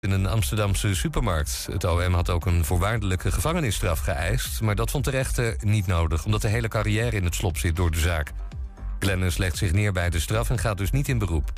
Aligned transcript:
in 0.00 0.10
een 0.10 0.26
Amsterdamse 0.26 0.94
supermarkt. 0.94 1.68
Het 1.70 1.84
OM 1.84 2.14
had 2.14 2.30
ook 2.30 2.46
een 2.46 2.64
voorwaardelijke 2.64 3.32
gevangenisstraf 3.32 3.98
geëist... 3.98 4.60
maar 4.60 4.74
dat 4.74 4.90
vond 4.90 5.04
de 5.04 5.10
rechter 5.10 5.56
niet 5.60 5.86
nodig... 5.86 6.24
omdat 6.24 6.42
de 6.42 6.48
hele 6.48 6.68
carrière 6.68 7.16
in 7.16 7.24
het 7.24 7.34
slop 7.34 7.56
zit 7.58 7.76
door 7.76 7.90
de 7.90 7.98
zaak. 7.98 8.32
Glennis 8.98 9.36
legt 9.36 9.56
zich 9.56 9.72
neer 9.72 9.92
bij 9.92 10.10
de 10.10 10.20
straf 10.20 10.50
en 10.50 10.58
gaat 10.58 10.78
dus 10.78 10.90
niet 10.90 11.08
in 11.08 11.18
beroep. 11.18 11.52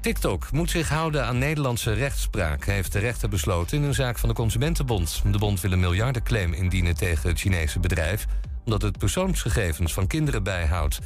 TikTok 0.00 0.52
moet 0.52 0.70
zich 0.70 0.88
houden 0.88 1.24
aan 1.24 1.38
Nederlandse 1.38 1.92
rechtspraak... 1.92 2.64
heeft 2.64 2.92
de 2.92 2.98
rechter 2.98 3.28
besloten 3.28 3.76
in 3.76 3.84
een 3.84 3.94
zaak 3.94 4.18
van 4.18 4.28
de 4.28 4.34
Consumentenbond. 4.34 5.22
De 5.24 5.38
bond 5.38 5.60
wil 5.60 5.72
een 5.72 5.80
miljardenclaim 5.80 6.52
indienen 6.52 6.94
tegen 6.94 7.28
het 7.28 7.38
Chinese 7.38 7.80
bedrijf... 7.80 8.26
omdat 8.64 8.82
het 8.82 8.98
persoonsgegevens 8.98 9.92
van 9.92 10.06
kinderen 10.06 10.42
bijhoudt. 10.42 10.98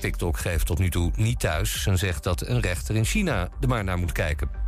TikTok 0.00 0.38
geeft 0.38 0.66
tot 0.66 0.78
nu 0.78 0.90
toe 0.90 1.12
niet 1.16 1.40
thuis 1.40 1.86
en 1.86 1.98
zegt 1.98 2.22
dat 2.22 2.46
een 2.46 2.60
rechter 2.60 2.96
in 2.96 3.04
China 3.04 3.48
er 3.60 3.68
maar 3.68 3.84
naar 3.84 3.98
moet 3.98 4.12
kijken. 4.12 4.61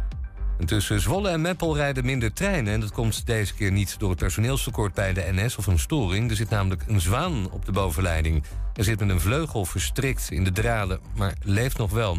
En 0.58 0.66
tussen 0.66 1.00
Zwolle 1.00 1.28
en 1.28 1.40
Meppel 1.40 1.76
rijden 1.76 2.04
minder 2.04 2.32
treinen. 2.32 2.72
En 2.72 2.80
dat 2.80 2.92
komt 2.92 3.26
deze 3.26 3.54
keer 3.54 3.72
niet 3.72 3.98
door 3.98 4.10
het 4.10 4.18
personeelstekort 4.18 4.94
bij 4.94 5.12
de 5.12 5.28
NS 5.32 5.56
of 5.56 5.66
een 5.66 5.78
storing. 5.78 6.30
Er 6.30 6.36
zit 6.36 6.50
namelijk 6.50 6.82
een 6.86 7.00
zwaan 7.00 7.50
op 7.50 7.64
de 7.64 7.72
bovenleiding. 7.72 8.44
Er 8.74 8.84
zit 8.84 9.00
met 9.00 9.08
een 9.08 9.20
vleugel 9.20 9.64
verstrikt 9.64 10.30
in 10.30 10.44
de 10.44 10.52
draden, 10.52 11.00
maar 11.14 11.34
leeft 11.42 11.78
nog 11.78 11.90
wel. 11.90 12.18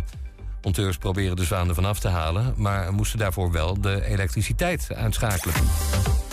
Monteurs 0.62 0.98
proberen 0.98 1.36
de 1.36 1.44
zwaan 1.44 1.70
ervan 1.70 1.86
af 1.86 2.00
te 2.00 2.08
halen... 2.08 2.54
maar 2.58 2.94
moesten 2.94 3.20
daarvoor 3.20 3.52
wel 3.52 3.82
de 3.82 4.06
elektriciteit 4.06 4.88
uitschakelen. 4.96 5.56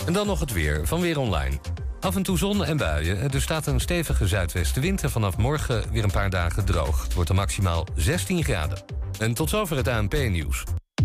En 0.05 0.13
dan 0.13 0.27
nog 0.27 0.39
het 0.39 0.53
weer 0.53 0.87
van 0.87 1.01
Weer 1.01 1.19
Online. 1.19 1.59
Af 1.99 2.15
en 2.15 2.23
toe 2.23 2.37
zon 2.37 2.65
en 2.65 2.77
buien. 2.77 3.31
Er 3.31 3.41
staat 3.41 3.67
een 3.67 3.79
stevige 3.79 4.27
zuidwestenwind 4.27 5.03
en 5.03 5.11
vanaf 5.11 5.37
morgen 5.37 5.83
weer 5.91 6.03
een 6.03 6.11
paar 6.11 6.29
dagen 6.29 6.65
droog. 6.65 7.03
Het 7.03 7.13
wordt 7.13 7.29
er 7.29 7.35
maximaal 7.35 7.87
16 7.95 8.43
graden. 8.43 8.83
En 9.19 9.33
tot 9.33 9.49
zover 9.49 9.77
het 9.77 9.87
ANP-nieuws. 9.87 10.63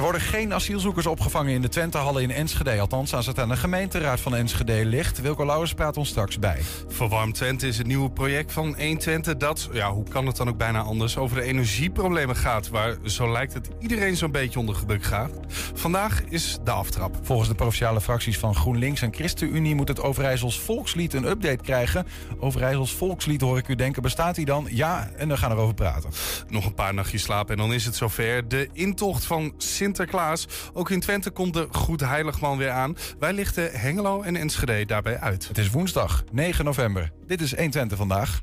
Er 0.00 0.06
worden 0.06 0.24
geen 0.24 0.54
asielzoekers 0.54 1.06
opgevangen 1.06 1.52
in 1.52 1.62
de 1.62 1.68
Twentehallen 1.68 2.22
in 2.22 2.30
Enschede. 2.30 2.80
Althans, 2.80 3.14
als 3.14 3.26
het 3.26 3.38
aan 3.38 3.48
de 3.48 3.56
gemeenteraad 3.56 4.20
van 4.20 4.34
Enschede 4.34 4.84
ligt. 4.84 5.20
Wilco 5.20 5.46
Lauwers 5.46 5.74
praat 5.74 5.96
ons 5.96 6.08
straks 6.08 6.38
bij. 6.38 6.58
Verwarm 6.88 7.32
Twente 7.32 7.66
is 7.66 7.78
het 7.78 7.86
nieuwe 7.86 8.10
project 8.10 8.52
van 8.52 8.76
1 8.76 8.98
Twente 8.98 9.36
dat, 9.36 9.68
ja, 9.72 9.92
hoe 9.92 10.08
kan 10.08 10.26
het 10.26 10.36
dan 10.36 10.48
ook 10.48 10.56
bijna 10.56 10.80
anders, 10.80 11.16
over 11.16 11.36
de 11.36 11.42
energieproblemen 11.42 12.36
gaat. 12.36 12.68
Waar, 12.68 12.96
zo 13.04 13.32
lijkt 13.32 13.54
het, 13.54 13.68
iedereen 13.78 14.16
zo'n 14.16 14.30
beetje 14.30 14.58
onder 14.58 14.74
gedrukt 14.74 15.06
gaat. 15.06 15.30
Vandaag 15.74 16.22
is 16.28 16.58
de 16.64 16.70
aftrap. 16.70 17.16
Volgens 17.22 17.48
de 17.48 17.54
provinciale 17.54 18.00
fracties 18.00 18.38
van 18.38 18.54
GroenLinks 18.54 19.02
en 19.02 19.14
ChristenUnie 19.14 19.74
moet 19.74 19.88
het 19.88 20.00
Overijssels 20.00 20.60
Volkslied 20.60 21.14
een 21.14 21.24
update 21.24 21.62
krijgen. 21.62 22.06
Overijssels 22.38 22.94
Volkslied 22.94 23.40
hoor 23.40 23.58
ik 23.58 23.68
u 23.68 23.74
denken, 23.74 24.02
bestaat 24.02 24.34
die 24.34 24.44
dan? 24.44 24.66
Ja, 24.70 25.10
en 25.16 25.28
dan 25.28 25.38
gaan 25.38 25.50
we 25.50 25.56
erover 25.56 25.74
praten. 25.74 26.10
Nog 26.48 26.64
een 26.66 26.74
paar 26.74 26.94
nachtjes 26.94 27.22
slapen 27.22 27.52
en 27.52 27.60
dan 27.60 27.72
is 27.72 27.84
het 27.84 27.96
zover. 27.96 28.48
De 28.48 28.68
intocht 28.72 29.24
van 29.24 29.54
Sinterklaas. 29.96 30.46
Ook 30.72 30.90
in 30.90 31.00
Twente 31.00 31.30
komt 31.30 31.54
de 31.54 31.68
Goed 31.70 32.00
Heiligman 32.00 32.58
weer 32.58 32.70
aan. 32.70 32.96
Wij 33.18 33.32
lichten 33.32 33.70
Hengelo 33.72 34.22
en 34.22 34.36
Enschede 34.36 34.84
daarbij 34.84 35.18
uit. 35.18 35.48
Het 35.48 35.58
is 35.58 35.70
woensdag 35.70 36.24
9 36.32 36.64
november. 36.64 37.12
Dit 37.26 37.40
is 37.40 37.54
1 37.54 37.70
Twente 37.70 37.96
vandaag. 37.96 38.40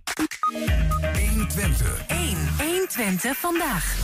1 1.13 1.47
Twente. 1.47 1.85
1. 2.07 2.37
1 2.59 2.87
Twente 2.87 3.33
vandaag. 3.35 3.99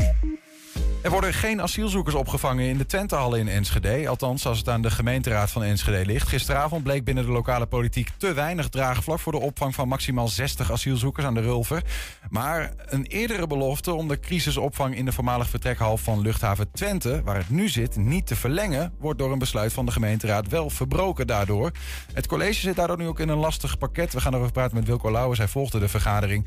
Er 1.03 1.11
worden 1.11 1.33
geen 1.33 1.61
asielzoekers 1.61 2.15
opgevangen 2.15 2.65
in 2.65 2.77
de 2.77 2.85
Twentehallen 2.85 3.39
in 3.39 3.47
Enschede. 3.47 4.07
Althans, 4.07 4.45
als 4.45 4.57
het 4.57 4.69
aan 4.69 4.81
de 4.81 4.91
gemeenteraad 4.91 5.51
van 5.51 5.63
Enschede 5.63 6.05
ligt. 6.05 6.27
Gisteravond 6.27 6.83
bleek 6.83 7.03
binnen 7.03 7.25
de 7.25 7.31
lokale 7.31 7.65
politiek 7.65 8.09
te 8.17 8.33
weinig 8.33 8.69
draagvlak... 8.69 9.19
voor 9.19 9.31
de 9.31 9.39
opvang 9.39 9.75
van 9.75 9.87
maximaal 9.87 10.27
60 10.27 10.71
asielzoekers 10.71 11.25
aan 11.25 11.33
de 11.33 11.41
Rulver. 11.41 11.83
Maar 12.29 12.73
een 12.85 13.05
eerdere 13.05 13.47
belofte 13.47 13.93
om 13.93 14.07
de 14.07 14.19
crisisopvang... 14.19 14.95
in 14.95 15.05
de 15.05 15.11
voormalig 15.11 15.49
vertrekhal 15.49 15.97
van 15.97 16.21
luchthaven 16.21 16.71
Twente, 16.71 17.21
waar 17.23 17.37
het 17.37 17.49
nu 17.49 17.69
zit, 17.69 17.95
niet 17.95 18.27
te 18.27 18.35
verlengen... 18.35 18.93
wordt 18.99 19.19
door 19.19 19.31
een 19.31 19.39
besluit 19.39 19.73
van 19.73 19.85
de 19.85 19.91
gemeenteraad 19.91 20.47
wel 20.47 20.69
verbroken 20.69 21.27
daardoor. 21.27 21.71
Het 22.13 22.27
college 22.27 22.59
zit 22.59 22.75
daardoor 22.75 22.97
nu 22.97 23.07
ook 23.07 23.19
in 23.19 23.29
een 23.29 23.37
lastig 23.37 23.77
pakket. 23.77 24.13
We 24.13 24.21
gaan 24.21 24.33
erover 24.33 24.51
praten 24.51 24.75
met 24.77 24.87
Wilco 24.87 25.11
Lauwers. 25.11 25.39
Hij 25.39 25.47
volgde 25.47 25.79
de 25.79 25.87
vergadering. 25.87 26.45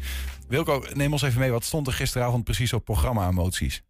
Wilco, 0.49 0.85
neem 0.95 1.13
ons 1.13 1.23
even 1.23 1.41
mee. 1.41 1.51
Wat 1.51 1.65
stond 1.65 1.87
er 1.87 1.93
gisteravond 1.93 2.45
precies 2.45 2.73
op 2.73 2.85
programma 2.85 3.25
aan 3.25 3.35
moties? 3.35 3.83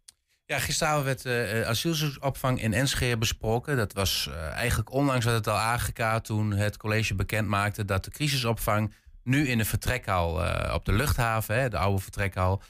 Ja, 0.47 0.59
gisteravond 0.59 1.05
werd 1.05 1.25
uh, 1.25 1.67
asielzoekersopvang 1.67 2.61
in 2.61 2.73
Enschede 2.73 3.17
besproken. 3.17 3.77
Dat 3.77 3.93
was 3.93 4.27
uh, 4.29 4.47
eigenlijk 4.47 4.91
onlangs 4.91 5.25
werd 5.25 5.37
het 5.37 5.47
al 5.47 5.57
aangekaart 5.57 6.25
toen 6.25 6.51
het 6.51 6.77
college 6.77 7.15
bekend 7.15 7.47
maakte 7.47 7.85
dat 7.85 8.03
de 8.03 8.11
crisisopvang 8.11 8.93
nu 9.23 9.47
in 9.47 9.57
de 9.57 9.65
vertrekhal 9.65 10.29
op 10.73 10.85
de 10.85 10.91
luchthaven, 10.91 11.59
hè, 11.59 11.69
de 11.69 11.77
oude 11.77 12.01
vertrekhal, 12.01 12.61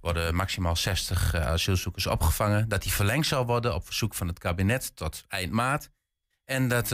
worden 0.00 0.34
maximaal 0.34 0.76
60 0.76 1.34
asielzoekers 1.34 2.06
opgevangen. 2.06 2.68
Dat 2.68 2.82
die 2.82 2.92
verlengd 2.92 3.26
zal 3.26 3.46
worden 3.46 3.74
op 3.74 3.84
verzoek 3.84 4.14
van 4.14 4.28
het 4.28 4.38
kabinet 4.38 4.96
tot 4.96 5.24
eind 5.28 5.52
maart. 5.52 5.90
En 6.44 6.68
dat 6.68 6.88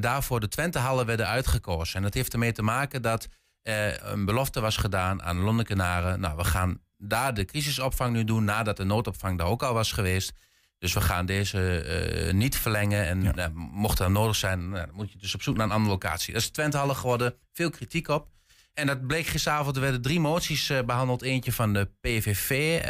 daarvoor 0.00 0.40
de 0.40 0.48
Twentehallen 0.48 1.06
werden 1.06 1.26
uitgekozen. 1.26 1.96
En 1.96 2.02
dat 2.02 2.14
heeft 2.14 2.32
ermee 2.32 2.52
te 2.52 2.62
maken 2.62 3.02
dat 3.02 3.28
een 3.62 4.24
belofte 4.24 4.60
was 4.60 4.76
gedaan 4.76 5.22
aan 5.22 5.40
Londenkenaren. 5.40 6.20
Nou, 6.20 6.36
we 6.36 6.44
gaan 6.44 6.80
daar 7.00 7.34
de 7.34 7.44
crisisopvang 7.44 8.12
nu 8.12 8.24
doen 8.24 8.44
nadat 8.44 8.76
de 8.76 8.84
noodopvang 8.84 9.38
daar 9.38 9.46
ook 9.46 9.62
al 9.62 9.74
was 9.74 9.92
geweest. 9.92 10.32
Dus 10.80 10.92
we 10.92 11.00
gaan 11.00 11.26
deze 11.26 11.84
uh, 12.26 12.32
niet 12.32 12.56
verlengen. 12.56 13.06
En 13.06 13.22
ja. 13.22 13.36
uh, 13.36 13.46
mocht 13.54 13.98
dat 13.98 14.08
nodig 14.08 14.36
zijn, 14.36 14.60
uh, 14.60 14.74
dan 14.74 14.90
moet 14.92 15.12
je 15.12 15.18
dus 15.18 15.34
op 15.34 15.42
zoek 15.42 15.56
naar 15.56 15.66
een 15.66 15.72
andere 15.72 15.90
locatie. 15.90 16.32
Dat 16.32 16.42
is 16.42 16.50
Twentehallen 16.50 16.96
geworden. 16.96 17.34
Veel 17.52 17.70
kritiek 17.70 18.08
op. 18.08 18.28
En 18.74 18.86
dat 18.86 19.06
bleek 19.06 19.26
gisteravond. 19.26 19.76
Er 19.76 19.82
werden 19.82 20.02
drie 20.02 20.20
moties 20.20 20.72
behandeld. 20.86 21.22
Eentje 21.22 21.52
van 21.52 21.72
de 21.72 21.88
PVV. 22.00 22.80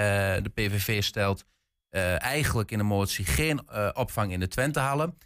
de 0.43 0.51
PVV 0.55 1.03
stelt 1.03 1.45
eigenlijk 2.19 2.71
in 2.71 2.79
de 2.79 2.85
motie 2.85 3.25
geen 3.25 3.71
opvang 3.95 4.33
in 4.33 4.41
de 4.41 4.49
Twentehallen. 4.49 5.19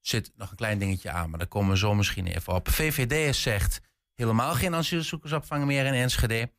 zit 0.00 0.30
nog 0.36 0.50
een 0.50 0.56
klein 0.56 0.78
dingetje 0.78 1.10
aan, 1.10 1.30
maar 1.30 1.38
daar 1.38 1.48
komen 1.48 1.70
we 1.70 1.78
zo 1.78 1.94
misschien 1.94 2.26
even 2.26 2.54
op. 2.54 2.68
VVD 2.68 3.36
zegt 3.36 3.80
helemaal 4.14 4.54
geen 4.54 4.74
asielzoekersopvang 4.74 5.64
meer 5.64 5.86
in 5.86 5.94
Enschede 5.94 6.50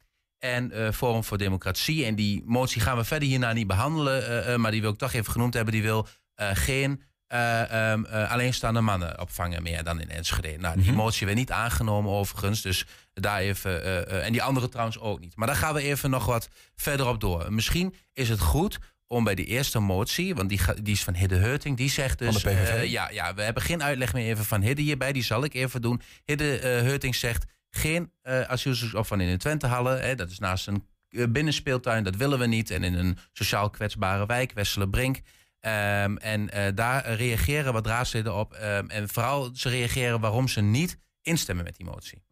en 0.44 0.72
uh, 0.74 0.92
Forum 0.92 1.24
voor 1.24 1.38
Democratie. 1.38 2.06
En 2.06 2.16
die 2.16 2.44
motie 2.46 2.81
gaan 2.81 2.98
we 2.98 3.04
verder 3.04 3.28
hierna 3.28 3.54
niet 3.54 3.68
behandelen, 3.68 4.30
uh, 4.30 4.50
uh, 4.50 4.56
maar 4.56 4.72
die 4.72 4.81
wil 4.81 4.92
ik 4.92 4.98
toch 4.98 5.14
even 5.14 5.31
genoemd 5.31 5.54
hebben. 5.54 5.74
Die 5.74 5.81
wil 5.81 6.08
geen 6.36 7.02
um, 7.28 8.06
alleenstaande 8.06 8.81
mannen 8.81 9.20
opvangen 9.20 9.64
meer 9.64 9.84
dan 9.84 10.02
in 10.02 10.09
Enschede. 10.09 10.58
Nou, 10.58 10.74
die 10.74 10.84
mm 10.84 10.90
-hmm. 10.90 10.98
motie 10.98 11.26
werd 11.26 11.38
niet 11.38 11.52
aangenomen 11.52 12.12
overigens, 12.12 12.62
dus 12.62 12.86
daar 13.14 13.40
even... 13.40 14.08
en 14.24 14.31
die 14.31 14.44
andere 14.44 14.70
trouwens 14.70 15.00
ook 15.00 15.20
niet. 15.20 15.36
Maar 15.36 15.48
daar 15.48 15.56
gaan 15.56 15.74
we 15.74 15.81
even 15.81 16.09
nog 16.09 16.26
wat 16.26 16.50
verder 16.75 17.08
op 17.08 17.20
door. 17.20 17.54
Misschien 17.54 17.96
is 18.14 18.30
het 18.30 18.40
goed 18.40 18.80
om 19.08 19.24
bij 19.24 19.36
die 19.36 19.46
eerste 19.46 19.80
motie, 19.80 20.36
want 20.36 20.50
die, 20.50 20.60
die 20.81 20.94
is 20.94 21.04
van 21.04 21.14
Hidde 21.14 21.36
Heuting, 21.36 21.78
die 21.78 21.90
zegt 21.90 22.20
dus... 22.20 22.42
ja, 22.86 23.10
ja, 23.10 23.34
we 23.34 23.42
hebben 23.42 23.64
geen 23.64 23.84
uitleg 23.84 24.14
meer 24.14 24.28
even 24.28 24.46
van 24.46 24.62
Hidde 24.62 24.81
hierbij, 24.81 25.12
die 25.12 25.24
zal 25.24 25.44
ik 25.44 25.54
even 25.54 25.81
doen. 25.81 26.02
Hidde 26.25 26.60
Heuting 26.62 27.16
zegt 27.16 27.46
geen 27.76 28.12
uh, 28.24 28.42
asielzoekersopvang 28.42 29.22
in 29.22 29.40
de. 29.40 30.00
Hè, 30.02 30.16
dat 30.16 30.30
is 30.30 30.40
naast 30.40 30.68
een 30.68 30.88
uh, 31.10 31.28
binnenspeeltuin, 31.28 32.04
dat 32.04 32.16
willen 32.16 32.40
we 32.40 32.46
niet. 32.46 32.70
En 32.70 32.84
in 32.84 32.94
een 32.94 33.18
sociaal 33.31 33.70
kwetsbare 33.70 34.25
wijk, 34.25 34.52
Westelenbrink. 34.52 35.18
Um, 35.18 36.18
en 36.18 36.50
uh, 36.58 36.68
daar 36.75 37.14
reageren 37.14 37.74
wat 37.74 37.86
raadsleden 37.86 38.36
op. 38.36 38.54
Um, 38.54 38.90
en 38.90 39.10
vooral 39.10 39.50
ze 39.54 39.70
reageren 39.70 40.20
waarom 40.20 40.48
ze 40.48 40.62
niet 40.62 40.98
instemmen 41.22 41.64
met 41.66 41.75
die 41.75 41.86
motie. 41.86 42.24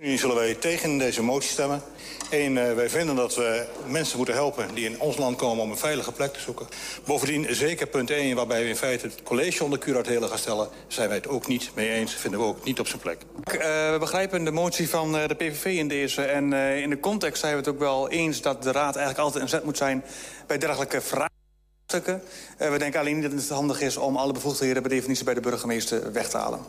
Nu 0.00 0.16
zullen 0.16 0.36
wij 0.36 0.54
tegen 0.54 0.98
deze 0.98 1.22
motie 1.22 1.50
stemmen. 1.50 1.82
Eén, 2.30 2.56
uh, 2.56 2.72
wij 2.72 2.90
vinden 2.90 3.16
dat 3.16 3.34
we 3.34 3.66
mensen 3.86 4.16
moeten 4.16 4.34
helpen 4.34 4.74
die 4.74 4.84
in 4.84 5.00
ons 5.00 5.16
land 5.16 5.36
komen 5.36 5.64
om 5.64 5.70
een 5.70 5.76
veilige 5.76 6.12
plek 6.12 6.32
te 6.32 6.40
zoeken. 6.40 6.66
Bovendien, 7.04 7.54
zeker 7.54 7.86
punt 7.86 8.10
1, 8.10 8.36
waarbij 8.36 8.62
we 8.62 8.68
in 8.68 8.76
feite 8.76 9.06
het 9.06 9.22
college 9.22 9.64
onder 9.64 9.78
curatelen 9.78 10.28
gaan 10.28 10.38
stellen... 10.38 10.68
zijn 10.86 11.08
wij 11.08 11.16
het 11.16 11.28
ook 11.28 11.46
niet 11.46 11.70
mee 11.74 11.90
eens, 11.90 12.14
vinden 12.14 12.40
we 12.40 12.46
ook 12.46 12.64
niet 12.64 12.80
op 12.80 12.86
zijn 12.86 13.00
plek. 13.00 13.18
Uh, 13.22 13.60
we 13.92 13.96
begrijpen 14.00 14.44
de 14.44 14.50
motie 14.50 14.88
van 14.88 15.14
uh, 15.14 15.28
de 15.28 15.34
PVV 15.34 15.64
in 15.64 15.88
deze. 15.88 16.22
En 16.22 16.52
in 16.52 16.90
de 16.90 17.00
context 17.00 17.40
zijn 17.40 17.52
we 17.52 17.58
het 17.58 17.68
ook 17.68 17.78
wel 17.78 18.08
eens 18.08 18.40
dat 18.40 18.62
de 18.62 18.72
raad 18.72 18.96
eigenlijk 18.96 19.18
altijd 19.18 19.42
een 19.42 19.48
zet 19.48 19.64
moet 19.64 19.76
zijn... 19.76 20.04
bij 20.46 20.58
dergelijke 20.58 21.00
vraagstukken. 21.00 22.22
we 22.58 22.78
denken 22.78 23.00
alleen 23.00 23.14
niet 23.14 23.30
dat 23.30 23.40
het 23.40 23.48
handig 23.48 23.80
is 23.80 23.96
om 23.96 24.16
alle 24.16 24.32
bevoegdheden 24.32 24.82
per 24.82 24.90
definitie 24.90 25.24
bij 25.24 25.34
de 25.34 25.40
burgemeester 25.40 26.12
weg 26.12 26.28
te 26.28 26.36
halen. 26.36 26.60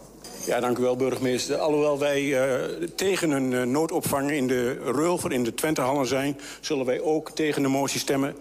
Ja, 0.50 0.60
dank 0.60 0.78
u 0.78 0.82
wel, 0.82 0.96
burgemeester. 0.96 1.58
Alhoewel 1.58 2.00
wij 2.00 2.24
uh, 2.24 2.88
tegen 2.96 3.32
een 3.32 3.52
uh, 3.52 3.64
noodopvang 3.64 4.32
in 4.32 4.48
de 4.48 4.72
Rulver, 4.74 5.32
in 5.32 5.44
de 5.44 5.54
Twentehallen 5.54 6.08
zijn... 6.08 6.40
zullen 6.62 6.86
wij 6.86 7.02
ook 7.02 7.32
tegen 7.32 7.62
de 7.62 7.68
motie 7.68 8.00
stemmen. 8.00 8.36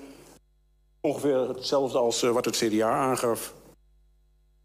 Ongeveer 1.00 1.48
hetzelfde 1.48 1.98
als 1.98 2.22
uh, 2.22 2.30
wat 2.30 2.44
het 2.44 2.56
CDA 2.56 2.90
aangaf. 2.90 3.54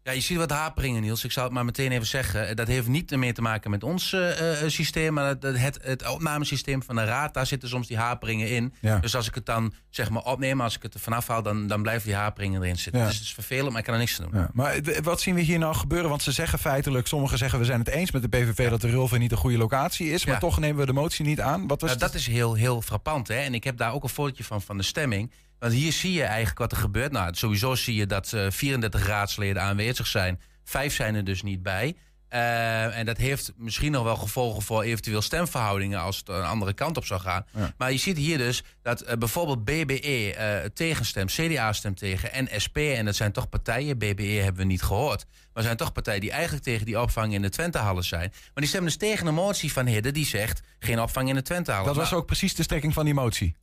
Ja, 0.04 0.12
je 0.12 0.20
ziet 0.20 0.36
wat 0.36 0.50
haperingen, 0.50 1.02
Niels. 1.02 1.24
Ik 1.24 1.32
zou 1.32 1.46
het 1.46 1.54
maar 1.54 1.64
meteen 1.64 1.92
even 1.92 2.06
zeggen. 2.06 2.56
Dat 2.56 2.66
heeft 2.66 2.86
niet 2.86 3.16
meer 3.16 3.34
te 3.34 3.42
maken 3.42 3.70
met 3.70 3.82
ons 3.82 4.12
uh, 4.12 4.30
systeem, 4.66 5.12
maar 5.12 5.26
het, 5.26 5.42
het, 5.42 5.78
het, 5.82 6.08
opnamesysteem 6.08 6.82
van 6.82 6.96
de 6.96 7.04
raad. 7.04 7.34
Daar 7.34 7.46
zitten 7.46 7.68
soms 7.68 7.86
die 7.86 7.96
haperingen 7.96 8.48
in. 8.48 8.74
Ja. 8.80 8.98
Dus 8.98 9.16
als 9.16 9.28
ik 9.28 9.34
het 9.34 9.46
dan 9.46 9.74
zeg 9.90 10.10
maar 10.10 10.22
opneem, 10.22 10.60
als 10.60 10.76
ik 10.76 10.82
het 10.82 10.94
er 10.94 11.00
vanaf 11.00 11.26
haal, 11.26 11.42
dan, 11.42 11.66
dan 11.66 11.82
blijven 11.82 12.06
die 12.06 12.16
haperingen 12.16 12.62
erin 12.62 12.78
zitten. 12.78 13.00
Ja. 13.00 13.06
Dus 13.06 13.16
het 13.16 13.24
is 13.24 13.34
vervelend, 13.34 13.68
maar 13.68 13.78
ik 13.78 13.84
kan 13.84 13.94
er 13.94 14.00
niks 14.00 14.20
aan 14.20 14.30
doen. 14.30 14.40
Ja. 14.40 14.50
Maar 14.52 14.80
wat 15.02 15.20
zien 15.20 15.34
we 15.34 15.40
hier 15.40 15.58
nou 15.58 15.74
gebeuren? 15.74 16.08
Want 16.08 16.22
ze 16.22 16.32
zeggen 16.32 16.58
feitelijk, 16.58 17.06
sommigen 17.06 17.38
zeggen 17.38 17.58
we 17.58 17.64
zijn 17.64 17.78
het 17.78 17.88
eens 17.88 18.10
met 18.10 18.22
de 18.22 18.28
PVV 18.28 18.70
dat 18.70 18.80
de 18.80 18.90
Rulven 18.90 19.20
niet 19.20 19.32
een 19.32 19.38
goede 19.38 19.58
locatie 19.58 20.10
is, 20.10 20.26
maar 20.26 20.38
toch 20.38 20.58
nemen 20.58 20.80
we 20.80 20.86
de 20.86 20.92
motie 20.92 21.24
niet 21.24 21.40
aan. 21.40 21.66
Wat 21.66 21.80
was 21.80 21.90
nou, 21.90 22.02
dat 22.02 22.14
is 22.14 22.26
heel, 22.26 22.54
heel 22.54 22.82
frappant. 22.82 23.28
Hè? 23.28 23.38
En 23.38 23.54
ik 23.54 23.64
heb 23.64 23.76
daar 23.76 23.92
ook 23.92 24.02
een 24.02 24.08
fotootje 24.08 24.44
van 24.44 24.62
van 24.62 24.76
de 24.76 24.82
stemming. 24.82 25.30
Want 25.64 25.76
hier 25.76 25.92
zie 25.92 26.12
je 26.12 26.22
eigenlijk 26.22 26.58
wat 26.58 26.72
er 26.72 26.78
gebeurt. 26.78 27.12
Nou, 27.12 27.34
sowieso 27.34 27.74
zie 27.74 27.94
je 27.94 28.06
dat 28.06 28.32
uh, 28.34 28.46
34 28.50 29.06
raadsleden 29.06 29.62
aanwezig 29.62 30.06
zijn. 30.06 30.40
Vijf 30.64 30.94
zijn 30.94 31.14
er 31.14 31.24
dus 31.24 31.42
niet 31.42 31.62
bij. 31.62 31.96
Uh, 32.30 32.98
en 32.98 33.06
dat 33.06 33.16
heeft 33.16 33.52
misschien 33.56 33.92
nog 33.92 34.04
wel 34.04 34.16
gevolgen 34.16 34.62
voor 34.62 34.82
eventueel 34.82 35.22
stemverhoudingen 35.22 36.00
als 36.00 36.16
het 36.16 36.28
een 36.28 36.44
andere 36.44 36.72
kant 36.72 36.96
op 36.96 37.04
zou 37.04 37.20
gaan. 37.20 37.46
Ja. 37.50 37.74
Maar 37.78 37.92
je 37.92 37.98
ziet 37.98 38.16
hier 38.16 38.38
dus 38.38 38.62
dat 38.82 39.02
uh, 39.02 39.12
bijvoorbeeld 39.12 39.64
BBE 39.64 40.34
uh, 40.38 40.68
tegenstemt, 40.74 41.32
CDA 41.32 41.72
stemt 41.72 41.98
tegen 41.98 42.32
en 42.32 42.48
SP. 42.64 42.76
En 42.76 43.04
dat 43.04 43.16
zijn 43.16 43.32
toch 43.32 43.48
partijen, 43.48 43.98
BBE 43.98 44.22
hebben 44.22 44.62
we 44.62 44.68
niet 44.68 44.82
gehoord. 44.82 45.26
Maar 45.52 45.62
zijn 45.62 45.76
toch 45.76 45.92
partijen 45.92 46.20
die 46.20 46.30
eigenlijk 46.30 46.64
tegen 46.64 46.86
die 46.86 47.00
opvang 47.00 47.34
in 47.34 47.42
de 47.42 47.50
Twentehallen 47.50 48.04
zijn. 48.04 48.30
Maar 48.30 48.50
die 48.54 48.66
stemmen 48.66 48.90
dus 48.90 48.98
tegen 48.98 49.26
een 49.26 49.34
motie 49.34 49.72
van 49.72 49.86
Hidde 49.86 50.10
die 50.10 50.26
zegt 50.26 50.62
geen 50.78 51.00
opvang 51.00 51.28
in 51.28 51.34
de 51.34 51.42
Twentehallen. 51.42 51.86
Dat 51.86 51.96
was 51.96 52.10
nou, 52.10 52.20
ook 52.20 52.26
precies 52.26 52.54
de 52.54 52.62
strekking 52.62 52.92
van 52.92 53.04
die 53.04 53.14
motie. 53.14 53.56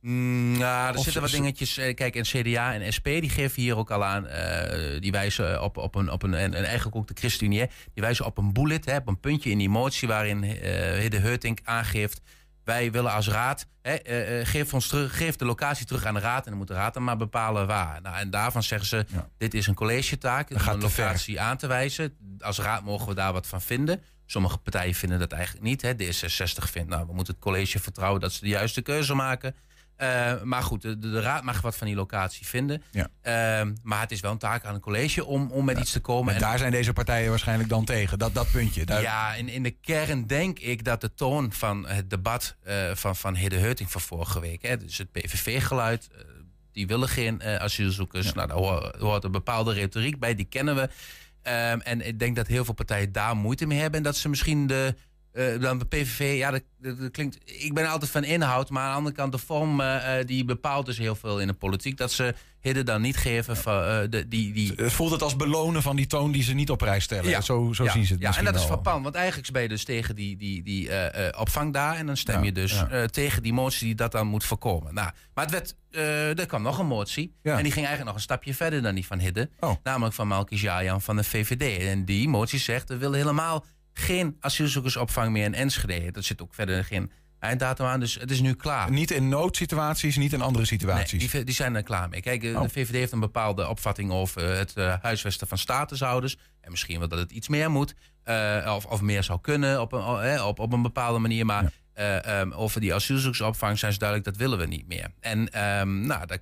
Mm, 0.00 0.58
nou, 0.58 0.88
er 0.92 0.98
of 0.98 1.04
zitten 1.04 1.22
wat 1.22 1.30
dingetjes. 1.30 1.74
Kijk, 1.74 2.16
en 2.16 2.22
CDA 2.22 2.74
en 2.74 2.92
SP 2.96 3.04
die 3.04 3.30
geven 3.30 3.62
hier 3.62 3.76
ook 3.76 3.90
al 3.90 4.04
aan. 4.04 4.26
Uh, 4.26 5.00
die 5.00 5.12
wijzen 5.12 5.62
op, 5.62 5.76
op 5.76 5.94
een. 5.94 6.10
Op 6.10 6.22
een 6.22 6.34
en, 6.34 6.54
en 6.54 6.64
eigenlijk 6.64 6.96
ook 6.96 7.06
de 7.06 7.14
ChristenUnie. 7.14 7.66
Die 7.94 8.02
wijzen 8.02 8.24
op 8.24 8.38
een 8.38 8.52
bullet, 8.52 8.84
hè, 8.84 8.96
op 8.96 9.08
een 9.08 9.20
puntje 9.20 9.50
in 9.50 9.58
die 9.58 9.68
motie. 9.68 10.08
waarin 10.08 10.42
uh, 10.42 10.52
Hidde 10.98 11.18
Heutink 11.18 11.58
aangeeft. 11.64 12.20
Wij 12.64 12.90
willen 12.90 13.12
als 13.12 13.28
raad. 13.28 13.66
Hè, 13.82 14.38
uh, 14.38 14.46
geef, 14.46 14.74
ons 14.74 14.88
terug, 14.88 15.16
geef 15.16 15.36
de 15.36 15.44
locatie 15.44 15.86
terug 15.86 16.04
aan 16.04 16.14
de 16.14 16.20
raad. 16.20 16.44
En 16.44 16.50
dan 16.50 16.58
moet 16.58 16.68
de 16.68 16.74
raad 16.74 16.94
dan 16.94 17.04
maar 17.04 17.16
bepalen 17.16 17.66
waar. 17.66 18.00
Nou, 18.02 18.16
en 18.16 18.30
daarvan 18.30 18.62
zeggen 18.62 18.88
ze. 18.88 19.06
Ja. 19.08 19.28
Dit 19.38 19.54
is 19.54 19.66
een 19.66 19.74
collegetaak. 19.74 20.50
Om 20.50 20.56
een 20.56 20.80
locatie 20.80 21.34
ver. 21.34 21.44
aan 21.44 21.56
te 21.56 21.66
wijzen. 21.66 22.16
Als 22.38 22.58
raad 22.58 22.84
mogen 22.84 23.08
we 23.08 23.14
daar 23.14 23.32
wat 23.32 23.46
van 23.46 23.62
vinden. 23.62 24.02
Sommige 24.26 24.58
partijen 24.58 24.94
vinden 24.94 25.18
dat 25.18 25.32
eigenlijk 25.32 25.64
niet. 25.64 25.82
Hè. 25.82 25.92
D66 25.92 26.70
vindt. 26.70 26.88
Nou, 26.88 27.06
we 27.06 27.14
moeten 27.14 27.34
het 27.34 27.42
college 27.42 27.78
vertrouwen 27.78 28.20
dat 28.20 28.32
ze 28.32 28.40
de 28.40 28.48
juiste 28.48 28.82
keuze 28.82 29.14
maken. 29.14 29.54
Uh, 29.98 30.42
maar 30.42 30.62
goed, 30.62 30.82
de, 30.82 30.98
de, 30.98 31.20
raad 31.20 31.42
mag 31.42 31.60
wat 31.60 31.76
van 31.76 31.86
die 31.86 31.96
locatie 31.96 32.46
vinden. 32.46 32.82
Ja. 32.90 33.08
Uh, 33.62 33.70
maar 33.82 34.00
het 34.00 34.10
is 34.10 34.20
wel 34.20 34.30
een 34.30 34.38
taak 34.38 34.64
aan 34.64 34.74
een 34.74 34.80
college 34.80 35.24
om, 35.24 35.50
om 35.50 35.64
met 35.64 35.76
ja. 35.76 35.82
iets 35.82 35.92
te 35.92 36.00
komen. 36.00 36.28
En, 36.28 36.34
en 36.34 36.48
daar 36.48 36.58
zijn 36.58 36.70
deze 36.70 36.92
partijen 36.92 37.30
waarschijnlijk 37.30 37.68
dan 37.68 37.84
tegen, 37.84 38.18
dat, 38.18 38.34
dat 38.34 38.50
puntje. 38.50 38.84
Daar... 38.84 39.02
Ja, 39.02 39.34
in, 39.34 39.48
in 39.48 39.62
de 39.62 39.70
kern 39.70 40.26
denk 40.26 40.58
ik 40.58 40.84
dat 40.84 41.00
de 41.00 41.14
toon 41.14 41.52
van 41.52 41.86
het 41.86 42.10
debat 42.10 42.56
uh, 42.66 42.94
van, 42.94 43.16
van 43.16 43.36
Hidde 43.36 43.58
Heuting 43.58 43.90
van 43.90 44.00
vorige 44.00 44.40
week... 44.40 44.62
Hè, 44.62 44.76
dus 44.76 44.98
het 44.98 45.12
PVV-geluid, 45.12 46.08
die 46.72 46.86
willen 46.86 47.08
geen 47.08 47.42
asielzoekers. 47.42 48.26
Ja. 48.26 48.32
Nou, 48.34 48.48
daar 48.48 48.56
hoort, 48.56 48.96
hoort 48.96 49.24
een 49.24 49.32
bepaalde 49.32 49.72
retoriek 49.72 50.18
bij, 50.18 50.34
die 50.34 50.46
kennen 50.46 50.74
we. 50.74 50.82
Um, 50.82 51.80
en 51.80 52.06
ik 52.06 52.18
denk 52.18 52.36
dat 52.36 52.46
heel 52.46 52.64
veel 52.64 52.74
partijen 52.74 53.12
daar 53.12 53.36
moeite 53.36 53.66
mee 53.66 53.78
hebben... 53.78 53.98
en 53.98 54.04
dat 54.04 54.16
ze 54.16 54.28
misschien 54.28 54.66
de 54.66 54.94
uh, 55.36 55.60
dan 55.60 55.78
de 55.78 55.84
PVV, 55.84 56.36
ja, 56.36 56.50
dat, 56.50 56.62
dat, 56.78 56.98
dat, 56.98 57.10
klinkt. 57.10 57.38
Ik 57.44 57.74
ben 57.74 57.88
altijd 57.88 58.10
van 58.10 58.24
inhoud, 58.24 58.70
maar 58.70 58.82
aan 58.82 58.90
de 58.90 58.96
andere 58.96 59.14
kant, 59.14 59.32
de 59.32 59.38
vorm 59.38 59.80
uh, 59.80 60.02
die 60.26 60.44
bepaalt 60.44 60.86
dus 60.86 60.98
heel 60.98 61.14
veel 61.14 61.40
in 61.40 61.46
de 61.46 61.52
politiek. 61.52 61.96
Dat 61.96 62.12
ze 62.12 62.34
Hidden 62.60 62.84
dan 62.84 63.00
niet 63.00 63.16
geven. 63.16 63.56
Van, 63.56 63.82
uh, 63.82 63.98
de, 64.10 64.28
die, 64.28 64.52
die... 64.52 64.72
Het 64.76 64.92
voelt 64.92 65.10
het 65.10 65.22
als 65.22 65.36
belonen 65.36 65.82
van 65.82 65.96
die 65.96 66.06
toon 66.06 66.32
die 66.32 66.42
ze 66.42 66.54
niet 66.54 66.70
op 66.70 66.78
prijs 66.78 67.04
stellen. 67.04 67.30
Ja. 67.30 67.40
Zo, 67.40 67.72
zo 67.72 67.84
ja. 67.84 67.92
zien 67.92 68.06
ze 68.06 68.12
het. 68.12 68.22
Ja, 68.22 68.36
en 68.36 68.44
dat 68.44 68.52
wel. 68.52 68.62
is 68.62 68.68
frappant, 68.68 69.02
want 69.02 69.14
eigenlijk 69.14 69.52
ben 69.52 69.62
je 69.62 69.68
dus 69.68 69.84
tegen 69.84 70.16
die, 70.16 70.36
die, 70.36 70.62
die 70.62 70.90
opvang 71.38 71.72
daar. 71.72 71.96
En 71.96 72.06
dan 72.06 72.16
stem 72.16 72.44
je 72.44 72.52
dus 72.52 72.84
tegen 73.10 73.42
die 73.42 73.52
motie 73.52 73.86
die 73.86 73.94
dat 73.94 74.12
dan 74.12 74.26
moet 74.26 74.44
voorkomen. 74.44 74.94
Nou, 74.94 75.10
maar 75.34 75.44
het 75.44 75.52
werd. 75.52 76.38
er 76.38 76.46
kwam 76.46 76.62
nog 76.62 76.78
een 76.78 76.86
motie. 76.86 77.34
En 77.42 77.62
die 77.62 77.72
ging 77.72 77.86
eigenlijk 77.86 78.04
nog 78.04 78.14
een 78.14 78.20
stapje 78.20 78.54
verder 78.54 78.82
dan 78.82 78.94
die 78.94 79.06
van 79.06 79.18
Hidden. 79.18 79.50
Oh. 79.60 79.74
Namelijk 79.82 80.14
van 80.14 80.28
Malki 80.28 80.56
Jajan 80.56 81.02
van 81.02 81.16
de 81.16 81.24
VVD. 81.24 81.82
En 81.82 82.04
die 82.04 82.28
motie 82.28 82.58
zegt: 82.58 82.88
we 82.88 82.96
willen 82.96 83.18
helemaal 83.18 83.64
geen 83.98 84.36
asielzoekersopvang 84.40 85.32
meer 85.32 85.44
in 85.44 85.54
Enschede. 85.54 86.10
Dat 86.10 86.24
zit 86.24 86.42
ook 86.42 86.54
verder 86.54 86.84
geen 86.84 87.10
einddatum 87.38 87.86
aan, 87.86 88.00
dus 88.00 88.14
het 88.14 88.30
is 88.30 88.40
nu 88.40 88.54
klaar. 88.54 88.90
Niet 88.90 89.10
in 89.10 89.28
noodsituaties, 89.28 90.16
niet 90.16 90.32
in 90.32 90.40
andere 90.40 90.64
situaties? 90.64 91.20
Nee, 91.20 91.30
die, 91.30 91.44
die, 91.44 91.54
zijn 91.54 91.74
er 91.74 91.82
klaar 91.82 92.08
mee. 92.08 92.20
Kijk, 92.20 92.42
oh. 92.44 92.62
de 92.62 92.68
VVD 92.68 92.92
heeft 92.94 93.12
een 93.12 93.20
bepaalde 93.20 93.68
opvatting 93.68 94.10
over 94.10 94.42
het 94.42 94.72
uh, 94.76 94.94
huisvesten 95.02 95.46
van 95.46 95.58
statushouders. 95.58 96.36
En 96.60 96.70
misschien 96.70 96.98
wel 96.98 97.08
dat 97.08 97.18
het 97.18 97.30
iets 97.30 97.48
meer 97.48 97.70
moet. 97.70 97.94
Uh, 98.24 98.72
of, 98.76 98.84
of 98.84 99.00
meer 99.00 99.22
zou 99.22 99.40
kunnen 99.40 99.80
op 99.80 99.92
een, 99.92 100.42
op, 100.42 100.58
op 100.58 100.72
een 100.72 100.82
bepaalde 100.82 101.18
manier. 101.18 101.46
Maar 101.46 101.72
ja. 101.94 102.40
um, 102.40 102.52
over 102.52 102.80
die 102.80 102.94
asielzoekersopvang 102.94 103.78
zijn 103.78 103.92
ze 103.92 103.98
duidelijk, 103.98 104.28
dat 104.28 104.38
willen 104.38 104.58
we 104.58 104.66
niet 104.66 104.88
meer. 104.88 105.10
En 105.20 105.68
um, 105.80 106.06
nou, 106.06 106.26
daar 106.26 106.38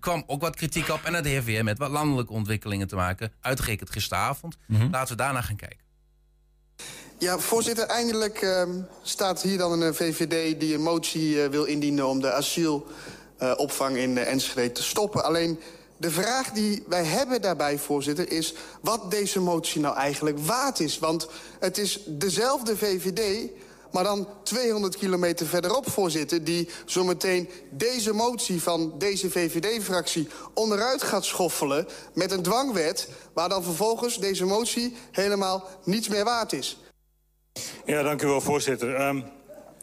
kwam 0.00 0.22
ook 0.26 0.40
wat 0.40 0.56
kritiek 0.56 0.88
op. 0.88 1.00
En 1.04 1.12
dat 1.12 1.24
heeft 1.24 1.44
weer 1.44 1.64
met 1.64 1.78
wat 1.78 1.90
landelijke 1.90 2.32
ontwikkelingen 2.32 2.86
te 2.86 2.96
maken. 2.96 3.32
Uitgerekend 3.40 3.90
gisteravond. 3.90 4.56
Mhm. 4.58 4.72
Mm 4.72 4.80
-hmm. 4.82 4.92
Laten 4.92 5.16
we 5.16 5.22
daarna 5.22 5.42
gaan 5.42 5.56
kijken. 5.56 5.87
Ja, 7.20 7.38
voorzitter, 7.38 7.84
eindelijk 7.84 8.42
uh, 8.42 8.62
staat 9.02 9.42
hier 9.42 9.58
dan 9.58 9.80
een 9.80 9.94
VVD 9.94 10.60
die 10.60 10.74
een 10.74 10.82
motie 10.82 11.34
uh, 11.34 11.46
wil 11.46 11.64
indienen... 11.64 12.06
om 12.06 12.20
de 12.20 12.32
asielopvang 12.32 13.96
uh, 13.96 14.02
in 14.02 14.18
Enschede 14.18 14.72
te 14.72 14.82
stoppen. 14.82 15.24
Alleen 15.24 15.60
de 15.96 16.10
vraag 16.10 16.50
die 16.50 16.84
wij 16.86 17.04
hebben 17.04 17.42
daarbij, 17.42 17.78
voorzitter, 17.78 18.30
is... 18.32 18.54
wat 18.80 19.10
deze 19.10 19.40
motie 19.40 19.80
nou 19.80 19.96
eigenlijk 19.96 20.38
waard 20.38 20.80
is. 20.80 20.98
Want 20.98 21.28
het 21.58 21.78
is 21.78 22.00
dezelfde 22.06 22.76
VVD, 22.76 23.50
maar 23.92 24.04
dan 24.04 24.28
200 24.42 24.96
kilometer 24.96 25.46
verderop, 25.46 25.90
voorzitter... 25.90 26.44
die 26.44 26.68
zometeen 26.84 27.48
deze 27.70 28.12
motie 28.12 28.62
van 28.62 28.94
deze 28.98 29.30
VVD-fractie 29.30 30.28
onderuit 30.54 31.02
gaat 31.02 31.24
schoffelen... 31.24 31.88
met 32.14 32.32
een 32.32 32.42
dwangwet, 32.42 33.08
waar 33.32 33.48
dan 33.48 33.64
vervolgens 33.64 34.18
deze 34.18 34.44
motie 34.44 34.96
helemaal 35.10 35.68
niets 35.84 36.08
meer 36.08 36.24
waard 36.24 36.52
is. 36.52 36.78
Ja, 37.84 38.02
dank 38.02 38.22
u 38.22 38.26
wel, 38.26 38.40
voorzitter. 38.40 39.00
Um, 39.00 39.24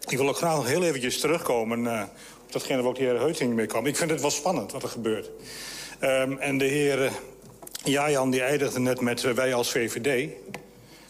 ik 0.07 0.17
wil 0.17 0.27
ook 0.27 0.37
graag 0.37 0.55
nog 0.55 0.67
heel 0.67 0.83
eventjes 0.83 1.19
terugkomen 1.19 1.83
uh, 1.83 2.03
op 2.45 2.51
datgene 2.51 2.81
waar 2.81 2.89
ook 2.89 2.95
de 2.95 3.03
heer 3.03 3.19
Heuting 3.19 3.53
mee 3.53 3.65
kwam. 3.65 3.85
Ik 3.85 3.95
vind 3.95 4.09
het 4.09 4.21
wel 4.21 4.29
spannend 4.29 4.71
wat 4.71 4.83
er 4.83 4.89
gebeurt. 4.89 5.29
Um, 6.01 6.37
en 6.39 6.57
de 6.57 6.65
heer 6.65 7.03
uh, 7.03 7.11
Jajan 7.83 8.29
die 8.29 8.41
eindigde 8.41 8.79
net 8.79 9.01
met 9.01 9.23
uh, 9.23 9.31
wij 9.31 9.53
als 9.53 9.71
VVD 9.71 10.29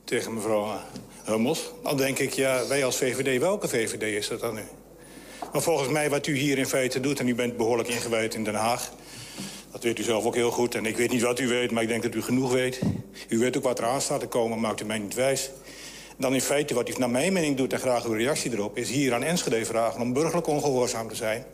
tegen 0.04 0.34
mevrouw 0.34 0.80
Hummels. 1.24 1.72
Dan 1.84 1.98
denk 1.98 2.20
ik, 2.20 2.34
ja, 2.34 2.68
wij 2.68 2.86
als 2.86 2.98
VVD, 2.98 3.40
welke 3.40 3.68
VVD 3.68 4.02
is 4.02 4.28
dat 4.28 4.40
dan 4.40 4.56
nu? 4.56 4.64
Maar 5.54 5.62
volgens 5.62 5.90
mij 5.90 6.10
wat 6.10 6.28
u 6.28 6.36
hier 6.36 6.58
in 6.58 6.68
feite 6.68 7.00
doet, 7.00 7.20
en 7.20 7.28
u 7.28 7.36
bent 7.36 7.58
behoorlijk 7.58 7.90
ingewijd 7.90 8.36
in 8.36 8.44
Den 8.44 8.56
Haag... 8.56 8.92
Dat 9.72 9.84
weet 9.84 10.00
u 10.00 10.04
zelf 10.04 10.26
ook 10.26 10.36
heel 10.36 10.52
goed. 10.52 10.76
En 10.76 10.86
ik 10.86 10.98
weet 10.98 11.12
niet 11.12 11.22
wat 11.22 11.40
u 11.40 11.48
weet, 11.48 11.72
maar 11.72 11.84
ik 11.84 11.90
denk 11.90 12.04
dat 12.04 12.16
u 12.16 12.22
genoeg 12.22 12.52
weet. 12.52 12.80
U 13.30 13.38
weet 13.38 13.58
ook 13.58 13.64
wat 13.64 13.80
er 13.80 13.86
aan 13.86 14.02
staat 14.02 14.20
te 14.20 14.28
komen, 14.28 14.60
maakt 14.60 14.82
u 14.82 14.86
mij 14.86 14.98
niet 14.98 15.14
wijs 15.14 15.50
dan 16.18 16.34
in 16.34 16.42
feite 16.42 16.74
wat 16.74 16.90
u 16.90 16.94
naar 16.98 17.10
mijn 17.10 17.34
mening 17.34 17.58
doet... 17.58 17.74
en 17.74 17.80
graag 17.80 18.06
uw 18.06 18.14
reactie 18.14 18.52
erop... 18.52 18.78
is 18.78 18.90
hier 18.90 19.14
aan 19.14 19.24
Enschede 19.24 19.66
vragen 19.66 20.02
om 20.02 20.14
burgerlijk 20.14 20.48
ongehoorzaam 20.48 21.10
te 21.10 21.16
zijn... 21.16 21.46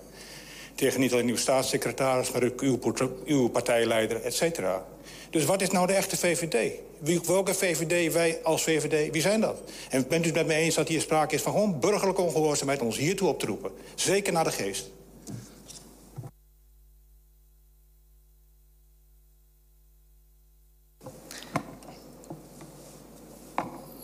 tegen 0.76 1.00
niet 1.00 1.14
alleen 1.14 1.28
uw 1.28 1.38
staatssecretaris, 1.38 2.32
maar 2.32 2.44
ook 2.44 2.62
uw, 2.62 2.80
uw 3.26 3.48
partijleider, 3.48 4.22
et 4.22 4.34
cetera. 4.34 4.86
Dus 5.30 5.46
wat 5.46 5.62
is 5.62 5.70
nou 5.70 5.88
de 5.88 5.94
echte 5.94 6.18
VVD? 6.18 6.72
Wie, 7.00 7.22
welke 7.28 7.54
VVD, 7.54 8.14
wij 8.14 8.40
als 8.44 8.64
VVD, 8.64 9.12
wie 9.12 9.22
zijn 9.22 9.42
dat? 9.42 9.62
En 9.90 10.08
bent 10.08 10.24
u 10.24 10.28
het 10.28 10.36
met 10.36 10.48
mij 10.48 10.62
eens 10.62 10.76
dat 10.76 10.88
hier 10.88 11.02
sprake 11.02 11.36
is 11.36 11.42
van 11.42 11.52
gewoon 11.52 11.80
burgerlijke 11.80 12.22
ongehoorzaamheid... 12.22 12.82
ons 12.82 12.98
hiertoe 12.98 13.28
op 13.28 13.40
te 13.40 13.46
roepen? 13.46 13.72
Zeker 13.96 14.34
naar 14.34 14.44
de 14.44 14.52
geest. 14.52 14.90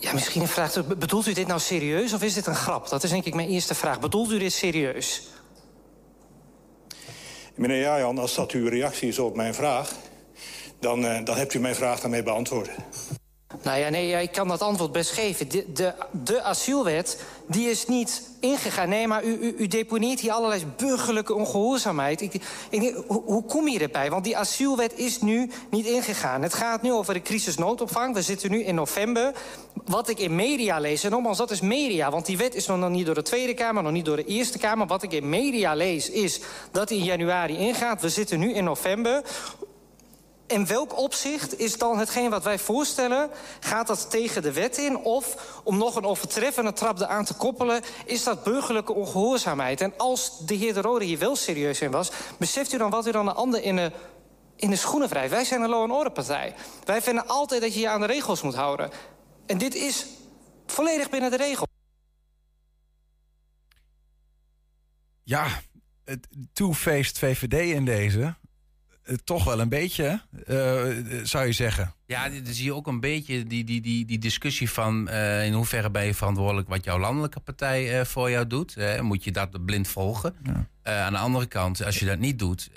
Ja, 0.08 0.14
misschien 0.14 0.42
een 0.42 0.48
vraag. 0.48 0.86
Bedoelt 0.98 1.26
u 1.26 1.32
dit 1.32 1.46
nou 1.46 1.60
serieus 1.60 2.12
of 2.12 2.22
is 2.22 2.34
dit 2.34 2.46
een 2.46 2.54
grap? 2.54 2.88
Dat 2.88 3.02
is 3.02 3.10
denk 3.10 3.24
ik 3.24 3.34
mijn 3.34 3.48
eerste 3.48 3.74
vraag. 3.74 4.00
Bedoelt 4.00 4.30
u 4.30 4.38
dit 4.38 4.52
serieus? 4.52 5.22
Meneer 7.54 7.80
Jajan, 7.80 8.18
als 8.18 8.34
dat 8.34 8.50
uw 8.50 8.68
reactie 8.68 9.08
is 9.08 9.18
op 9.18 9.36
mijn 9.36 9.54
vraag... 9.54 9.92
dan, 10.80 11.04
uh, 11.04 11.24
dan 11.24 11.36
hebt 11.36 11.54
u 11.54 11.58
mijn 11.58 11.74
vraag 11.74 12.00
daarmee 12.00 12.22
beantwoord. 12.22 12.70
Nou 13.62 13.78
ja, 13.78 13.88
nee, 13.88 14.22
ik 14.22 14.32
kan 14.32 14.48
dat 14.48 14.62
antwoord 14.62 14.92
best 14.92 15.10
geven. 15.10 15.48
De, 15.48 15.72
de, 15.72 15.94
de 16.10 16.42
asielwet, 16.42 17.22
die 17.46 17.70
is 17.70 17.86
niet 17.86 18.30
ingegaan. 18.40 18.88
Nee, 18.88 19.06
maar 19.06 19.24
u, 19.24 19.38
u, 19.40 19.54
u 19.58 19.66
deponeert 19.66 20.20
hier 20.20 20.32
allerlei 20.32 20.66
burgerlijke 20.76 21.34
ongehoorzaamheid. 21.34 22.20
Ik, 22.20 22.34
ik, 22.70 23.02
hoe, 23.06 23.22
hoe 23.24 23.44
kom 23.44 23.68
je 23.68 23.78
erbij? 23.78 24.10
Want 24.10 24.24
die 24.24 24.36
asielwet 24.36 24.98
is 24.98 25.20
nu 25.20 25.50
niet 25.70 25.86
ingegaan. 25.86 26.42
Het 26.42 26.54
gaat 26.54 26.82
nu 26.82 26.92
over 26.92 27.14
de 27.14 27.22
crisisnoodopvang. 27.22 28.14
We 28.14 28.22
zitten 28.22 28.50
nu 28.50 28.64
in 28.64 28.74
november. 28.74 29.34
Wat 29.84 30.08
ik 30.08 30.18
in 30.18 30.34
media 30.34 30.78
lees, 30.78 31.04
en 31.04 31.10
nogmaals, 31.10 31.38
dat 31.38 31.50
is 31.50 31.60
media... 31.60 32.10
want 32.10 32.26
die 32.26 32.38
wet 32.38 32.54
is 32.54 32.66
nog 32.66 32.90
niet 32.90 33.06
door 33.06 33.14
de 33.14 33.22
Tweede 33.22 33.54
Kamer, 33.54 33.82
nog 33.82 33.92
niet 33.92 34.04
door 34.04 34.16
de 34.16 34.24
Eerste 34.24 34.58
Kamer. 34.58 34.86
Wat 34.86 35.02
ik 35.02 35.12
in 35.12 35.28
media 35.28 35.74
lees, 35.74 36.10
is 36.10 36.40
dat 36.70 36.88
die 36.88 36.98
in 36.98 37.04
januari 37.04 37.56
ingaat. 37.56 38.00
We 38.00 38.08
zitten 38.08 38.38
nu 38.38 38.52
in 38.52 38.64
november. 38.64 39.22
In 40.48 40.66
welk 40.66 40.98
opzicht 40.98 41.58
is 41.58 41.78
dan 41.78 41.98
hetgeen 41.98 42.30
wat 42.30 42.44
wij 42.44 42.58
voorstellen... 42.58 43.30
gaat 43.60 43.86
dat 43.86 44.10
tegen 44.10 44.42
de 44.42 44.52
wet 44.52 44.78
in? 44.78 44.96
Of, 44.96 45.60
om 45.64 45.78
nog 45.78 45.96
een 45.96 46.04
overtreffende 46.04 46.72
trap 46.72 47.02
aan 47.02 47.24
te 47.24 47.34
koppelen... 47.34 47.82
is 48.04 48.24
dat 48.24 48.44
burgerlijke 48.44 48.92
ongehoorzaamheid? 48.92 49.80
En 49.80 49.92
als 49.96 50.46
de 50.46 50.54
heer 50.54 50.74
De 50.74 50.80
Rode 50.80 51.04
hier 51.04 51.18
wel 51.18 51.36
serieus 51.36 51.80
in 51.80 51.90
was... 51.90 52.10
beseft 52.38 52.72
u 52.72 52.78
dan 52.78 52.90
wat 52.90 53.06
u 53.06 53.10
dan 53.10 53.24
de 53.24 53.32
ander 53.32 53.62
in 53.62 53.76
de, 53.76 53.92
in 54.56 54.70
de 54.70 54.76
schoenen 54.76 55.08
wrijft? 55.08 55.30
Wij 55.30 55.44
zijn 55.44 55.62
een 55.62 55.68
law 55.68 55.82
and 55.82 55.92
order 55.92 56.12
partij. 56.12 56.54
Wij 56.84 57.02
vinden 57.02 57.26
altijd 57.26 57.60
dat 57.60 57.74
je 57.74 57.80
je 57.80 57.88
aan 57.88 58.00
de 58.00 58.06
regels 58.06 58.42
moet 58.42 58.54
houden. 58.54 58.90
En 59.46 59.58
dit 59.58 59.74
is 59.74 60.06
volledig 60.66 61.10
binnen 61.10 61.30
de 61.30 61.36
regels. 61.36 61.68
Ja, 65.22 65.60
two-faced 66.52 67.18
VVD 67.18 67.74
in 67.74 67.84
deze. 67.84 68.34
Eh, 69.08 69.16
toch 69.24 69.44
wel 69.44 69.60
een 69.60 69.68
beetje, 69.68 70.20
uh, 70.48 70.82
zou 71.22 71.46
je 71.46 71.52
zeggen. 71.52 71.94
Ja, 72.06 72.28
dan 72.28 72.54
zie 72.54 72.64
je 72.64 72.74
ook 72.74 72.86
een 72.86 73.00
beetje 73.00 73.44
die, 73.44 73.64
die, 73.64 73.80
die, 73.80 74.04
die 74.04 74.18
discussie 74.18 74.70
van 74.70 75.08
uh, 75.08 75.46
in 75.46 75.52
hoeverre 75.52 75.90
ben 75.90 76.04
je 76.04 76.14
verantwoordelijk 76.14 76.68
wat 76.68 76.84
jouw 76.84 76.98
landelijke 76.98 77.40
partij 77.40 78.06
voor 78.06 78.30
jou 78.30 78.46
doet. 78.46 78.76
moet 79.00 79.24
je 79.24 79.32
dat 79.32 79.64
blind 79.64 79.88
volgen? 79.88 80.34
Ja. 80.82 81.04
aan 81.04 81.12
de 81.12 81.18
andere 81.18 81.46
kant, 81.46 81.84
als 81.84 81.98
je 81.98 82.06
dat 82.06 82.18
niet 82.18 82.38
doet, 82.38 82.70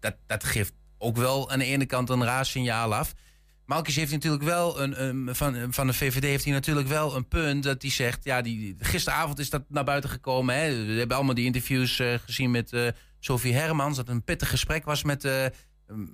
dat, 0.00 0.16
dat 0.26 0.44
geeft 0.44 0.72
ook 0.98 1.16
wel 1.16 1.50
aan 1.50 1.58
de 1.58 1.64
ene 1.64 1.86
kant 1.86 2.08
een 2.08 2.24
raar 2.24 2.46
signaal 2.46 2.94
af. 2.94 3.14
Malkis 3.66 3.96
heeft 3.96 4.12
natuurlijk 4.12 4.42
wel 4.42 4.80
een, 4.80 5.04
een, 5.04 5.34
van, 5.34 5.72
van 5.72 5.86
de 5.86 5.92
VVD 5.92 6.22
heeft 6.22 6.44
hij 6.44 6.52
natuurlijk 6.52 6.88
wel 6.88 7.16
een 7.16 7.28
punt 7.28 7.62
dat 7.62 7.82
hij 7.82 7.90
zegt, 7.90 8.24
ja, 8.24 8.42
die, 8.42 8.76
gisteravond 8.78 9.38
is 9.38 9.50
dat 9.50 9.62
naar 9.68 9.84
buiten 9.84 10.10
gekomen. 10.10 10.54
Hè? 10.54 10.84
We 10.86 10.98
hebben 10.98 11.16
allemaal 11.16 11.34
die 11.34 11.44
interviews 11.44 12.02
gezien 12.24 12.50
met 12.50 12.72
Sophie 13.20 13.54
Hermans. 13.54 13.96
Dat 13.96 14.08
een 14.08 14.24
pittig 14.24 14.48
gesprek 14.48 14.84
was 14.84 15.02
met, 15.02 15.24
uh, 15.24 15.44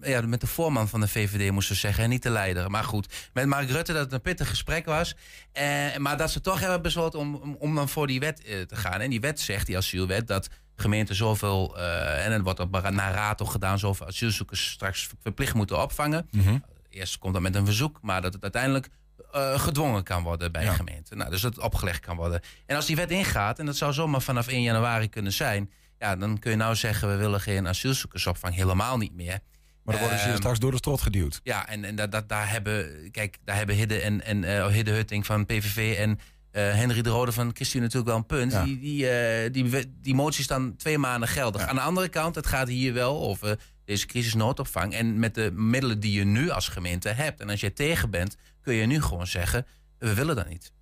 ja, 0.01 0.21
met 0.21 0.41
de 0.41 0.47
voorman 0.47 0.89
van 0.89 1.01
de 1.01 1.09
VVD, 1.09 1.51
moesten 1.51 1.75
we 1.75 1.81
zeggen. 1.81 2.05
En 2.05 2.11
niet 2.11 2.23
de 2.23 2.31
leider. 2.31 2.71
Maar 2.71 2.85
goed, 2.85 3.31
met 3.33 3.47
Mark 3.47 3.71
Rutte 3.71 3.93
dat 3.93 4.03
het 4.03 4.13
een 4.13 4.21
pittig 4.21 4.49
gesprek 4.49 4.87
was. 4.87 5.15
Uh, 5.55 5.97
maar 5.97 6.17
dat 6.17 6.31
ze 6.31 6.41
toch 6.41 6.61
hebben 6.61 6.83
besloten 6.83 7.19
om, 7.19 7.35
om, 7.35 7.57
om 7.59 7.75
dan 7.75 7.89
voor 7.89 8.07
die 8.07 8.21
wet 8.21 8.43
uh, 8.47 8.61
te 8.61 8.77
gaan. 8.77 9.01
En 9.01 9.11
die 9.11 9.21
wet 9.21 9.41
zegt, 9.41 9.67
die 9.67 9.77
asielwet, 9.77 10.27
dat 10.27 10.49
gemeenten 10.77 11.15
zoveel... 11.15 11.79
en 11.79 12.33
het 12.33 12.43
wordt 12.43 12.61
op 12.61 12.91
naar 12.91 13.13
raad 13.13 13.39
toch 13.39 13.53
gedaan... 13.53 13.79
zoveel 13.79 14.07
asielzoekers 14.07 14.71
straks 14.71 15.09
verplicht 15.21 15.55
moeten 15.55 15.83
opvangen. 15.83 16.29
Mm 16.31 16.43
-hmm. 16.43 16.65
Eerst 16.91 17.19
komt 17.19 17.33
dat 17.33 17.43
met 17.43 17.55
een 17.55 17.65
verzoek, 17.65 17.99
maar 18.03 18.23
dat 18.23 18.33
het 18.33 18.43
uiteindelijk... 18.43 18.89
Uh, 19.35 19.59
gedwongen 19.59 20.03
kan 20.03 20.23
worden 20.23 20.53
bij 20.53 20.65
ja. 20.65 20.73
gemeenten. 20.73 21.17
Nou, 21.17 21.31
dus 21.31 21.41
dat 21.41 21.55
het 21.55 21.65
opgelegd 21.65 22.01
kan 22.01 22.17
worden. 22.17 22.41
En 22.67 22.77
als 22.77 22.87
die 22.87 22.97
wet 22.97 23.11
ingaat, 23.11 23.59
en 23.59 23.67
dat 23.67 23.77
zou 23.77 23.93
zomaar 23.93 24.23
vanaf 24.23 24.49
1 24.49 24.63
januari 24.63 25.09
kunnen 25.09 25.33
zijn... 25.33 25.71
Ja, 25.99 26.17
dan 26.17 26.39
kun 26.39 26.51
je 26.51 26.57
nou 26.57 26.75
zeggen, 26.75 27.09
we 27.09 27.17
willen 27.17 27.41
geen 27.41 27.69
asielzoekersopvang 27.69 28.55
helemaal 28.55 28.99
niet 28.99 29.15
meer. 29.15 29.39
Maar 29.83 29.95
dan 29.95 30.05
worden 30.05 30.19
ze 30.21 30.31
um, 30.31 30.37
straks 30.37 30.59
door 30.59 30.71
de 30.71 30.77
strot 30.77 31.01
geduwd. 31.01 31.41
Ja, 31.43 31.69
en, 31.69 31.85
en 31.85 31.97
dat, 31.97 32.13
dat, 32.13 32.29
daar 32.29 32.51
hebben, 32.51 33.11
kijk, 33.11 33.39
daar 33.45 33.57
hebben 33.57 33.77
Hidde 33.77 34.01
en, 34.01 34.25
en 34.25 34.43
uh, 34.43 34.67
Hidde 34.67 34.91
Hutting 34.91 35.27
van 35.27 35.47
PVV 35.47 35.97
en 35.99 36.11
uh, 36.11 36.17
Henry 36.53 37.03
de 37.03 37.11
Rode 37.11 37.33
van 37.33 37.51
Christine 37.55 37.83
natuurlijk 37.83 38.09
wel 38.09 38.17
een 38.17 38.27
punt. 38.27 38.53
Ja. 38.53 38.65
Die, 38.65 38.79
die, 38.79 39.03
uh, 39.05 39.53
die, 39.53 39.95
die 40.01 40.15
motie 40.15 40.41
is 40.41 40.47
dan 40.47 40.77
twee 40.77 40.99
maanden 40.99 41.29
geldig. 41.29 41.61
Ja. 41.61 41.67
Aan 41.67 41.75
de 41.75 41.81
andere 41.81 42.09
kant, 42.09 42.35
het 42.35 42.47
gaat 42.47 42.69
hier 42.69 42.93
wel 42.93 43.21
over 43.21 43.59
deze 43.85 44.07
crisisnoodopvang. 44.07 44.95
En 44.95 45.19
met 45.19 45.35
de 45.35 45.51
middelen 45.53 46.01
die 46.01 46.13
je 46.13 46.25
nu 46.25 46.51
als 46.51 46.69
gemeente 46.69 47.09
hebt. 47.09 47.41
En 47.41 47.51
als 47.51 47.61
je 47.61 47.73
tegen 47.73 48.11
bent, 48.11 48.37
kun 48.61 48.75
je 48.75 48.87
nu 48.87 49.03
gewoon 49.03 49.27
zeggen, 49.27 49.67
we 49.99 50.15
willen 50.15 50.37
dat 50.37 50.49
niet. 50.49 50.73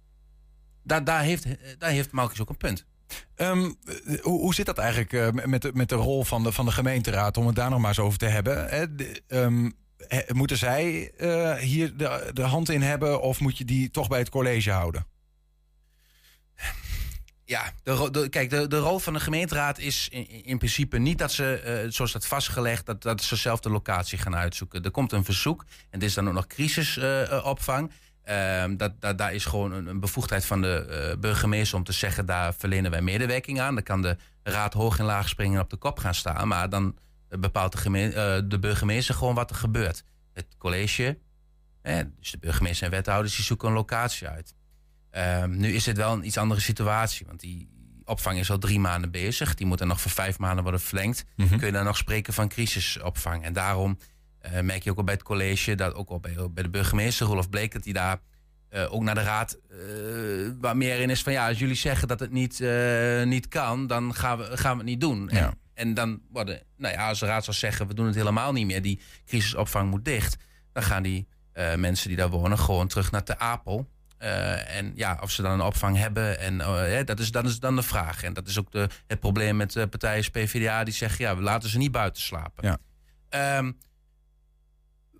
Daar, 0.82 1.04
daar 1.04 1.22
heeft, 1.22 1.46
daar 1.78 1.90
heeft 1.90 2.10
Malkis 2.10 2.40
ook 2.40 2.48
een 2.48 2.56
punt. 2.56 2.84
Um, 3.36 3.76
hoe, 4.22 4.54
zit 4.54 4.66
dat 4.66 4.78
eigenlijk 4.78 5.12
uh, 5.12 5.44
met, 5.44 5.62
de, 5.62 5.70
met 5.74 5.88
de 5.88 5.94
rol 5.94 6.24
van 6.24 6.42
de, 6.42 6.52
van 6.52 6.64
de 6.64 6.72
gemeenteraad, 6.72 7.36
om 7.36 7.46
het 7.46 7.56
daar 7.56 7.70
nog 7.70 7.78
maar 7.78 7.88
eens 7.88 7.98
over 7.98 8.18
te 8.18 8.26
hebben? 8.26 8.68
Hè? 8.68 8.84
He, 10.08 10.34
moeten 10.34 10.56
zij 10.56 11.12
uh, 11.18 11.54
hier 11.54 11.96
de, 11.96 12.30
de 12.32 12.42
hand 12.42 12.68
in 12.68 12.82
hebben 12.82 13.20
of 13.20 13.40
moet 13.40 13.58
je 13.58 13.64
die 13.64 13.90
toch 13.90 14.08
bij 14.08 14.18
het 14.18 14.28
college 14.28 14.70
houden? 14.70 15.06
Ja, 17.46 17.72
de, 17.82 18.28
kijk, 18.30 18.50
de, 18.50 18.78
rol 18.78 18.98
van 18.98 19.12
de 19.12 19.20
gemeenteraad 19.20 19.78
is 19.78 20.08
in, 20.10 20.44
in 20.44 20.58
principe 20.58 20.98
niet 20.98 21.18
dat 21.18 21.32
ze, 21.32 21.82
uh, 21.84 21.92
zoals 21.92 22.12
dat 22.12 22.26
vastgelegd, 22.26 22.86
dat, 22.86 23.02
dat 23.02 23.22
ze 23.22 23.36
zelf 23.36 23.60
de 23.60 23.70
locatie 23.70 24.18
gaan 24.18 24.36
uitzoeken. 24.36 24.82
Er 24.82 24.90
komt 24.90 25.12
een 25.12 25.24
verzoek 25.24 25.64
en 25.90 25.98
dit 25.98 26.08
is 26.08 26.14
dan 26.14 26.28
ook 26.28 26.34
nog 26.34 26.46
crisisopvang. 26.46 27.90
Um, 28.30 28.76
dat, 28.76 29.00
dat, 29.00 29.18
daar 29.18 29.34
is 29.34 29.44
gewoon 29.44 29.72
een, 29.72 29.86
een 29.86 30.00
bevoegdheid 30.00 30.44
van 30.44 30.62
de 30.62 31.08
uh, 31.12 31.20
burgemeester 31.20 31.78
om 31.78 31.84
te 31.84 31.92
zeggen... 31.92 32.26
daar 32.26 32.54
verlenen 32.54 32.90
wij 32.90 33.02
medewerking 33.02 33.60
aan. 33.60 33.74
Dan 33.74 33.84
kan 33.84 34.02
de 34.02 34.16
raad 34.42 34.72
hoog 34.72 34.98
en 34.98 35.04
laag 35.04 35.28
springen 35.28 35.56
en 35.56 35.62
op 35.62 35.70
de 35.70 35.76
kop 35.76 35.98
gaan 35.98 36.14
staan. 36.14 36.48
Maar 36.48 36.68
dan 36.68 36.98
bepaalt 37.28 37.72
de, 37.72 37.78
gemeen, 37.78 38.08
uh, 38.08 38.38
de 38.44 38.58
burgemeester 38.58 39.14
gewoon 39.14 39.34
wat 39.34 39.50
er 39.50 39.56
gebeurt. 39.56 40.04
Het 40.32 40.46
college, 40.58 41.18
eh, 41.82 41.98
dus 42.18 42.30
de 42.30 42.38
burgemeester 42.38 42.84
en 42.84 42.92
wethouders, 42.92 43.36
die 43.36 43.44
zoeken 43.44 43.68
een 43.68 43.74
locatie 43.74 44.28
uit. 44.28 44.54
Um, 45.42 45.56
nu 45.56 45.74
is 45.74 45.86
het 45.86 45.96
wel 45.96 46.12
een 46.12 46.26
iets 46.26 46.38
andere 46.38 46.60
situatie. 46.60 47.26
Want 47.26 47.40
die 47.40 47.68
opvang 48.04 48.38
is 48.38 48.50
al 48.50 48.58
drie 48.58 48.80
maanden 48.80 49.10
bezig. 49.10 49.54
Die 49.54 49.66
moet 49.66 49.78
dan 49.78 49.88
nog 49.88 50.00
voor 50.00 50.10
vijf 50.10 50.38
maanden 50.38 50.62
worden 50.62 50.80
verlengd. 50.80 51.24
Mm 51.36 51.46
-hmm. 51.46 51.58
Kun 51.58 51.66
je 51.66 51.72
dan 51.72 51.84
nog 51.84 51.96
spreken 51.96 52.32
van 52.32 52.48
crisisopvang. 52.48 53.44
En 53.44 53.52
daarom 53.52 53.98
uh, 54.52 54.60
merk 54.60 54.82
je 54.82 54.90
ook 54.90 54.96
al 54.96 55.04
bij 55.04 55.14
het 55.14 55.22
college, 55.22 55.74
dat 55.74 55.94
ook 55.94 56.08
al 56.08 56.20
bij, 56.20 56.34
bij 56.50 56.62
de 56.62 56.68
burgemeester 56.68 57.26
Rolf 57.26 57.48
Bleek, 57.48 57.72
dat 57.72 57.84
hij 57.84 57.92
daar 57.92 58.18
uh, 58.70 58.92
ook 58.92 59.02
naar 59.02 59.14
de 59.14 59.22
raad 59.22 59.58
uh, 59.70 60.50
waar 60.60 60.76
meer 60.76 61.00
in 61.00 61.10
is 61.10 61.22
van 61.22 61.32
ja, 61.32 61.48
als 61.48 61.58
jullie 61.58 61.74
zeggen 61.74 62.08
dat 62.08 62.20
het 62.20 62.30
niet, 62.30 62.64
niet 63.24 63.48
kan, 63.48 63.86
dan 63.86 64.14
gaan 64.14 64.38
we, 64.38 64.56
gaan 64.56 64.72
we 64.72 64.76
het 64.76 64.86
niet 64.86 65.00
doen. 65.00 65.28
Ja. 65.32 65.38
En, 65.38 65.58
en, 65.74 65.94
dan 65.94 66.20
worden, 66.30 66.62
nou 66.76 66.94
ja, 66.94 67.08
als 67.08 67.20
de 67.20 67.26
raad 67.26 67.44
zou 67.44 67.56
zeggen, 67.56 67.86
we 67.86 67.94
doen 67.94 68.06
het 68.06 68.14
helemaal 68.14 68.52
niet 68.52 68.66
meer, 68.66 68.82
die 68.82 69.00
crisisopvang 69.26 69.90
moet 69.90 70.04
dicht, 70.04 70.36
dan 70.72 70.82
gaan 70.82 71.02
die 71.02 71.26
mensen 71.76 72.08
die 72.08 72.16
daar 72.16 72.30
wonen 72.30 72.58
gewoon 72.58 72.88
terug 72.88 73.10
naar 73.10 73.24
de 73.24 73.38
Apel. 73.38 73.88
en 74.18 74.92
ja, 74.94 75.18
of 75.22 75.30
ze 75.30 75.42
dan 75.42 75.52
een 75.52 75.66
opvang 75.66 75.96
hebben, 75.96 76.38
en, 76.38 76.58
dat, 77.04 77.20
is, 77.20 77.30
dat 77.30 77.44
is 77.44 77.60
dan 77.60 77.76
de 77.76 77.82
vraag. 77.82 78.22
En 78.22 78.32
dat 78.32 78.48
is 78.48 78.58
ook 78.58 78.72
de, 78.72 78.88
het 79.06 79.20
probleem 79.20 79.56
met 79.56 79.90
partijen 79.90 80.16
als 80.16 80.30
PvdA, 80.30 80.84
die 80.84 80.94
zeggen 80.94 81.24
ja, 81.24 81.36
we 81.36 81.42
laten 81.42 81.68
ze 81.68 81.78
niet 81.78 81.92
buiten 81.92 82.22
slapen. 82.22 82.78
Ja. 83.30 83.58
Um, 83.58 83.76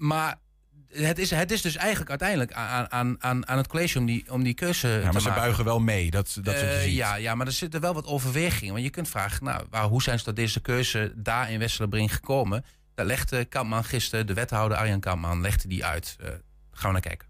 maar 0.04 0.40
het 0.88 1.18
is, 1.18 1.30
het 1.30 1.50
is 1.50 1.62
dus 1.62 1.76
eigenlijk 1.76 2.10
uiteindelijk 2.10 2.52
aan, 2.52 2.90
aan, 2.90 3.16
aan, 3.18 3.48
aan 3.48 3.56
het 3.56 3.66
college 3.66 3.98
om 3.98 4.06
die, 4.06 4.32
om 4.32 4.42
die 4.42 4.54
keuze 4.54 4.88
ja, 4.88 5.02
maar 5.02 5.12
te 5.12 5.20
ze 5.20 5.26
maken. 5.26 5.42
buigen 5.42 5.64
wel 5.64 5.80
mee, 5.80 6.10
dat, 6.10 6.38
dat 6.42 6.54
uh, 6.54 6.94
ja, 6.94 7.14
ja, 7.14 7.34
maar 7.34 7.46
er 7.46 7.52
zitten 7.52 7.80
wel 7.80 7.94
wat 7.94 8.06
overwegingen. 8.06 8.72
Want 8.72 8.84
je 8.84 8.90
kunt 8.90 9.08
vragen, 9.08 9.44
nou, 9.44 9.64
waar, 9.70 9.84
hoe 9.84 10.02
zijn 10.02 10.18
ze 10.18 10.24
tot 10.24 10.36
deze 10.36 10.60
keuze 10.60 11.12
daar 11.16 11.50
in 11.50 11.58
Westerbrink 11.58 12.10
gekomen? 12.10 12.64
Daar 12.94 13.06
legde 13.06 13.44
Kampman 13.44 13.84
gisteren, 13.84 14.26
de 14.26 14.34
wethouder 14.34 14.78
Arjan 14.78 15.00
Kampman, 15.00 15.40
legde 15.40 15.68
die 15.68 15.84
uit. 15.84 16.16
Uh, 16.20 16.28
gaan 16.72 16.92
we 16.92 16.92
naar 16.92 17.00
kijken. 17.00 17.28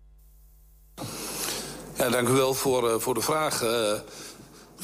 Ja, 1.96 2.08
dank 2.08 2.28
u 2.28 2.32
wel 2.32 2.54
voor, 2.54 2.90
uh, 2.90 2.98
voor 2.98 3.14
de 3.14 3.20
vraag. 3.20 3.62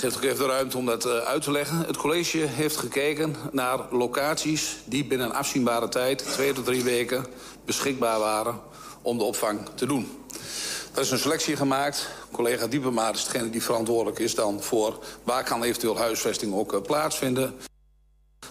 Geeft 0.01 0.17
ook 0.17 0.23
even 0.23 0.39
de 0.39 0.47
ruimte 0.47 0.77
om 0.77 0.87
dat 0.87 1.07
uh, 1.07 1.19
uit 1.19 1.43
te 1.43 1.51
leggen. 1.51 1.77
Het 1.87 1.97
college 1.97 2.39
heeft 2.39 2.77
gekeken 2.77 3.37
naar 3.53 3.79
locaties 3.91 4.77
die 4.85 5.05
binnen 5.05 5.27
een 5.27 5.35
afzienbare 5.35 5.89
tijd, 5.89 6.19
twee 6.33 6.53
tot 6.53 6.65
drie 6.65 6.83
weken, 6.83 7.27
beschikbaar 7.65 8.19
waren 8.19 8.61
om 9.03 9.19
de 9.19 9.25
opvang 9.25 9.69
te 9.75 9.87
doen. 9.87 10.25
Er 10.95 11.01
is 11.01 11.11
een 11.11 11.19
selectie 11.19 11.57
gemaakt. 11.57 12.09
Collega 12.33 12.67
Diepema 12.67 13.13
is 13.13 13.25
degene 13.25 13.51
die 13.51 13.63
verantwoordelijk 13.63 14.19
is 14.19 14.35
dan 14.35 14.63
voor... 14.63 14.99
waar 15.23 15.45
kan 15.45 15.63
eventueel 15.63 15.99
huisvesting 15.99 16.55
ook 16.55 16.73
uh, 16.73 16.81
plaatsvinden. 16.81 17.55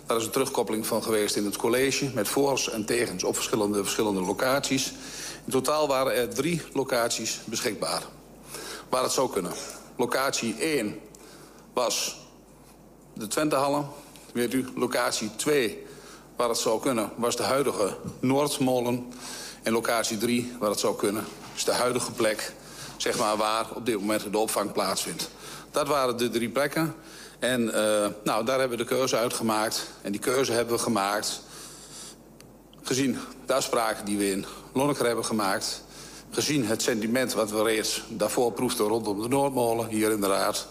Daar 0.06 0.18
is 0.18 0.26
een 0.26 0.32
terugkoppeling 0.32 0.88
van 0.88 1.04
geweest 1.04 1.36
in 1.36 1.46
het 1.46 1.58
college... 1.58 2.12
met 2.14 2.28
voor's 2.28 2.70
en 2.70 2.86
tegens 2.86 3.24
op 3.24 3.36
verschillende, 3.36 3.84
verschillende 3.84 4.22
locaties. 4.22 4.94
In 5.46 5.52
totaal 5.52 5.88
waren 5.88 6.16
er 6.16 6.30
drie 6.30 6.62
locaties 6.74 7.40
beschikbaar. 7.46 8.02
Waar 8.90 9.04
het 9.04 9.12
zou 9.12 9.32
kunnen. 9.32 9.52
Locatie 9.96 10.56
1 10.56 11.00
was 11.80 12.18
de 13.14 13.28
Twentehallen. 13.28 13.88
Weet 14.34 14.54
u, 14.54 14.68
locatie 14.76 15.36
2 15.36 15.86
waar 16.36 16.50
het 16.50 16.58
zou 16.58 16.82
kunnen, 16.82 17.12
was 17.16 17.36
de 17.36 17.44
huidige 17.44 17.98
Noordmolen. 18.20 19.14
En 19.64 19.72
locatie 19.72 20.18
3, 20.18 20.56
waar 20.60 20.70
het 20.70 20.80
zou 20.80 20.96
kunnen, 20.96 21.26
is 21.56 21.64
de 21.64 21.74
huidige 21.74 22.12
plek... 22.12 22.54
zeg 22.98 23.18
maar, 23.18 23.38
waar 23.38 23.66
op 23.74 23.86
dit 23.86 24.00
moment 24.00 24.32
de 24.32 24.38
opvang 24.38 24.72
plaatsvindt. 24.72 25.30
Dat 25.72 25.88
waren 25.88 26.18
de 26.18 26.30
drie 26.30 26.50
plekken. 26.50 26.96
En 27.40 27.62
uh, 27.62 27.74
nou, 28.24 28.46
daar 28.46 28.60
hebben 28.60 28.78
we 28.78 28.84
de 28.84 28.96
keuze 28.96 29.18
uitgemaakt. 29.18 29.88
En 30.02 30.12
die 30.12 30.22
keuze 30.22 30.52
hebben 30.52 30.76
we 30.76 30.82
gemaakt... 30.82 31.42
gezien 32.84 33.18
de 33.46 33.54
afspraken 33.54 34.06
die 34.06 34.18
we 34.18 34.32
in 34.32 34.46
Lonneker 34.74 35.06
hebben 35.06 35.26
gemaakt... 35.26 35.84
Gezien 36.32 36.66
het 36.66 36.82
sentiment 36.82 37.34
wat 37.34 37.52
we 37.52 37.64
reeds 37.64 38.04
daarvoor 38.10 38.52
proefden 38.52 38.88
rondom 38.88 39.22
de 39.22 39.28
Noordmolen... 39.28 39.88
hier 39.88 40.12
in 40.12 40.22
de 40.22 40.28
Raad, 40.28 40.68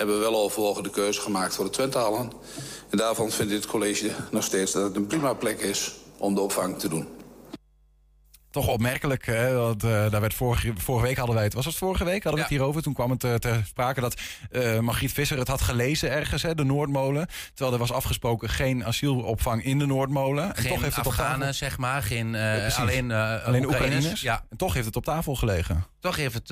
hebben 0.00 0.18
we 0.18 0.30
wel 0.30 0.42
overwogen 0.42 0.82
de 0.82 0.90
keuze 0.90 1.20
gemaakt 1.20 1.54
voor 1.54 1.64
de 1.64 1.70
Twentehallen. 1.70 2.32
En 2.90 2.98
daarvan 2.98 3.30
vindt 3.30 3.52
dit 3.52 3.66
college 3.66 4.10
nog 4.30 4.44
steeds 4.44 4.72
dat 4.72 4.82
het 4.82 4.96
een 4.96 5.06
prima 5.06 5.34
plek 5.34 5.60
is 5.60 5.94
om 6.16 6.34
de 6.34 6.40
opvang 6.40 6.78
te 6.78 6.88
doen. 6.88 7.19
Toch 8.50 8.68
opmerkelijk, 8.68 9.26
hè? 9.26 9.54
want 9.54 9.84
eh, 9.84 10.10
daar 10.10 10.20
werd 10.20 10.34
vorige, 10.34 10.72
vorige 10.76 11.06
week 11.06 11.16
hadden 11.16 11.34
wij 11.34 11.44
het. 11.44 11.54
Was 11.54 11.64
het 11.64 11.76
vorige 11.76 12.04
week? 12.04 12.22
Hadden 12.22 12.34
we 12.34 12.40
het 12.40 12.48
hierover? 12.48 12.82
Toen 12.82 12.94
kwam 12.94 13.10
het 13.10 13.24
uh, 13.24 13.34
ter 13.34 13.64
sprake 13.66 14.00
dat 14.00 14.20
uh, 14.52 14.78
Margriet 14.78 15.12
Visser 15.12 15.38
het 15.38 15.48
had 15.48 15.60
gelezen 15.60 16.10
ergens, 16.10 16.42
hè, 16.42 16.54
de 16.54 16.64
Noordmolen. 16.64 17.26
Terwijl 17.54 17.72
er 17.72 17.78
was 17.78 17.92
afgesproken 17.92 18.48
geen 18.48 18.84
asielopvang 18.84 19.64
in 19.64 19.78
de 19.78 19.86
Noordmolen. 19.86 20.44
Geen 20.44 20.64
en 20.64 20.70
toch 20.70 20.82
heeft 20.82 20.96
het 20.96 21.06
Afghanen, 21.06 21.32
op 21.32 21.38
tafel... 21.38 21.54
zeg 21.54 21.78
maar. 21.78 22.02
Geen, 22.02 22.32
Ja, 22.32 22.68
alleen 22.76 23.12
alleen 23.12 23.64
Oekraïners. 23.64 24.20
Ja. 24.20 24.44
En 24.50 24.56
toch 24.56 24.74
heeft 24.74 24.86
het 24.86 24.96
op 24.96 25.04
tafel 25.04 25.34
gelegen. 25.34 25.84
Toch 26.00 26.16
heeft 26.16 26.34
het 26.34 26.48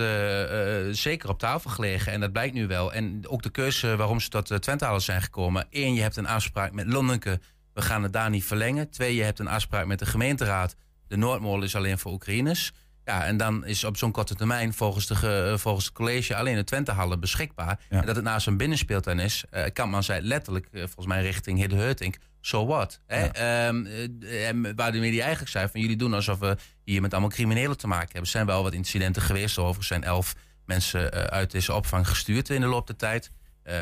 zeker 0.96 1.28
op 1.28 1.38
tafel 1.38 1.70
gelegen. 1.70 2.12
En 2.12 2.20
dat 2.20 2.32
blijkt 2.32 2.54
nu 2.54 2.66
wel. 2.66 2.92
En 2.92 3.28
ook 3.28 3.42
de 3.42 3.50
keuze 3.50 3.96
waarom 3.96 4.20
ze 4.20 4.28
tot 4.28 4.62
Twente 4.62 4.94
zijn 4.96 5.22
gekomen. 5.22 5.66
Eén, 5.70 5.94
je 5.94 6.02
hebt 6.02 6.16
een 6.16 6.26
afspraak 6.26 6.72
met 6.72 6.86
Lonneke. 6.86 7.40
We 7.74 7.82
gaan 7.82 8.02
het 8.02 8.12
daar 8.12 8.30
niet 8.30 8.44
verlengen. 8.44 8.90
Twee, 8.90 9.14
je 9.14 9.22
hebt 9.22 9.38
een 9.38 9.48
afspraak 9.48 9.86
met 9.86 9.98
de 9.98 10.06
gemeenteraad. 10.06 10.76
De 11.08 11.16
Noordmolen 11.16 11.64
is 11.64 11.76
alleen 11.76 11.98
voor 11.98 12.12
Oekraïners. 12.12 12.72
Ja, 13.04 13.24
en 13.24 13.36
dan 13.36 13.66
is 13.66 13.84
op 13.84 13.96
zo'n 13.96 14.12
korte 14.12 14.34
termijn 14.34 14.74
volgens, 14.74 15.06
de, 15.06 15.14
ge, 15.14 15.54
volgens 15.58 15.84
het 15.84 15.94
college 15.94 16.36
alleen 16.36 16.56
de 16.56 16.64
Twentehallen 16.64 17.20
beschikbaar. 17.20 17.80
Ja. 17.90 18.00
En 18.00 18.06
dat 18.06 18.16
het 18.16 18.24
naast 18.24 18.46
een 18.46 18.56
binnenspeeltuin 18.56 19.18
is. 19.18 19.44
Uh, 19.54 19.62
Kampman 19.72 20.02
zei 20.02 20.20
letterlijk, 20.20 20.68
uh, 20.70 20.80
volgens 20.80 21.06
mij 21.06 21.22
richting 21.22 21.58
Hidde 21.58 21.76
Heutink, 21.76 22.16
so 22.40 22.66
what? 22.66 23.00
Hè? 23.06 23.28
Ja. 23.32 23.68
Um, 23.68 23.86
uh, 23.86 24.48
en 24.48 24.76
waar 24.76 24.92
de 24.92 24.98
media 24.98 25.20
eigenlijk 25.20 25.50
zei 25.50 25.68
van 25.68 25.80
jullie 25.80 25.96
doen 25.96 26.14
alsof 26.14 26.38
we 26.38 26.56
hier 26.84 27.00
met 27.00 27.12
allemaal 27.12 27.30
criminelen 27.30 27.76
te 27.76 27.86
maken 27.86 28.04
hebben. 28.04 28.22
Er 28.22 28.28
zijn 28.28 28.46
wel 28.46 28.62
wat 28.62 28.72
incidenten 28.72 29.22
geweest. 29.22 29.58
Overigens 29.58 29.86
zijn 29.86 30.04
elf 30.04 30.34
mensen 30.64 31.10
uit 31.30 31.50
deze 31.50 31.74
opvang 31.74 32.08
gestuurd 32.08 32.50
in 32.50 32.60
de 32.60 32.66
loop 32.66 32.86
der 32.86 32.96
tijd. 32.96 33.30
Uh, 33.68 33.74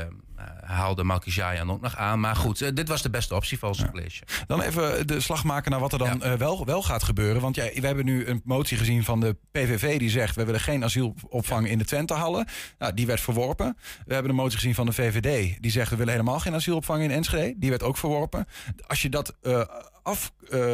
haalde 0.60 1.04
Malkijayan 1.04 1.70
ook 1.70 1.80
nog 1.80 1.96
aan. 1.96 2.20
Maar 2.20 2.36
goed, 2.36 2.60
uh, 2.60 2.68
dit 2.74 2.88
was 2.88 3.02
de 3.02 3.10
beste 3.10 3.34
optie 3.34 3.58
volgens 3.58 3.80
het 3.80 3.90
college. 3.90 4.22
Dan 4.46 4.60
even 4.60 5.06
de 5.06 5.20
slag 5.20 5.44
maken 5.44 5.70
naar 5.70 5.80
wat 5.80 5.92
er 5.92 5.98
dan 5.98 6.38
wel, 6.38 6.64
wel 6.64 6.82
gaat 6.82 7.02
gebeuren. 7.02 7.42
Want 7.42 7.56
ja, 7.56 7.64
we 7.74 7.86
hebben 7.86 8.04
nu 8.04 8.26
een 8.26 8.40
motie 8.44 8.76
gezien 8.76 9.04
van 9.04 9.20
de 9.20 9.36
PVV 9.50 9.98
die 9.98 10.10
zegt... 10.10 10.36
we 10.36 10.44
willen 10.44 10.60
geen 10.60 10.84
asielopvang 10.84 11.68
in 11.68 11.78
de 11.78 11.84
Twentehallen. 11.84 12.46
Nou, 12.78 12.94
die 12.94 13.06
werd 13.06 13.20
verworpen. 13.20 13.76
We 14.06 14.12
hebben 14.12 14.30
een 14.30 14.36
motie 14.36 14.58
gezien 14.58 14.74
van 14.74 14.86
de 14.86 14.92
VVD 14.92 15.56
die 15.62 15.70
zegt... 15.70 15.90
we 15.90 15.96
willen 15.96 16.12
helemaal 16.12 16.40
geen 16.40 16.54
asielopvang 16.54 17.02
in 17.02 17.10
Enschede. 17.10 17.54
Die 17.58 17.70
werd 17.70 17.82
ook 17.82 17.96
verworpen. 17.96 18.46
Als 18.86 19.02
je 19.02 19.08
dat 19.08 19.36
uh, 19.42 19.62
af, 20.02 20.32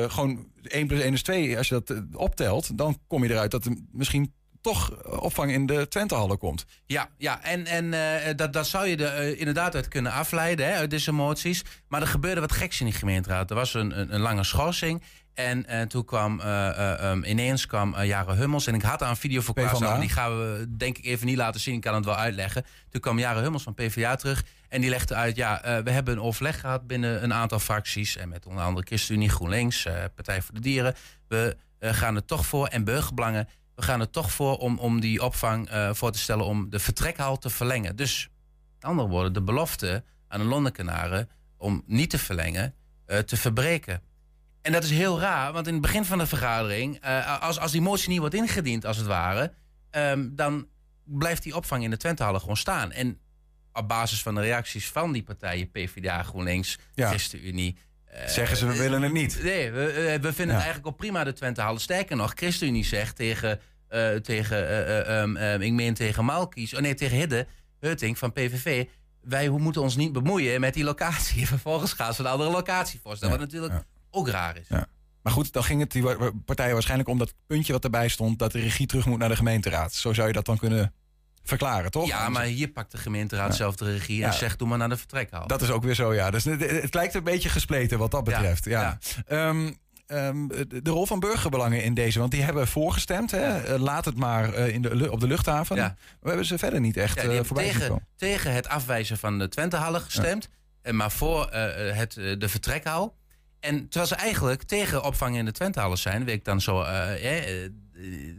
gewoon 0.08 0.46
1 0.62 0.86
plus 0.86 1.00
1 1.00 1.12
is 1.12 1.22
2, 1.22 1.58
als 1.58 1.68
je 1.68 1.82
dat 1.84 2.02
optelt... 2.12 2.78
dan 2.78 2.98
kom 3.06 3.22
je 3.22 3.30
eruit 3.30 3.50
dat 3.50 3.64
er 3.64 3.76
misschien 3.92 4.32
toch 4.62 5.04
opvang 5.04 5.52
in 5.52 5.66
de 5.66 5.88
Twentehallen 5.88 6.38
komt. 6.38 6.64
Ja, 6.86 7.08
ja 7.18 7.42
en, 7.42 7.66
en 7.66 7.84
uh, 7.84 8.34
dat, 8.36 8.52
dat 8.52 8.66
zou 8.66 8.86
je 8.86 8.96
er 8.96 9.30
uh, 9.30 9.38
inderdaad 9.38 9.74
uit 9.74 9.88
kunnen 9.88 10.12
afleiden, 10.12 10.66
hè, 10.66 10.74
uit 10.74 10.90
deze 10.90 11.12
moties. 11.12 11.62
Maar 11.88 12.00
er 12.00 12.06
gebeurde 12.06 12.40
wat 12.40 12.52
geks 12.52 12.80
in 12.80 12.86
die 12.86 12.94
gemeenteraad. 12.94 13.50
Er 13.50 13.56
was 13.56 13.74
een, 13.74 13.98
een, 13.98 14.14
een 14.14 14.20
lange 14.20 14.44
schorsing. 14.44 15.02
En 15.34 15.66
uh, 15.68 15.82
toen 15.82 16.04
kwam 16.04 16.40
um, 16.40 17.24
ineens 17.24 17.66
kwam 17.66 18.02
Jaren 18.02 18.36
Hummels. 18.36 18.66
En 18.66 18.74
ik 18.74 18.82
had 18.82 18.98
daar 18.98 19.10
een 19.10 19.16
video 19.16 19.40
voor 19.40 19.54
klaarstaan. 19.54 20.00
Die 20.00 20.08
gaan 20.08 20.38
we 20.38 20.66
denk 20.76 20.98
ik 20.98 21.04
even 21.04 21.26
niet 21.26 21.36
laten 21.36 21.60
zien. 21.60 21.74
Ik 21.74 21.80
kan 21.80 21.94
het 21.94 22.04
wel 22.04 22.16
uitleggen. 22.16 22.64
Toen 22.90 23.00
kwam 23.00 23.18
Jaren 23.18 23.42
Hummels 23.42 23.62
van 23.62 23.74
PvdA 23.74 24.16
terug. 24.16 24.44
En 24.68 24.80
die 24.80 24.90
legde 24.90 25.14
uit, 25.14 25.36
ja, 25.36 25.60
we 25.84 25.90
hebben 25.90 26.14
een 26.14 26.22
overleg 26.22 26.60
gehad 26.60 26.86
binnen 26.86 27.22
een 27.22 27.34
aantal 27.34 27.58
fracties. 27.58 28.16
En 28.16 28.28
met 28.28 28.46
onder 28.46 28.64
andere 28.64 28.86
ChristenUnie, 28.86 29.28
GroenLinks, 29.28 29.86
Partij 30.14 30.42
voor 30.42 30.54
de 30.54 30.60
Dieren. 30.60 30.94
We 31.28 31.56
gaan 31.78 32.16
er 32.16 32.24
toch 32.24 32.46
voor. 32.46 32.66
En 32.66 32.84
burgerbelangen 32.84 33.48
we 33.74 33.82
gaan 33.82 34.00
er 34.00 34.10
toch 34.10 34.32
voor 34.32 34.56
om, 34.56 34.78
om 34.78 35.00
die 35.00 35.22
opvang 35.22 35.70
uh, 35.70 35.94
voor 35.94 36.12
te 36.12 36.18
stellen 36.18 36.44
om 36.44 36.70
de 36.70 36.78
vertrekhal 36.78 37.38
te 37.38 37.50
verlengen. 37.50 37.96
Dus, 37.96 38.28
met 38.74 38.84
andere 38.84 39.08
woorden, 39.08 39.32
de 39.32 39.42
belofte 39.42 40.04
aan 40.28 40.40
de 40.40 40.46
Londenkenaren 40.46 41.28
om 41.56 41.82
niet 41.86 42.10
te 42.10 42.18
verlengen, 42.18 42.74
uh, 43.06 43.18
te 43.18 43.36
verbreken. 43.36 44.02
En 44.62 44.72
dat 44.72 44.84
is 44.84 44.90
heel 44.90 45.20
raar, 45.20 45.52
want 45.52 45.66
in 45.66 45.72
het 45.72 45.82
begin 45.82 46.04
van 46.04 46.18
de 46.18 46.26
vergadering, 46.26 47.04
uh, 47.04 47.42
als, 47.42 47.58
als 47.58 47.72
die 47.72 47.80
motie 47.80 48.08
niet 48.08 48.18
wordt 48.18 48.34
ingediend, 48.34 48.84
als 48.86 48.96
het 48.96 49.06
ware, 49.06 49.52
um, 49.90 50.36
dan 50.36 50.66
blijft 51.04 51.42
die 51.42 51.56
opvang 51.56 51.84
in 51.84 51.90
de 51.90 51.96
Twentehallen 51.96 52.40
gewoon 52.40 52.56
staan. 52.56 52.92
En 52.92 53.18
op 53.72 53.88
basis 53.88 54.22
van 54.22 54.34
de 54.34 54.40
reacties 54.40 54.88
van 54.88 55.12
die 55.12 55.22
partijen, 55.22 55.70
PvdA, 55.70 56.22
GroenLinks, 56.22 56.78
Ja. 56.94 57.08
ChristenUnie, 57.08 57.76
Zeggen 58.26 58.56
ze, 58.56 58.66
we 58.66 58.76
willen 58.76 59.02
het 59.02 59.12
niet. 59.12 59.42
Nee, 59.42 59.70
we, 59.70 59.86
eh, 59.86 60.20
we 60.20 60.32
vinden 60.32 60.54
het 60.54 60.64
eigenlijk 60.64 60.86
ook 60.86 60.96
prima 60.96 61.24
de 61.24 61.32
Twente 61.32 61.60
halen. 61.60 61.80
Sterker 61.80 62.16
nog, 62.16 62.32
ChristenUnie 62.34 62.84
zegt 62.84 63.16
tegen, 63.16 63.60
eh, 63.88 64.14
tegen 64.14 64.68
eh, 64.68 64.98
eh, 64.98 65.22
um, 65.22 65.36
um, 65.36 65.60
ik 65.60 65.72
meen 65.72 65.94
tegen 65.94 66.24
Malkies, 66.24 66.74
oh 66.74 66.80
nee, 66.80 66.94
tegen 66.94 67.16
Hidde, 67.16 67.46
Hutting 67.80 68.18
van 68.18 68.32
PVV. 68.32 68.86
Wij 69.20 69.48
moeten 69.48 69.82
ons 69.82 69.96
niet 69.96 70.12
bemoeien 70.12 70.60
met 70.60 70.74
die 70.74 70.84
locatie. 70.84 71.40
En 71.40 71.46
vervolgens 71.46 71.92
gaan 71.92 72.14
ze 72.14 72.20
een 72.20 72.26
andere 72.26 72.50
locatie 72.50 73.00
voorstellen. 73.02 73.34
Ja, 73.34 73.40
Wat 73.40 73.52
natuurlijk 73.52 73.84
ook 74.10 74.28
raar 74.28 74.56
is. 74.56 74.66
Ja. 74.68 74.86
Maar 75.22 75.32
goed, 75.32 75.52
dan 75.52 75.64
ging 75.64 75.80
het 75.80 75.90
die 75.90 76.32
partijen 76.44 76.72
waarschijnlijk 76.72 77.08
om 77.08 77.18
dat 77.18 77.34
puntje 77.46 77.72
wat 77.72 77.84
erbij 77.84 78.08
stond... 78.08 78.38
dat 78.38 78.52
de 78.52 78.60
regie 78.60 78.86
terug 78.86 79.06
moet 79.06 79.18
naar 79.18 79.28
de 79.28 79.36
gemeenteraad. 79.36 79.94
Zo 79.94 80.12
zou 80.12 80.26
je 80.26 80.32
dat 80.32 80.44
dan 80.44 80.58
kunnen 80.58 80.94
verklaren, 81.44 81.90
toch? 81.90 82.06
Ja, 82.08 82.28
maar 82.28 82.44
hier 82.44 82.68
pakt 82.68 82.90
de 82.92 82.98
gemeenteraad 82.98 83.48
Ja. 83.50 83.56
zelf 83.56 83.76
de 83.76 83.92
regie 83.92 84.18
Ja. 84.18 84.26
en 84.26 84.32
zegt 84.34 84.58
doe 84.58 84.68
maar 84.68 84.78
naar 84.78 84.88
de 84.88 84.96
vertrekhal. 84.96 85.46
Dat 85.46 85.62
is 85.62 85.70
ook 85.70 85.82
weer 85.82 85.94
zo, 85.94 86.14
ja. 86.14 86.30
Dus 86.30 86.44
het, 86.44 86.60
het 86.70 86.94
lijkt 86.94 87.14
een 87.14 87.24
beetje 87.24 87.48
gespleten 87.48 87.98
wat 87.98 88.10
dat 88.10 88.24
betreft. 88.24 88.64
Ja. 88.64 88.98
Ehm, 89.26 89.70
ehm, 90.06 90.46
de 90.46 90.82
de 90.82 90.90
rol 90.90 91.06
van 91.06 91.20
burgerbelangen 91.20 91.82
in 91.82 91.94
deze, 91.94 92.18
want 92.18 92.30
die 92.30 92.42
hebben 92.42 92.68
voorgestemd. 92.68 93.30
Hè? 93.30 93.58
Eh, 93.58 93.80
Laat 93.80 94.04
het 94.04 94.16
maar 94.16 94.54
eh, 94.54 94.74
in 94.74 94.82
de, 94.82 95.10
op 95.12 95.20
de 95.20 95.26
luchthaven. 95.26 95.76
Ja. 95.76 95.96
We 96.20 96.28
hebben 96.28 96.46
ze 96.46 96.58
verder 96.58 96.80
niet 96.80 96.96
echt 96.96 97.14
Ja, 97.14 97.20
hebben 97.22 97.46
voorbij 97.46 97.70
tegen, 97.70 98.06
tegen 98.16 98.52
het 98.52 98.68
afwijzen 98.68 99.18
van 99.18 99.38
de 99.38 99.48
Twentehallen 99.48 100.00
gestemd. 100.00 100.48
Maar 100.90 101.10
voor 101.10 101.48
het, 101.52 102.12
de 102.14 102.48
vertrekhal. 102.48 103.16
En 103.60 103.82
terwijl 103.88 104.06
ze 104.06 104.14
eigenlijk 104.14 104.62
tegen 104.62 105.02
opvang 105.04 105.36
in 105.36 105.44
de 105.44 105.52
Twentehallen 105.52 105.98
zijn, 105.98 106.24
weet 106.24 106.34
ik 106.34 106.44
dan 106.44 106.60
zo 106.60 106.84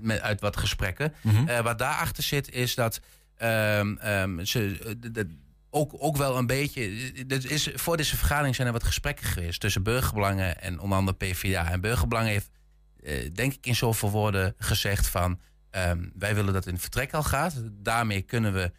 met, 0.01 0.21
uit 0.21 0.41
wat 0.41 0.57
gesprekken. 0.57 1.13
Mhm. 1.21 1.47
Eh, 1.47 1.59
wat 1.59 1.77
daarachter 1.79 2.23
zit, 2.23 2.51
is 2.51 2.75
dat 2.75 2.99
ehm, 3.37 3.95
ehm, 3.97 4.43
ze 4.43 4.79
eh, 4.85 4.91
de- 4.97 5.11
de- 5.11 5.37
ook, 5.69 5.93
ook 5.97 6.17
wel 6.17 6.37
een 6.37 6.45
beetje. 6.47 6.81
eh, 7.27 7.51
is, 7.51 7.69
voor 7.75 7.97
deze 7.97 8.17
vergadering 8.17 8.55
zijn 8.55 8.67
er 8.67 8.73
wat 8.73 8.83
gesprekken 8.83 9.25
geweest 9.25 9.59
tussen 9.59 9.83
burgerbelangen 9.83 10.61
en 10.61 10.79
onder 10.79 10.97
andere 10.97 11.17
PvdA. 11.17 11.71
En 11.71 11.81
burgerbelangen 11.81 12.31
heeft, 12.31 12.49
eh, 13.03 13.29
denk 13.33 13.53
ik, 13.53 13.65
in 13.65 13.75
zoveel 13.75 14.09
woorden 14.11 14.53
gezegd 14.57 15.07
van. 15.07 15.39
ehm, 15.69 16.03
wij 16.17 16.35
willen 16.35 16.45
dat 16.53 16.55
het 16.55 16.65
in 16.65 16.73
het 16.73 16.81
vertrek 16.81 17.13
al 17.13 17.23
gaat. 17.23 17.53
Daarmee 17.71 18.21
kunnen 18.21 18.53
we 18.53 18.71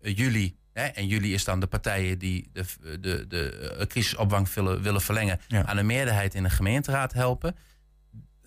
eh, 0.00 0.16
jullie, 0.16 0.56
hè, 0.72 0.84
en 0.84 1.06
jullie 1.06 1.34
is 1.34 1.44
dan 1.44 1.60
de 1.60 1.66
partijen 1.66 2.18
die 2.18 2.50
de, 2.52 2.64
de, 3.00 3.26
de 3.28 3.50
eh, 3.78 3.86
crisisopvang 3.86 4.52
willen, 4.52 4.82
willen 4.82 5.00
verlengen, 5.00 5.40
Ja. 5.48 5.64
aan 5.66 5.76
een 5.76 5.86
meerderheid 5.86 6.34
in 6.34 6.42
de 6.42 6.50
gemeenteraad 6.50 7.12
helpen. 7.12 7.56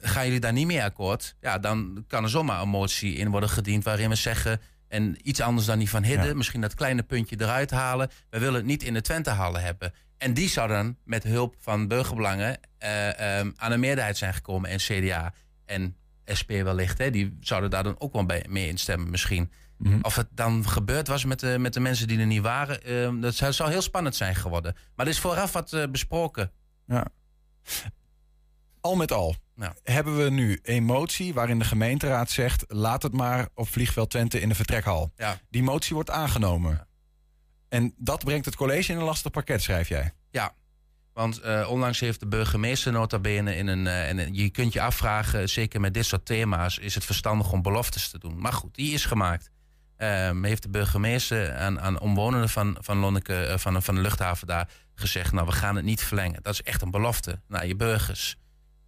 Gaan 0.02 0.26
jullie 0.26 0.40
daar 0.40 0.54
niet 0.54 0.68
mee 0.68 0.84
akkoord? 0.84 1.36
Ja, 1.42 1.60
dan 1.60 2.04
kan 2.08 2.24
er 2.24 2.30
zomaar 2.30 2.62
een 2.62 2.70
motie 2.70 3.16
in 3.16 3.30
worden 3.30 3.50
gediend 3.50 3.84
waarin 3.84 4.10
we 4.10 4.16
zeggen. 4.16 4.62
En 4.88 5.18
iets 5.30 5.42
anders 5.42 5.68
dan 5.68 5.78
die 5.78 5.90
van 5.90 6.04
Hidde, 6.04 6.28
Ja. 6.28 6.34
misschien 6.34 6.62
dat 6.62 6.74
kleine 6.74 7.04
puntje 7.04 7.36
eruit 7.40 7.72
halen. 7.72 8.10
We 8.30 8.40
willen 8.40 8.56
het 8.56 8.66
niet 8.66 8.84
in 8.84 8.94
de 8.94 9.02
Twentehallen 9.02 9.62
hebben. 9.62 9.94
En 10.18 10.34
die 10.34 10.50
zou 10.50 10.68
dan 10.68 10.98
met 11.04 11.24
hulp 11.24 11.56
van 11.60 11.88
burgerbelangen 11.88 12.60
eh, 12.78 13.38
ehm, 13.40 13.52
aan 13.56 13.72
een 13.72 13.80
meerderheid 13.80 14.18
zijn 14.18 14.34
gekomen. 14.34 14.70
En 14.70 14.78
CDA 14.78 15.34
en 15.66 15.96
SP 16.40 16.50
wellicht. 16.50 16.98
Hè, 16.98 17.10
die 17.12 17.38
zouden 17.40 17.70
daar 17.70 17.84
dan 17.84 17.96
ook 18.00 18.14
wel 18.14 18.26
bij, 18.26 18.46
mee 18.50 18.68
instemmen 18.68 19.10
misschien. 19.10 19.52
Mhm. 19.78 20.00
Of 20.02 20.16
het 20.16 20.28
dan 20.32 20.70
gebeurd 20.70 21.08
was 21.08 21.26
met 21.26 21.40
de, 21.40 21.56
met 21.60 21.74
de 21.74 21.80
mensen 21.80 22.08
die 22.08 22.20
er 22.20 22.26
niet 22.26 22.42
waren. 22.42 22.84
ehm, 22.84 23.20
dat 23.20 23.36
zou, 23.36 23.54
zou 23.54 23.70
heel 23.70 23.82
spannend 23.82 24.16
zijn 24.16 24.36
geworden. 24.36 24.76
Maar 24.96 25.06
er 25.06 25.12
is 25.12 25.20
vooraf 25.20 25.52
wat 25.52 25.74
eh, 25.74 25.84
besproken. 25.92 26.52
Ja. 26.88 27.06
Al 28.82 28.96
met 28.96 29.12
al 29.12 29.36
Nou. 29.56 29.74
hebben 29.84 30.18
we 30.24 30.30
nu 30.30 30.60
een 30.64 30.84
motie 30.84 31.34
waarin 31.34 31.60
de 31.60 31.66
gemeenteraad 31.66 32.32
zegt... 32.32 32.66
laat 32.68 33.04
het 33.04 33.14
maar 33.14 33.48
op 33.54 33.68
vliegveld 33.68 34.10
Twente 34.10 34.40
in 34.40 34.50
de 34.50 34.56
vertrekhal. 34.56 35.12
Ja. 35.16 35.40
Die 35.50 35.64
motie 35.64 35.96
wordt 35.96 36.10
aangenomen. 36.10 36.88
En 37.70 37.94
dat 37.98 38.24
brengt 38.24 38.46
het 38.46 38.56
college 38.56 38.92
in 38.92 38.98
een 38.98 39.04
lastig 39.04 39.32
pakket, 39.32 39.62
schrijf 39.62 39.88
jij. 39.88 40.14
Ja, 40.32 40.54
want 41.14 41.40
eh, 41.40 41.68
onlangs 41.70 42.00
heeft 42.00 42.20
de 42.20 42.28
burgemeester 42.28 42.92
nota 42.92 43.20
bene 43.20 43.56
in 43.56 43.68
een... 43.68 43.88
eh, 43.88 44.10
en 44.10 44.34
je 44.34 44.50
kunt 44.50 44.74
je 44.74 44.82
afvragen, 44.82 45.50
zeker 45.50 45.80
met 45.80 45.94
dit 45.94 46.06
soort 46.06 46.26
thema's... 46.26 46.78
is 46.78 46.96
het 46.96 47.06
verstandig 47.06 47.52
om 47.52 47.62
beloftes 47.62 48.10
te 48.10 48.20
doen. 48.20 48.40
Maar 48.40 48.54
goed, 48.54 48.76
die 48.76 48.94
is 48.94 49.06
gemaakt. 49.06 49.50
Ehm, 49.98 50.44
heeft 50.44 50.64
de 50.64 50.70
burgemeester 50.70 51.56
aan, 51.56 51.80
aan 51.80 52.00
omwonenden 52.00 52.50
van, 52.50 52.78
van 52.80 52.98
Lonneke... 52.98 53.46
eh, 53.46 53.58
van, 53.58 53.84
van 53.84 53.96
de 53.96 54.02
luchthaven 54.02 54.48
daar 54.48 54.70
gezegd... 54.96 55.32
nou, 55.32 55.46
we 55.46 55.52
gaan 55.52 55.76
het 55.76 55.86
niet 55.86 56.04
verlengen. 56.04 56.44
Dat 56.44 56.54
is 56.54 56.62
echt 56.62 56.82
een 56.82 56.92
belofte 56.92 57.42
naar 57.48 57.68
je 57.68 57.76
burgers. 57.76 58.38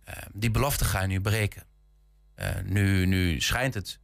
Ehm, 0.08 0.30
die 0.34 0.52
belofte 0.52 0.86
ga 0.86 1.02
je 1.02 1.08
nu 1.08 1.22
breken. 1.22 1.63
Eh, 2.36 2.50
nu, 2.63 3.06
nu 3.06 3.41
schijnt 3.41 3.74
het... 3.74 4.00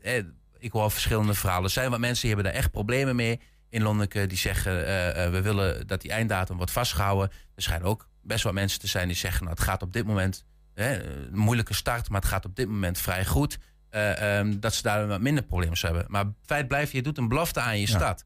eh, 0.00 0.16
eh, 0.16 0.24
ik 0.58 0.72
hoor 0.72 0.90
verschillende 0.90 1.34
verhalen. 1.34 1.64
Er 1.64 1.70
zijn 1.70 1.90
wat 1.90 1.98
mensen 2.00 2.26
die 2.26 2.34
hebben 2.34 2.52
daar 2.52 2.60
echt 2.62 2.70
problemen 2.70 3.16
mee 3.16 3.40
in 3.68 3.82
Lonneke. 3.82 4.26
Die 4.26 4.38
zeggen, 4.38 4.86
eh, 4.86 5.30
we 5.30 5.40
willen 5.42 5.86
dat 5.86 6.00
die 6.00 6.10
einddatum 6.10 6.56
wordt 6.56 6.72
vastgehouden. 6.72 7.30
Er 7.54 7.62
schijnen 7.62 7.86
ook 7.88 8.08
best 8.22 8.44
wel 8.44 8.52
mensen 8.52 8.80
te 8.80 8.86
zijn 8.86 9.08
die 9.08 9.16
zeggen... 9.16 9.44
nou, 9.44 9.54
het 9.54 9.64
gaat 9.64 9.82
op 9.82 9.92
dit 9.92 10.06
moment 10.06 10.44
hè, 10.74 11.02
een 11.02 11.38
moeilijke 11.38 11.74
start, 11.74 12.08
maar 12.08 12.20
het 12.20 12.30
gaat 12.30 12.44
op 12.44 12.56
dit 12.56 12.68
moment 12.68 12.98
vrij 12.98 13.24
goed. 13.26 13.58
eh, 13.90 14.38
ehm, 14.38 14.58
dat 14.60 14.74
ze 14.74 14.82
daar 14.82 15.06
wat 15.06 15.20
minder 15.20 15.44
problemen 15.44 15.78
hebben. 15.80 16.04
Maar 16.08 16.24
feit 16.42 16.68
blijft, 16.68 16.92
je 16.92 17.02
doet 17.02 17.18
een 17.18 17.28
belofte 17.28 17.60
aan 17.60 17.80
je 17.80 17.88
Ja. 17.88 17.96
stad. 17.96 18.24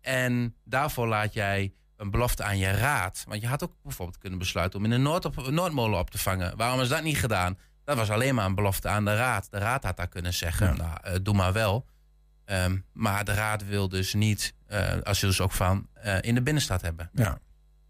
En 0.00 0.54
daarvoor 0.64 1.06
laat 1.06 1.32
jij 1.32 1.72
een 1.96 2.10
belofte 2.10 2.42
aan 2.42 2.58
je 2.58 2.70
raad. 2.70 3.24
Want 3.28 3.40
je 3.40 3.46
had 3.46 3.62
ook 3.64 3.72
bijvoorbeeld 3.82 4.18
kunnen 4.18 4.38
besluiten 4.38 4.78
om 4.78 4.84
in 4.84 4.90
een 4.90 5.02
Noord 5.02 5.24
op, 5.24 5.50
Noordmolen 5.50 5.98
op 5.98 6.10
te 6.10 6.18
vangen. 6.18 6.56
Waarom 6.56 6.80
is 6.80 6.88
dat 6.88 7.02
niet 7.02 7.18
gedaan? 7.18 7.58
Dat 7.84 7.96
was 7.96 8.10
alleen 8.10 8.34
maar 8.34 8.44
een 8.44 8.54
belofte 8.54 8.88
aan 8.88 9.04
de 9.04 9.16
raad. 9.16 9.50
De 9.50 9.58
raad 9.58 9.84
had 9.84 9.96
daar 9.96 10.08
kunnen 10.08 10.34
zeggen, 10.34 10.76
nou, 10.76 10.98
eh, 11.02 11.14
doe 11.22 11.34
maar 11.34 11.52
wel. 11.52 11.86
Ehm, 12.44 12.76
maar 12.92 13.24
de 13.24 13.34
raad 13.34 13.64
wil 13.66 13.88
dus 13.88 14.14
niet 14.14 14.54
uh, 14.68 14.98
asielzoekvang 15.02 15.88
uh, 16.04 16.16
in 16.20 16.34
de 16.34 16.42
binnenstad 16.42 16.82
hebben. 16.82 17.10
Ja. 17.12 17.38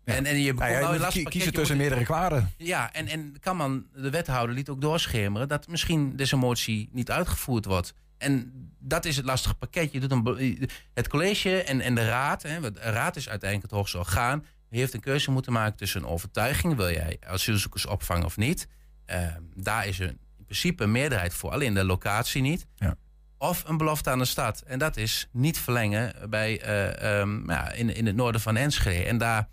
En, 0.05 0.27
en 0.27 0.41
je 0.41 0.53
Nou 0.55 0.71
ja, 0.71 0.93
je 0.93 0.99
moet 0.99 1.09
kie- 1.09 1.29
kiezen 1.29 1.53
tussen 1.53 1.77
meerdere 1.77 2.05
kwaden. 2.05 2.53
Ja, 2.57 2.93
en, 2.93 3.07
en 3.07 3.37
Kamman, 3.41 3.87
de 3.93 4.11
wethouder, 4.11 4.55
liet 4.55 4.69
ook 4.69 4.81
doorschemeren... 4.81 5.49
dat 5.49 5.69
misschien 5.69 6.17
deze 6.17 6.37
motie 6.37 6.89
niet 6.93 7.11
uitgevoerd 7.11 7.65
wordt. 7.65 7.95
En 8.19 8.53
dat 8.79 9.05
is 9.05 9.17
het 9.17 9.25
lastige 9.25 9.55
pakket. 9.55 9.93
Je 9.93 10.01
doet 10.01 10.11
een, 10.11 10.71
het 10.95 11.09
college 11.09 11.63
en, 11.63 11.81
en 11.81 11.95
de 11.95 12.07
raad... 12.07 12.43
Hè, 12.43 12.61
want 12.61 12.75
de 12.75 12.81
raad 12.81 13.17
is 13.17 13.29
uiteindelijk 13.29 13.71
het 13.71 13.79
hoogste 13.79 13.99
orgaan... 13.99 14.45
die 14.71 14.81
heeft 14.81 14.95
een 14.95 15.01
keuze 15.01 15.31
moeten 15.31 15.53
maken 15.53 15.77
tussen 15.77 16.03
een 16.03 16.09
overtuiging... 16.09 16.77
wil 16.77 16.91
jij 16.91 17.17
asielzoekers 17.27 17.87
opvangen 17.87 18.25
of 18.25 18.37
niet? 18.37 18.69
Uh, 19.11 19.27
daar 19.55 19.87
is 19.87 19.99
een, 19.99 20.19
in 20.39 20.45
principe 20.45 20.83
een 20.83 20.93
meerderheid 20.93 21.35
voor. 21.35 21.51
Alleen 21.51 21.75
de 21.75 21.85
locatie 21.85 22.43
niet. 22.43 22.67
Ja. 22.75 22.97
Of 23.39 23.65
een 23.67 23.77
belofte 23.77 24.11
aan 24.11 24.19
de 24.19 24.25
stad. 24.25 24.61
En 24.61 24.79
dat 24.79 24.97
is 24.97 25.29
niet 25.33 25.59
verlengen 25.59 26.31
bij, 26.31 26.69
uh, 27.03 27.19
um, 27.21 27.51
ja, 27.51 27.73
in, 27.73 27.95
in 27.95 28.07
het 28.07 28.17
noorden 28.17 28.41
van 28.41 28.57
Enschede. 28.57 29.05
En 29.05 29.19
daar, 29.19 29.49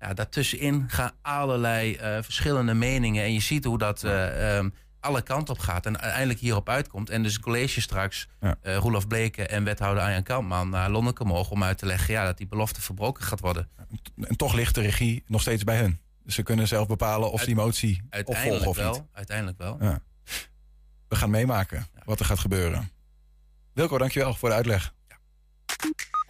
ja, 0.00 0.14
daartussenin 0.14 0.84
gaan 0.88 1.12
allerlei 1.22 1.94
uh, 1.94 2.18
verschillende 2.22 2.74
meningen. 2.74 3.24
En 3.24 3.32
je 3.32 3.40
ziet 3.40 3.64
hoe 3.64 3.78
dat 3.78 4.02
uh, 4.04 4.56
um, 4.56 4.74
alle 5.00 5.22
kanten 5.22 5.54
op 5.54 5.60
gaat. 5.60 5.86
En 5.86 6.00
uiteindelijk 6.00 6.40
hierop 6.40 6.68
uitkomt. 6.68 7.10
En 7.10 7.22
dus 7.22 7.32
het 7.32 7.42
college 7.42 7.80
straks, 7.80 8.28
ja. 8.40 8.56
Roelof 8.62 9.06
Bleken 9.06 9.50
en 9.50 9.64
wethouder 9.64 10.02
Arjan 10.02 10.22
Kampman... 10.22 10.68
naar 10.68 10.90
Londen 10.90 11.26
mogen 11.26 11.52
om 11.52 11.64
uit 11.64 11.78
te 11.78 11.86
leggen 11.86 12.14
ja, 12.14 12.24
dat 12.24 12.36
die 12.36 12.46
belofte 12.46 12.80
verbroken 12.80 13.24
gaat 13.24 13.40
worden. 13.40 13.68
En 14.20 14.36
toch 14.36 14.54
ligt 14.54 14.74
de 14.74 14.80
regie 14.80 15.24
nog 15.26 15.40
steeds 15.40 15.64
bij 15.64 15.78
hun. 15.78 16.00
Dus 16.24 16.34
ze 16.34 16.42
kunnen 16.42 16.68
zelf 16.68 16.86
bepalen 16.86 17.30
of 17.30 17.44
die 17.44 17.54
motie 17.54 18.02
opvolgen 18.24 18.66
of 18.66 18.76
wel, 18.76 18.92
niet. 18.92 19.02
Uiteindelijk 19.12 19.58
wel. 19.58 19.76
Ja. 19.80 20.02
We 21.08 21.16
gaan 21.16 21.30
meemaken 21.30 21.86
wat 22.04 22.20
er 22.20 22.26
gaat 22.26 22.38
gebeuren. 22.38 22.90
Wilco, 23.72 23.98
dankjewel 23.98 24.34
voor 24.34 24.48
de 24.48 24.54
uitleg. 24.54 24.94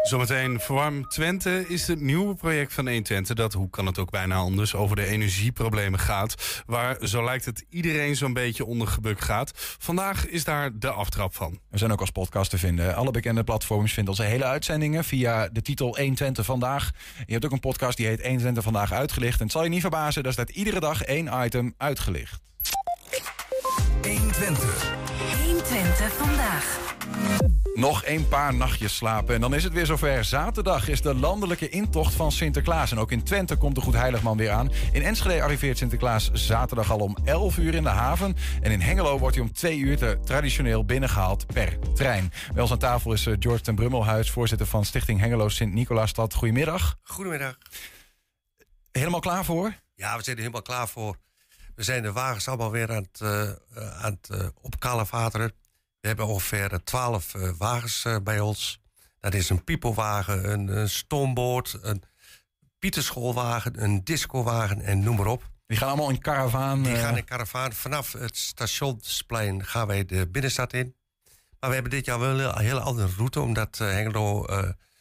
Zometeen 0.08 0.60
Verwarm 0.60 1.08
Twente 1.08 1.64
is 1.68 1.86
het 1.86 2.00
nieuwe 2.00 2.34
project 2.34 2.72
van 2.72 2.88
1 2.88 3.02
Twente... 3.02 3.34
dat, 3.34 3.52
hoe 3.52 3.70
kan 3.70 3.86
het 3.86 3.98
ook 3.98 4.10
bijna 4.10 4.34
anders, 4.34 4.74
over 4.74 4.96
de 4.96 5.06
energieproblemen 5.06 5.98
gaat... 5.98 6.62
waar, 6.66 7.06
zo 7.06 7.24
lijkt 7.24 7.44
het, 7.44 7.64
iedereen 7.70 8.16
zo'n 8.16 8.32
beetje 8.32 8.64
onder 8.64 8.88
gebuk 8.88 9.20
gaat. 9.20 9.52
Vandaag 9.78 10.26
is 10.26 10.44
daar 10.44 10.78
de 10.78 10.90
aftrap 10.90 11.34
van. 11.34 11.58
We 11.70 11.78
zijn 11.78 11.92
ook 11.92 12.00
als 12.00 12.10
podcast 12.10 12.50
te 12.50 12.58
vinden. 12.58 12.94
Alle 12.94 13.10
bekende 13.10 13.44
platforms 13.44 13.92
vinden 13.92 14.12
onze 14.12 14.28
hele 14.28 14.44
uitzendingen... 14.44 15.04
via 15.04 15.48
de 15.48 15.62
titel 15.62 15.96
1 15.96 16.14
Twente 16.14 16.44
Vandaag. 16.44 16.90
Je 17.26 17.32
hebt 17.32 17.44
ook 17.44 17.52
een 17.52 17.60
podcast 17.60 17.96
die 17.96 18.06
heet 18.06 18.20
1 18.20 18.38
Twente 18.38 18.62
Vandaag 18.62 18.92
Uitgelicht. 18.92 19.38
En 19.38 19.44
het 19.44 19.52
zal 19.52 19.64
je 19.64 19.68
niet 19.68 19.80
verbazen, 19.80 20.22
daar 20.22 20.32
staat 20.32 20.50
iedere 20.50 20.80
dag 20.80 21.02
één 21.02 21.44
item 21.44 21.74
uitgelicht. 21.76 22.40
1 24.02 24.32
Twente. 24.32 24.66
1 25.44 25.64
Twente 25.64 26.08
Vandaag. 26.18 26.96
Nog 27.78 28.02
een 28.06 28.28
paar 28.28 28.54
nachtjes 28.54 28.96
slapen 28.96 29.34
en 29.34 29.40
dan 29.40 29.54
is 29.54 29.64
het 29.64 29.72
weer 29.72 29.86
zover. 29.86 30.24
Zaterdag 30.24 30.88
is 30.88 31.02
de 31.02 31.14
landelijke 31.14 31.68
intocht 31.68 32.14
van 32.14 32.32
Sinterklaas. 32.32 32.90
En 32.90 32.98
ook 32.98 33.12
in 33.12 33.22
Twente 33.22 33.56
komt 33.56 33.74
de 33.74 33.80
Goed 33.80 33.94
Heiligman 33.94 34.36
weer 34.36 34.50
aan. 34.50 34.70
In 34.92 35.02
Enschede 35.02 35.42
arriveert 35.42 35.78
Sinterklaas 35.78 36.30
zaterdag 36.32 36.90
al 36.90 36.98
om 36.98 37.16
11 37.24 37.58
uur 37.58 37.74
in 37.74 37.82
de 37.82 37.88
haven. 37.88 38.36
En 38.60 38.70
in 38.70 38.80
Hengelo 38.80 39.18
wordt 39.18 39.34
hij 39.36 39.44
om 39.44 39.52
2 39.52 39.78
uur 39.78 39.96
te 39.96 40.18
traditioneel 40.24 40.84
binnengehaald 40.84 41.46
per 41.46 41.78
trein. 41.94 42.32
Bij 42.52 42.62
ons 42.62 42.70
aan 42.70 42.78
tafel 42.78 43.12
is 43.12 43.26
eh, 43.26 43.34
George 43.38 43.62
ten 43.62 43.74
Brummelhuis, 43.74 44.30
voorzitter 44.30 44.66
van 44.66 44.84
Stichting 44.84 45.20
Hengelo 45.20 45.48
Sint-Nicolaasstad. 45.48 46.34
Goedemiddag. 46.34 46.98
Goedemiddag. 47.02 47.58
Helemaal 48.92 49.20
klaar 49.20 49.44
voor? 49.44 49.74
Ja, 49.94 50.16
we 50.16 50.22
zijn 50.22 50.36
er 50.36 50.42
helemaal 50.42 50.62
klaar 50.62 50.88
voor. 50.88 51.16
We 51.74 51.82
zijn 51.82 52.02
de 52.02 52.12
wagens 52.12 52.48
allemaal 52.48 52.70
weer 52.70 52.90
aan 52.90 53.06
het, 53.12 53.20
uh, 53.22 53.42
aan 54.02 54.18
het 54.20 54.28
uh, 54.32 54.48
opkalevateren. 54.60 55.52
We 56.00 56.08
hebben 56.08 56.26
ongeveer 56.26 56.80
twaalf 56.84 57.34
uh, 57.34 57.50
wagens 57.58 58.04
uh, 58.04 58.16
bij 58.22 58.40
ons. 58.40 58.80
Dat 59.20 59.34
is 59.34 59.50
een 59.50 59.64
piepelwagen, 59.64 60.52
een, 60.52 60.68
een 60.68 60.90
stoomboot, 60.90 61.78
een 61.82 62.02
pieterschoolwagen, 62.78 63.82
een 63.82 64.04
discowagen 64.04 64.80
en 64.80 65.00
noem 65.00 65.16
maar 65.16 65.26
op. 65.26 65.50
Die 65.66 65.76
gaan 65.76 65.88
allemaal 65.88 66.10
in 66.10 66.20
karavaan? 66.20 66.82
Die 66.82 66.96
gaan 66.96 67.16
in 67.16 67.24
karavaan. 67.24 67.72
Vanaf 67.72 68.12
het 68.12 68.36
stationsplein 68.36 69.64
gaan 69.64 69.86
wij 69.86 70.04
de 70.04 70.28
binnenstad 70.28 70.72
in. 70.72 70.94
Maar 71.60 71.68
we 71.68 71.74
hebben 71.74 71.92
dit 71.92 72.04
jaar 72.04 72.18
wel 72.18 72.40
een 72.40 72.58
hele 72.58 72.80
andere 72.80 73.08
route, 73.16 73.40
omdat 73.40 73.78
Hengelo, 73.78 74.46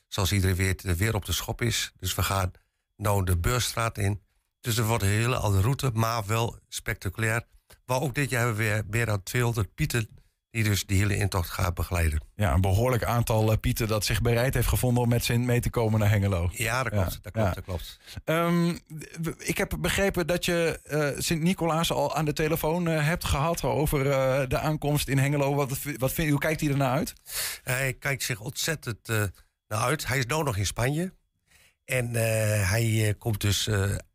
zoals 0.08 0.32
iedereen 0.32 0.56
weet, 0.56 0.82
weer 0.82 1.16
op 1.16 1.26
de 1.26 1.32
schop 1.32 1.62
is. 1.62 1.92
Dus 1.98 2.16
we 2.16 2.24
gaan 2.24 2.52
nou 2.96 3.26
de 3.26 3.38
Beurstraat 3.38 3.98
in. 3.98 4.22
Dus 4.62 4.78
er 4.78 4.86
wordt 4.86 5.04
een 5.04 5.10
hele 5.10 5.36
andere 5.36 5.64
route, 5.64 5.92
maar 5.94 6.26
wel 6.26 6.60
spectaculair. 6.68 7.46
Maar 7.86 8.02
ook 8.02 8.16
dit 8.16 8.30
jaar 8.30 8.46
hebben 8.46 8.58
we 8.58 8.64
weer 8.64 8.84
meer 8.90 9.06
dan 9.06 9.24
200 9.24 9.76
pieten 9.76 10.10
die 10.52 10.64
dus 10.64 10.86
die 10.86 10.98
hele 10.98 11.18
intocht 11.18 11.50
gaat 11.50 11.74
begeleiden. 11.74 12.22
Ja, 12.36 12.54
een 12.54 12.62
behoorlijk 12.62 13.04
aantal 13.04 13.52
uh, 13.52 13.58
Pieten 13.58 13.88
dat 13.88 14.06
zich 14.06 14.22
bereid 14.22 14.54
heeft 14.54 14.68
gevonden 14.68 15.04
om 15.04 15.10
met 15.10 15.24
Sint 15.24 15.46
mee 15.46 15.60
te 15.60 15.70
komen 15.70 16.00
naar 16.00 16.10
Hengelo. 16.10 16.50
Ja, 16.52 16.84
dat 16.84 16.92
klopt. 16.92 17.12
Ja, 17.12 17.20
dat 17.22 17.32
klopt, 17.32 17.48
ja. 17.48 17.54
dat 17.54 17.64
klopt. 17.64 18.00
Um, 18.26 18.80
ik 19.38 19.58
heb 19.58 19.76
begrepen 19.80 20.28
dat 20.28 20.46
je 20.46 20.80
uh, 20.86 21.10
Sint-Nicolaas 21.22 21.92
al 21.92 22.16
aan 22.16 22.26
de 22.26 22.34
telefoon 22.34 22.90
uh, 22.90 23.06
hebt 23.06 23.26
gehad 23.26 23.64
over 23.64 24.04
de 24.50 24.60
aankomst 24.60 25.08
in 25.08 25.18
Hengelo. 25.18 25.56
Wat, 25.56 25.78
wat 25.98 26.14
vind, 26.14 26.30
hoe 26.30 26.40
kijkt 26.40 26.62
hij 26.62 26.70
ernaar 26.70 26.98
uit? 26.98 27.14
Hij 27.64 27.94
kijkt 27.94 28.24
zich 28.24 28.40
ontzettend 28.40 29.08
naar 29.68 29.80
uit. 29.80 30.08
Hij 30.08 30.18
is 30.18 30.26
nu 30.26 30.44
nog 30.44 30.58
in 30.58 30.66
Spanje. 30.66 31.14
En 31.86 32.14
hij 32.66 33.16
komt 33.18 33.42
dus 33.42 33.70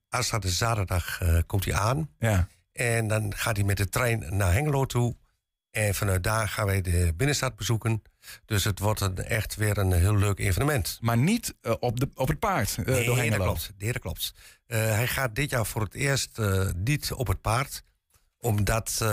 aanstaande 0.09 0.51
zaterdag 0.51 1.21
komt 1.47 1.65
hij 1.65 1.75
aan. 1.75 2.11
Ja. 2.19 2.49
En 2.73 3.09
dan 3.09 3.35
gaat 3.37 3.57
hij 3.57 3.65
met 3.65 3.77
de 3.77 3.89
trein 3.89 4.37
naar 4.37 4.53
Hengelo 4.53 4.85
toe. 4.85 5.17
En 5.73 5.95
vanuit 5.95 6.23
daar 6.23 6.49
gaan 6.49 6.67
wij 6.67 6.81
de 6.81 7.13
binnenstad 7.17 7.57
bezoeken. 7.57 8.03
Dus 8.45 8.65
het 8.65 8.79
wordt 8.79 9.01
een, 9.01 9.17
echt 9.17 9.55
weer 9.55 9.79
een 9.79 9.93
heel 9.93 10.17
leuk 10.17 10.39
evenement. 10.39 10.99
Maar 11.01 11.17
niet 11.17 11.55
uh, 11.63 11.75
op, 11.81 12.01
de, 12.01 12.09
op 12.15 12.29
het 12.29 12.39
paard 12.39 12.77
uh, 12.77 12.87
nee, 12.87 13.05
door 13.05 13.17
Hengelo? 13.17 13.37
Dat 13.37 13.47
klopt, 13.47 13.73
nee, 13.79 13.93
dat 13.93 14.03
klopt. 14.03 14.35
Uh, 14.67 14.79
hij 14.79 15.07
gaat 15.07 15.35
dit 15.35 15.51
jaar 15.51 15.67
voor 15.67 15.83
het 15.83 15.95
eerst 15.95 16.41
niet 16.77 17.13
op 17.13 17.27
het 17.27 17.41
paard. 17.41 17.83
Omdat, 18.39 19.05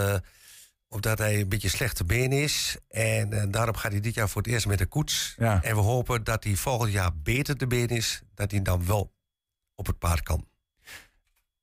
omdat 0.87 1.17
hij 1.17 1.39
een 1.39 1.49
beetje 1.49 1.69
slechte 1.69 2.03
been 2.03 2.31
is. 2.31 2.77
En 2.89 3.51
daarom 3.51 3.75
gaat 3.75 3.91
hij 3.91 4.01
dit 4.01 4.13
jaar 4.13 4.29
voor 4.29 4.41
het 4.41 4.51
eerst 4.51 4.67
met 4.67 4.77
de 4.77 4.85
koets. 4.85 5.35
Ja. 5.37 5.63
En 5.63 5.75
we 5.75 5.81
hopen 5.81 6.23
dat 6.23 6.43
hij 6.43 6.55
volgend 6.55 6.91
jaar 6.91 7.11
beter 7.15 7.57
te 7.57 7.67
been 7.67 7.87
is. 7.87 8.21
Dat 8.33 8.51
hij 8.51 8.61
dan 8.61 8.85
wel 8.85 9.13
op 9.75 9.85
het 9.85 9.99
paard 9.99 10.23
kan. 10.23 10.47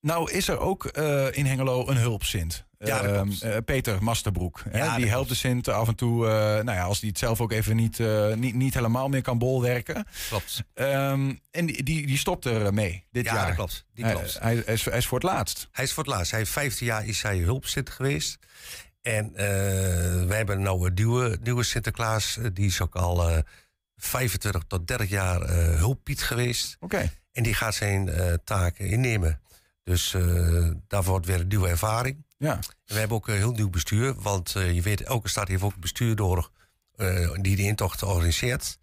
Nou 0.00 0.30
is 0.30 0.48
er 0.48 0.58
ook 0.58 0.90
uh, 0.98 1.36
in 1.36 1.46
Hengelo 1.46 1.88
een 1.88 1.96
hulpzint. 1.96 2.64
Ja, 2.78 3.24
uh, 3.24 3.56
Peter 3.64 4.02
Masterbroek. 4.02 4.62
Hè? 4.68 4.78
Ja, 4.78 4.96
die 4.96 5.08
helpt 5.08 5.28
de 5.28 5.34
Sint 5.34 5.68
af 5.68 5.88
en 5.88 5.94
toe, 5.94 6.24
uh, 6.24 6.30
nou 6.30 6.70
ja, 6.70 6.82
als 6.82 7.00
hij 7.00 7.08
het 7.08 7.18
zelf 7.18 7.40
ook 7.40 7.52
even 7.52 7.76
niet, 7.76 7.98
niet, 8.34 8.54
niet 8.54 8.74
helemaal 8.74 9.08
meer 9.08 9.22
kan 9.22 9.38
bolwerken. 9.38 10.06
Klopt. 10.28 10.62
Um, 10.74 11.40
en 11.50 11.66
die, 11.66 11.82
die 11.82 12.18
stopt 12.18 12.44
er 12.44 12.74
mee 12.74 13.04
dit 13.10 13.24
ja, 13.24 13.34
jaar. 13.34 13.46
dat 13.46 13.54
klopt. 13.54 13.86
Die 13.94 14.04
klopt. 14.04 14.38
Hij, 14.38 14.54
hij, 14.54 14.74
is, 14.74 14.84
hij, 14.84 14.98
is, 14.98 15.06
voor 15.06 15.18
het 15.18 15.26
laatst. 15.26 15.68
Hij 15.72 15.84
is 15.84 15.92
voor 15.92 16.04
het 16.04 16.12
laatst. 16.12 16.30
Hij 16.30 16.40
heeft 16.40 16.52
15 16.52 16.86
jaar 16.86 17.06
is 17.06 17.22
hij 17.22 17.38
hulpzint 17.38 17.90
geweest. 17.90 18.38
En 19.02 19.32
wij 20.26 20.36
hebben 20.36 20.62
nou 20.62 20.86
een 20.86 20.94
nieuwe, 20.94 21.38
nieuwe 21.42 21.62
Sinterklaas. 21.62 22.38
Die 22.52 22.66
is 22.66 22.80
ook 22.80 22.94
al 22.94 23.42
25 23.96 24.62
tot 24.66 24.86
30 24.86 25.08
jaar 25.08 25.48
hulppiet 25.78 26.22
geweest. 26.22 26.76
Oké. 26.80 26.94
Okay. 26.94 27.10
En 27.32 27.42
die 27.42 27.54
gaat 27.54 27.74
zijn 27.74 28.10
taken 28.44 28.86
innemen. 28.86 29.40
Dus 29.86 30.12
uh, 30.12 30.70
daar 30.86 31.02
wordt 31.02 31.26
weer 31.26 31.40
een 31.40 31.48
nieuwe 31.48 31.68
ervaring. 31.68 32.24
Ja. 32.38 32.52
En 32.52 32.62
we 32.84 32.98
hebben 32.98 33.16
ook 33.16 33.28
een 33.28 33.34
heel 33.34 33.52
nieuw 33.52 33.70
bestuur. 33.70 34.14
Want 34.14 34.54
uh, 34.56 34.74
je 34.74 34.82
weet, 34.82 35.00
elke 35.00 35.28
stad 35.28 35.48
heeft 35.48 35.62
ook 35.62 35.74
een 35.74 35.80
bestuur 35.80 36.16
door 36.16 36.50
uh, 36.96 37.32
die 37.40 37.56
de 37.56 37.62
intocht 37.62 38.02
organiseert. 38.02 38.78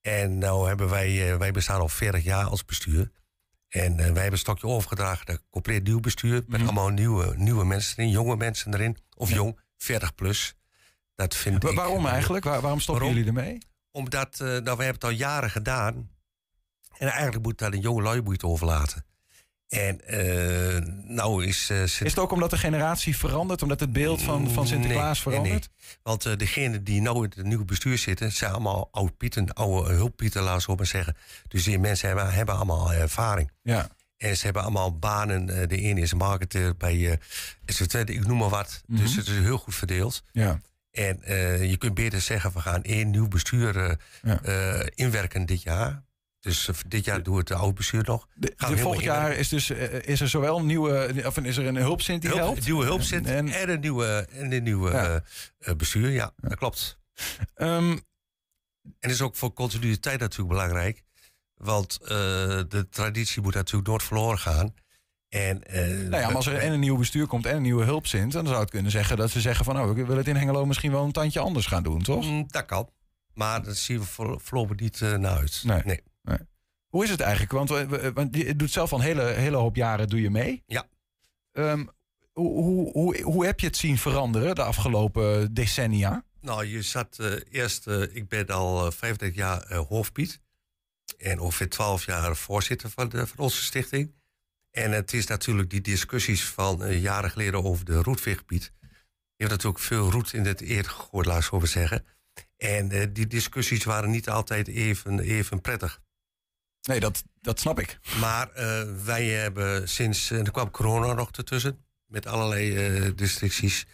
En 0.00 0.38
nou 0.38 0.68
hebben 0.68 0.88
wij, 0.88 1.38
wij 1.38 1.50
bestaan 1.50 1.80
al 1.80 1.88
40 1.88 2.24
jaar 2.24 2.44
als 2.44 2.64
bestuur. 2.64 3.10
En 3.68 3.96
wij 3.96 4.04
hebben 4.04 4.32
een 4.32 4.38
stokje 4.38 4.66
overgedragen 4.66 5.26
naar 5.26 5.36
een 5.36 5.42
compleet 5.50 5.84
nieuw 5.84 6.00
bestuur. 6.00 6.32
Met 6.32 6.46
mm 6.46 6.54
-hmm. 6.54 6.64
allemaal 6.64 6.88
nieuwe, 6.88 7.34
nieuwe 7.36 7.64
mensen 7.64 7.98
erin, 7.98 8.10
jonge 8.10 8.36
mensen 8.36 8.74
erin. 8.74 8.96
Of 9.16 9.28
ja. 9.28 9.34
jong, 9.34 9.60
40 9.76 10.14
plus. 10.14 10.54
Dat 11.14 11.34
vind 11.36 11.62
Wa 11.62 11.70
ik, 11.70 11.76
waarom 11.76 12.06
eigenlijk? 12.06 12.44
Waar, 12.44 12.60
waarom 12.60 12.80
stoppen 12.80 13.04
waarom? 13.04 13.24
jullie 13.24 13.40
ermee? 13.40 13.58
Omdat, 13.90 14.36
nou 14.38 14.62
we 14.62 14.68
hebben 14.68 14.86
het 14.86 15.04
al 15.04 15.10
jaren 15.10 15.50
gedaan. 15.50 16.10
En 16.98 17.08
eigenlijk 17.08 17.42
moet 17.44 17.58
dat 17.58 17.72
een 17.72 17.80
jonge 17.80 18.02
lui 18.02 18.20
moet 18.20 18.42
overlaten. 18.44 19.04
En 19.70 20.00
uh, 20.10 20.78
nou 21.16 21.44
is... 21.44 21.70
Uh, 21.70 21.78
Sint... 21.78 21.90
Is 21.90 22.10
het 22.10 22.18
ook 22.18 22.32
omdat 22.32 22.50
de 22.50 22.58
generatie 22.58 23.16
verandert? 23.16 23.62
Omdat 23.62 23.80
het 23.80 23.92
beeld 23.92 24.22
van, 24.22 24.50
van 24.50 24.66
Sinterklaas 24.66 25.24
nee, 25.24 25.34
verandert? 25.34 25.70
Nee. 25.76 25.96
Want 26.02 26.26
uh, 26.26 26.36
degenen 26.36 26.84
die 26.84 27.00
nou 27.00 27.24
in 27.24 27.32
het 27.36 27.46
nieuwe 27.46 27.64
bestuur 27.64 27.98
zitten... 27.98 28.32
zijn 28.32 28.52
allemaal 28.52 28.88
oud-pieten, 28.90 29.52
oude 29.54 29.92
hulppieten, 29.92 30.42
laat 30.42 30.62
zo 30.62 30.74
maar 30.74 30.86
zeggen. 30.86 31.16
Dus 31.48 31.64
die 31.64 31.78
mensen 31.78 32.08
hebben, 32.08 32.32
hebben 32.32 32.54
allemaal 32.54 32.92
ervaring. 32.92 33.50
Ja. 33.62 33.88
En 34.16 34.36
ze 34.36 34.44
hebben 34.44 34.62
allemaal 34.62 34.98
banen. 34.98 35.60
Eh, 35.60 35.68
de 35.68 35.80
ene 35.80 36.00
is 36.00 36.14
marketer 36.14 36.76
bij 36.76 37.10
eh 37.10 37.16
SV 37.66 37.86
Twente, 37.86 38.12
ik 38.12 38.26
noem 38.26 38.38
maar 38.38 38.48
wat. 38.48 38.82
Mhm. 38.86 39.00
Dus 39.00 39.16
het 39.16 39.26
is 39.26 39.38
heel 39.38 39.58
goed 39.58 39.74
verdeeld. 39.74 40.22
Ja. 40.32 40.60
En 40.90 41.22
eh, 41.22 41.70
je 41.70 41.76
kunt 41.76 41.94
beter 41.94 42.20
zeggen, 42.20 42.52
we 42.52 42.60
gaan 42.60 42.82
één 42.82 43.10
nieuw 43.10 43.28
bestuur 43.28 43.76
eh, 43.76 43.96
Ja. 44.22 44.42
eh, 44.42 44.86
inwerken 44.94 45.46
dit 45.46 45.62
jaar. 45.62 46.02
Dus 46.40 46.68
eh, 46.68 46.74
dit 46.88 47.04
jaar 47.04 47.22
doen 47.22 47.32
we 47.32 47.38
het 47.38 47.48
de 47.48 47.54
oud 47.54 47.74
bestuur 47.74 48.04
nog. 48.06 48.28
De, 48.34 48.52
volgend 48.56 49.02
jaar 49.04 49.32
is, 49.32 49.48
dus, 49.48 49.70
eh, 49.70 50.02
is 50.02 50.20
er 50.20 50.28
zowel 50.28 50.58
een 50.58 50.66
nieuwe, 50.66 51.22
of 51.26 51.36
is 51.38 51.56
er 51.56 51.66
een 51.66 51.76
hulpzint 51.76 52.20
die 52.22 52.30
Hulp- 52.30 52.42
helpt? 52.42 52.64
nieuwe 52.64 52.84
hulpzit 52.84 53.26
En, 53.26 53.48
en, 53.48 53.70
een 53.70 53.80
nieuwe, 53.80 54.26
en 54.30 54.52
een 54.52 54.62
nieuwe 54.62 54.90
Ja. 54.90 55.04
eh, 55.14 55.20
eh, 55.70 55.76
bestuur. 55.76 56.08
Ja, 56.10 56.32
dat 56.36 56.54
klopt. 56.58 56.98
Ehm, 57.54 57.90
en 57.90 57.98
dat 59.00 59.10
is 59.10 59.22
ook 59.22 59.36
voor 59.36 59.52
continuïteit 59.52 60.20
natuurlijk 60.20 60.48
belangrijk. 60.48 61.02
Want 61.54 61.98
eh, 62.02 62.08
de 62.68 62.86
traditie 62.90 63.42
moet 63.42 63.54
natuurlijk 63.54 63.88
nooit 63.88 64.02
verloren 64.02 64.38
gaan. 64.38 64.74
En, 65.28 65.62
eh, 65.62 65.86
nou 65.86 66.10
ja, 66.10 66.26
maar 66.26 66.34
als 66.34 66.46
er 66.46 66.56
en 66.58 66.72
een 66.72 66.80
nieuw 66.80 66.96
bestuur 66.96 67.26
komt 67.26 67.46
en 67.46 67.56
een 67.56 67.62
nieuwe 67.62 67.84
hulpzint... 67.84 68.32
dan 68.32 68.46
zou 68.46 68.60
het 68.60 68.70
kunnen 68.70 68.90
zeggen 68.90 69.16
dat 69.16 69.30
ze 69.30 69.40
zeggen 69.40 69.64
van... 69.64 69.80
oh, 69.80 69.86
we 69.88 69.94
willen 69.94 70.16
het 70.16 70.28
in 70.28 70.36
Hengelo 70.36 70.66
misschien 70.66 70.92
wel 70.92 71.04
een 71.04 71.12
tandje 71.12 71.40
anders 71.40 71.66
gaan 71.66 71.82
doen, 71.82 72.02
toch? 72.02 72.24
Mm, 72.24 72.44
dat 72.50 72.66
kan. 72.66 72.90
Maar 73.34 73.62
dat 73.62 73.76
zien 73.76 73.98
we 73.98 74.04
voor- 74.04 74.40
voorlopig 74.40 74.76
niet 74.76 75.00
eh, 75.00 75.14
naar 75.14 75.36
uit. 75.36 75.60
Nee. 75.64 75.82
nee. 75.84 76.00
Hoe 76.88 77.04
is 77.04 77.10
het 77.10 77.20
eigenlijk? 77.20 77.52
Want, 77.52 77.68
we- 77.68 77.86
we- 77.86 78.12
want 78.12 78.36
je 78.36 78.56
doet 78.56 78.70
zelf 78.70 78.92
al 78.92 78.98
een 78.98 79.04
hele, 79.04 79.22
hele 79.22 79.56
hoop 79.56 79.76
jaren 79.76 80.08
doe 80.08 80.20
je 80.20 80.30
mee. 80.30 80.62
Ja. 80.66 80.88
Ehm, 81.52 81.86
hoe, 82.32 82.62
hoe, 82.62 82.90
hoe, 82.92 83.22
hoe 83.22 83.46
heb 83.46 83.60
je 83.60 83.66
het 83.66 83.76
zien 83.76 83.98
veranderen 83.98 84.54
de 84.54 84.62
afgelopen 84.62 85.54
decennia? 85.54 86.24
Nou, 86.40 86.64
je 86.66 86.82
zat 86.82 87.18
eh, 87.18 87.32
eerst, 87.50 87.86
eh, 87.86 88.02
ik 88.16 88.28
ben 88.28 88.46
al 88.46 88.86
eh, 88.86 88.92
35 88.92 89.34
jaar 89.38 89.62
eh, 89.62 89.78
hoofdpiet. 89.78 90.40
En 91.18 91.38
ongeveer 91.40 91.68
12 91.68 92.06
jaar 92.06 92.36
voorzitter 92.36 92.90
van, 92.90 93.08
de, 93.08 93.26
van 93.26 93.38
onze 93.44 93.62
stichting. 93.62 94.14
En 94.70 94.92
het 94.92 95.12
is 95.12 95.26
natuurlijk 95.26 95.70
die 95.70 95.80
discussies 95.80 96.44
van 96.44 96.84
eh, 96.84 97.02
jaren 97.02 97.30
geleden 97.30 97.64
over 97.64 97.84
de 97.84 98.02
roetveegpiet. 98.02 98.72
Je 99.36 99.46
hebt 99.46 99.50
natuurlijk 99.50 99.82
veel 99.82 100.10
roet 100.10 100.32
in 100.32 100.44
het 100.46 100.60
eer 100.60 100.84
gegooid, 100.84 101.26
laat 101.26 101.38
ik 101.38 101.44
zo 101.44 101.58
maar 101.58 101.66
zeggen. 101.66 102.06
En 102.56 102.90
eh, 102.90 103.06
die 103.12 103.26
discussies 103.26 103.84
waren 103.84 104.10
niet 104.10 104.28
altijd 104.28 104.68
even, 104.68 105.18
even 105.20 105.60
prettig. 105.60 106.00
Nee, 106.82 107.00
dat, 107.00 107.24
dat 107.40 107.60
snap 107.60 107.80
ik. 107.80 107.98
Maar 108.20 108.50
eh, 108.52 108.82
wij 109.04 109.26
hebben 109.26 109.88
sinds, 109.88 110.30
er 110.30 110.50
kwam 110.50 110.70
corona 110.70 111.12
nog 111.12 111.30
ertussen, 111.30 111.84
met 112.06 112.26
allerlei 112.26 112.76
eh 112.76 113.08
restricties. 113.16 113.86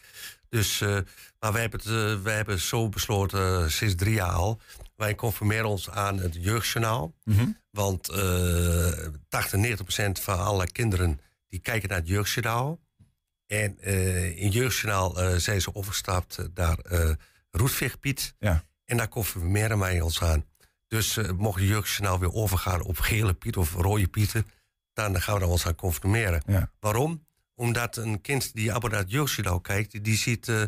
Dus, 0.48 0.80
eh, 0.80 0.98
maar 1.38 1.52
wij 1.52 1.60
hebben, 1.60 1.80
het, 1.80 2.22
wij 2.22 2.34
hebben 2.36 2.60
zo 2.60 2.88
besloten 2.88 3.70
sinds 3.72 3.94
drie 3.94 4.14
jaar 4.14 4.32
al. 4.32 4.60
Wij 4.96 5.14
conformeren 5.14 5.68
ons 5.68 5.90
aan 5.90 6.18
het 6.18 6.34
jeugdjournaal. 6.34 7.14
Mhm. 7.24 7.46
Want 7.70 8.08
eh 8.08 8.18
80, 9.28 9.58
90 9.58 9.84
procent 9.84 10.20
van 10.20 10.38
alle 10.38 10.66
kinderen 10.72 11.20
die 11.48 11.60
kijken 11.60 11.88
naar 11.88 11.98
het 11.98 12.08
jeugdjournaal. 12.08 12.80
En 13.46 13.78
in 14.36 14.44
het 14.44 14.52
jeugdjournaal 14.52 15.40
zijn 15.40 15.60
ze 15.60 15.74
overgestapt 15.74 16.38
naar 16.54 16.78
eh 16.78 17.10
roetveegpiet. 17.50 18.34
Ja. 18.38 18.64
En 18.84 18.96
daar 18.96 19.08
conformeren 19.08 19.78
wij 19.78 20.00
ons 20.00 20.22
aan. 20.22 20.44
Dus 20.88 21.16
eh, 21.16 21.30
mocht 21.30 21.58
de 21.58 21.66
jeugdjournaal 21.66 22.18
weer 22.18 22.32
overgaan 22.32 22.82
op 22.82 22.98
gele 22.98 23.34
piet 23.34 23.56
of 23.56 23.72
rode 23.72 24.08
pieten... 24.08 24.46
dan 24.92 25.20
gaan 25.20 25.34
we 25.34 25.40
er 25.40 25.46
ons 25.46 25.66
aan 25.66 25.74
conformeren. 25.74 26.42
Ja. 26.46 26.70
Waarom? 26.80 27.26
Omdat 27.54 27.96
een 27.96 28.20
kind 28.20 28.54
die 28.54 28.72
abonneert 28.72 28.92
naar 28.92 29.02
het 29.02 29.10
jeugdjournaal 29.10 29.60
kijkt... 29.60 30.04
die 30.04 30.16
ziet, 30.16 30.48
eh 30.48 30.62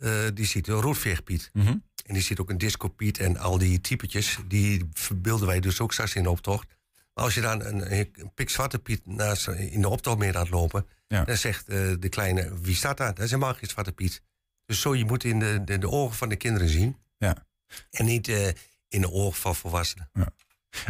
eh, 0.00 0.26
die 0.34 0.46
ziet 0.46 0.68
een 0.68 0.80
roetveegpiet. 0.80 1.50
Mhm. 1.52 1.68
En 2.06 2.14
die 2.14 2.22
ziet 2.22 2.38
ook 2.38 2.50
een 2.50 2.58
discopiet 2.58 3.18
en 3.18 3.36
al 3.36 3.58
die 3.58 3.80
typetjes. 3.80 4.38
Die 4.46 4.88
verbeelden 4.92 5.46
wij 5.46 5.60
dus 5.60 5.80
ook 5.80 5.92
straks 5.92 6.14
in 6.14 6.22
de 6.22 6.30
optocht. 6.30 6.68
Maar 7.14 7.24
als 7.24 7.34
je 7.34 7.40
dan 7.40 7.64
een, 7.64 7.92
een 7.92 8.34
pikzwarte 8.34 8.78
piet 8.78 9.06
naast, 9.06 9.48
in 9.48 9.80
de 9.80 9.88
optocht 9.88 10.18
mee 10.18 10.32
laat 10.32 10.50
lopen... 10.50 10.86
Ja. 11.08 11.24
dan 11.24 11.36
zegt 11.36 11.66
de 11.66 12.08
kleine, 12.08 12.58
wie 12.60 12.74
staat 12.74 12.96
daar? 12.96 13.14
Dat 13.14 13.24
is 13.24 13.30
helemaal 13.30 13.54
geen 13.54 13.68
zwarte 13.68 13.92
piet. 13.92 14.22
Dus 14.66 14.80
zo, 14.80 14.94
je 14.94 15.04
moet 15.04 15.24
in 15.24 15.38
de, 15.38 15.64
de, 15.64 15.78
de 15.78 15.88
ogen 15.88 16.16
van 16.16 16.28
de 16.28 16.36
kinderen 16.36 16.68
zien. 16.68 16.96
Ja. 17.18 17.46
En 17.90 18.04
niet 18.04 18.54
in 18.90 19.00
de 19.00 19.10
ogen 19.12 19.40
van 19.40 19.56
volwassenen. 19.56 20.10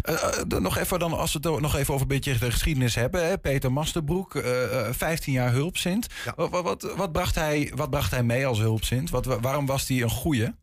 Eh, 0.02 0.14
eh, 0.14 0.42
dan 0.46 0.62
nog 0.62 0.76
even, 0.76 0.98
dan, 0.98 1.12
als 1.12 1.32
we 1.32 1.50
het 1.50 1.60
nog 1.60 1.74
even 1.76 1.94
over 1.94 2.02
een 2.10 2.12
beetje 2.16 2.38
de 2.38 2.50
geschiedenis 2.50 2.94
hebben. 2.94 3.26
Hè? 3.26 3.38
Peter 3.38 3.72
Masterbroek, 3.72 4.34
eh, 4.34 4.86
eh, 4.88 4.94
15 4.94 5.32
jaar 5.32 5.52
hulpzint. 5.52 6.06
Wat, 6.36 6.50
wat, 6.50 6.62
wat, 6.64 6.82
wat 6.96 7.12
bracht 7.12 7.34
hij, 7.34 7.72
wat 7.74 7.90
bracht 7.90 8.10
hij 8.10 8.22
mee 8.22 8.46
als 8.46 8.58
hulpzint? 8.58 9.10
Wat, 9.10 9.24
wa- 9.24 9.40
waarom 9.40 9.66
was 9.66 9.88
hij 9.88 10.02
een 10.02 10.10
goeie? 10.10 10.54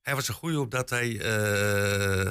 Hij 0.00 0.14
was 0.14 0.28
een 0.28 0.34
goeie 0.34 0.60
omdat 0.60 0.90
hij... 0.90 1.20
eh, 1.20 2.30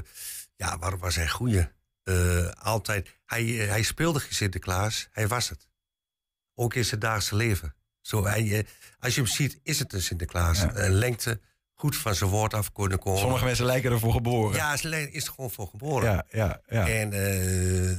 ja, 0.56 0.78
waarom 0.80 1.00
was 1.00 1.16
hij 1.16 1.24
een 1.24 1.30
goeie? 1.30 1.68
Eh, 2.04 2.50
altijd. 2.50 3.16
Hij, 3.26 3.60
eh, 3.62 3.70
hij 3.70 3.84
speelde 3.84 4.20
geen 4.20 4.34
Sinterklaas, 4.34 5.08
hij 5.12 5.28
was 5.28 5.50
het. 5.50 5.68
Ook 6.56 6.74
in 6.74 6.86
zijn 6.86 7.00
dagelijkse 7.00 7.36
leven. 7.36 7.76
Zo, 8.02 8.26
hij, 8.26 8.58
eh, 8.58 8.64
als 9.00 9.16
je 9.16 9.22
hem 9.22 9.30
ziet, 9.30 9.60
is 9.64 9.80
het 9.80 9.94
een 9.94 10.02
Sinterklaas. 10.02 10.62
Een 10.74 10.92
lengte, 10.94 11.40
goed 11.80 11.96
van 11.96 12.15
zijn 12.15 12.30
woord 12.30 12.54
af 12.54 12.72
kunnen 12.72 13.00
komen. 13.00 13.20
Sommige 13.20 13.46
mensen 13.46 13.65
lijken 13.65 13.92
ervoor 13.92 14.13
geboren. 14.13 14.56
Ja, 14.56 14.78
ze 14.78 15.12
is 15.12 15.26
er 15.26 15.34
gewoon 15.34 15.52
voor 15.52 15.68
geboren. 15.68 16.12
Ja, 16.12 16.26
ja, 16.30 16.62
ja. 16.68 16.88
En 16.88 17.13
eh, 17.13 17.98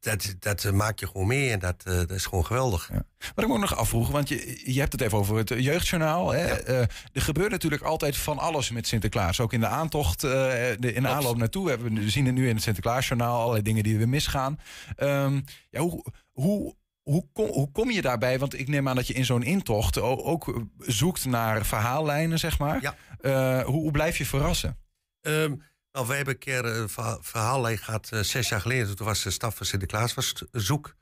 dat, 0.00 0.34
dat, 0.38 0.72
maak 0.72 0.98
je 0.98 1.06
gewoon 1.06 1.26
mee 1.26 1.50
en 1.50 1.58
dat, 1.58 1.82
eh, 1.84 1.94
dat 1.94 2.10
is 2.10 2.26
gewoon 2.26 2.46
geweldig. 2.46 2.90
Wat 3.34 3.44
ik 3.44 3.46
me 3.46 3.52
ook 3.52 3.60
nog 3.60 3.76
afvroeg, 3.76 4.10
want 4.10 4.28
je, 4.28 4.72
je 4.72 4.80
hebt 4.80 4.92
het 4.92 5.00
even 5.00 5.18
over 5.18 5.36
het 5.36 5.48
jeugdjournaal. 5.48 6.32
Hè? 6.32 6.46
Eh, 6.46 6.80
er 7.12 7.22
gebeurt 7.22 7.50
natuurlijk 7.50 7.82
altijd 7.82 8.16
van 8.16 8.38
alles 8.38 8.70
met 8.70 8.86
Sinterklaas. 8.86 9.40
Ook 9.40 9.52
in 9.52 9.60
de 9.60 9.66
aantocht, 9.66 10.20
de, 10.20 10.76
in 10.94 11.02
de 11.02 11.08
aanloop 11.08 11.36
naartoe. 11.36 11.76
We, 11.76 11.90
we 11.90 12.10
zien 12.10 12.26
het 12.26 12.34
nu 12.34 12.48
in 12.48 12.54
het 12.54 12.62
Sinterklaasjournaal, 12.62 13.38
allerlei 13.38 13.62
dingen 13.62 13.82
die 13.82 13.98
weer 13.98 14.08
misgaan. 14.08 14.58
Ehm, 14.96 15.40
ja, 15.70 15.80
hoe, 15.80 16.04
hoe, 16.32 16.74
hoe, 17.12 17.28
kom, 17.32 17.46
hoe 17.48 17.70
kom 17.72 17.90
je 17.90 18.02
daarbij? 18.02 18.38
Want 18.38 18.58
ik 18.58 18.68
neem 18.68 18.88
aan 18.88 18.96
dat 18.96 19.06
je 19.06 19.14
in 19.14 19.24
zo'n 19.24 19.42
intocht 19.42 19.98
ook 20.00 20.68
zoekt 20.78 21.24
naar 21.24 21.66
verhaallijnen, 21.66 22.38
zeg 22.38 22.58
maar. 22.58 22.82
Eh, 23.20 23.64
hoe, 23.64 23.74
hoe 23.74 23.90
blijf 23.90 24.18
je 24.18 24.26
verrassen? 24.26 24.78
Ehm, 25.20 25.54
nou, 25.92 26.06
wij 26.06 26.16
hebben 26.16 26.34
een 26.34 26.40
keer 26.40 26.64
een 26.64 26.88
verha- 26.88 27.18
verhaallijn 27.20 27.78
gehad 27.78 28.08
eh, 28.12 28.20
zes 28.20 28.48
jaar 28.48 28.60
geleden. 28.60 28.96
Toen 28.96 29.06
was 29.06 29.22
de 29.22 29.30
staf 29.30 29.56
van 29.56 29.66
Sinterklaas 29.66 30.14
was 30.14 30.32
zoek. 30.52 30.96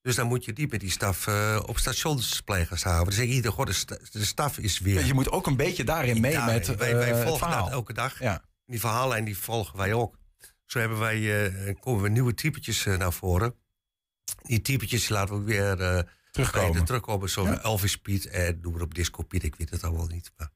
Dus 0.00 0.14
dan 0.14 0.26
moet 0.26 0.44
je 0.44 0.52
die 0.52 0.66
met 0.70 0.80
die 0.80 0.90
staf 0.90 1.26
eh, 1.26 1.62
op 1.66 1.78
stationsplein 1.78 2.66
gaan 2.66 3.12
zeg 3.12 3.24
je 3.24 3.30
ieder, 3.32 3.52
god, 3.52 3.66
de, 3.66 3.72
sta- 3.72 3.98
de 4.12 4.24
staf 4.24 4.58
is 4.58 4.78
weer. 4.78 5.06
Je 5.06 5.14
moet 5.14 5.30
ook 5.30 5.46
een 5.46 5.56
beetje 5.56 5.84
daarin 5.84 6.20
mee 6.20 6.38
met 6.38 6.76
wij, 6.76 6.90
eh, 6.92 6.96
wij 6.98 7.22
volgen 7.26 7.50
dat 7.50 7.70
elke 7.70 7.92
dag. 7.92 8.20
Ja. 8.20 8.42
Die 8.66 8.80
verhaallijn 8.80 9.24
die 9.24 9.38
volgen 9.38 9.76
wij 9.76 9.92
ook. 9.92 10.18
Zo 10.64 10.78
hebben 10.78 10.98
wij, 10.98 11.46
eh, 11.46 11.74
komen 11.80 12.02
we 12.02 12.08
nieuwe 12.08 12.34
typetjes 12.34 12.86
eh, 12.86 12.96
naar 12.96 13.12
voren. 13.12 13.54
Die 14.42 14.62
typetjes 14.62 15.08
laten 15.08 15.34
we 15.34 15.40
ook 15.40 15.46
weer 15.46 15.80
eh, 15.80 16.02
Terugkomen. 16.30 16.84
terugkomen. 16.84 17.30
Zoals 17.30 17.60
Elvis 17.60 17.96
Piet 17.96 18.26
en 18.26 18.58
noem 18.62 18.72
maar 18.72 18.82
op 18.82 18.94
Disco 18.94 19.22
Piet. 19.22 19.42
Ik 19.42 19.54
weet 19.56 19.70
het 19.70 19.84
allemaal 19.84 20.06
niet. 20.06 20.32
Maar. 20.36 20.50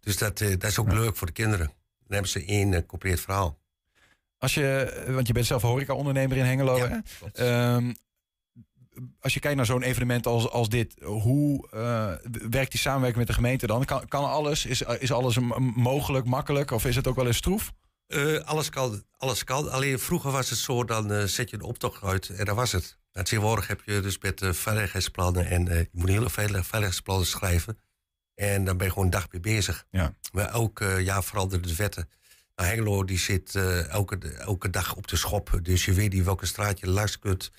Dus 0.00 0.18
dat, 0.18 0.40
eh, 0.40 0.48
dat 0.50 0.70
is 0.70 0.78
ook 0.78 0.92
leuk 0.92 1.16
voor 1.16 1.26
de 1.26 1.32
kinderen. 1.32 1.66
Dan 1.66 1.74
hebben 2.08 2.30
ze 2.30 2.44
één 2.44 2.86
compleet 2.86 3.20
verhaal. 3.20 3.58
Als 4.38 4.54
je, 4.54 5.02
want 5.08 5.26
je 5.26 5.32
bent 5.32 5.46
zelf 5.46 5.62
horeca-ondernemer 5.62 6.36
in 6.36 6.44
Hengelo. 6.44 6.78
hè? 6.78 6.96
Ehm, 7.32 7.92
als 9.20 9.34
je 9.34 9.40
kijkt 9.40 9.56
naar 9.56 9.66
zo'n 9.66 9.82
evenement 9.82 10.26
als, 10.26 10.50
als 10.50 10.68
dit, 10.68 10.94
hoe 11.02 11.68
werkt 12.50 12.70
die 12.70 12.80
samenwerking 12.80 13.18
met 13.18 13.26
de 13.26 13.32
gemeente 13.32 13.66
dan? 13.66 13.84
Kan, 13.84 14.08
kan 14.08 14.24
alles? 14.24 14.66
Is, 14.66 14.82
is 14.82 15.12
alles 15.12 15.38
mogelijk, 15.74 16.26
makkelijk? 16.26 16.70
Of 16.70 16.84
is 16.84 16.96
het 16.96 17.06
ook 17.06 17.16
wel 17.16 17.26
eens 17.26 17.36
stroef? 17.36 17.72
Eh, 18.14 18.40
alles, 18.44 18.70
kan, 18.70 19.04
alles 19.16 19.44
kan. 19.44 19.70
Alleen 19.70 19.98
vroeger 19.98 20.30
was 20.30 20.50
het 20.50 20.58
zo, 20.58 20.84
dan 20.84 21.12
eh, 21.12 21.24
zet 21.24 21.50
je 21.50 21.56
een 21.56 21.62
optocht 21.62 22.02
uit 22.02 22.28
en 22.28 22.44
dat 22.44 22.56
was 22.56 22.72
het. 22.72 22.98
En 23.12 23.24
tegenwoordig 23.24 23.66
heb 23.66 23.82
je 23.84 24.00
dus 24.00 24.18
met 24.18 24.42
eh, 24.42 24.52
veiligheidsplannen 24.52 25.46
en 25.46 25.64
je 25.64 25.88
moet 25.92 26.08
hele 26.08 26.30
veilig, 26.30 26.66
veiligheidsplannen 26.66 27.26
schrijven. 27.26 27.78
En 28.34 28.64
dan 28.64 28.76
ben 28.76 28.86
je 28.86 28.92
gewoon 28.92 29.04
een 29.04 29.12
dag 29.12 29.32
mee 29.32 29.40
bezig. 29.40 29.86
Ja. 29.90 30.14
Maar 30.32 30.48
elk 30.48 30.84
jaar 30.98 31.24
veranderen 31.24 31.66
de 31.66 31.76
wetten. 31.76 32.08
Nou, 32.56 32.68
Hengelo 32.68 33.04
die 33.04 33.18
zit 33.18 33.54
elke, 33.88 34.18
elke 34.28 34.70
dag 34.70 34.94
op 34.94 35.08
de 35.08 35.16
schop. 35.16 35.58
Dus 35.62 35.84
je 35.84 35.92
weet 35.92 36.12
niet 36.12 36.24
welke 36.24 36.46
straat 36.46 36.80
je 36.80 36.88
langs 36.88 37.18
kunt. 37.18 37.50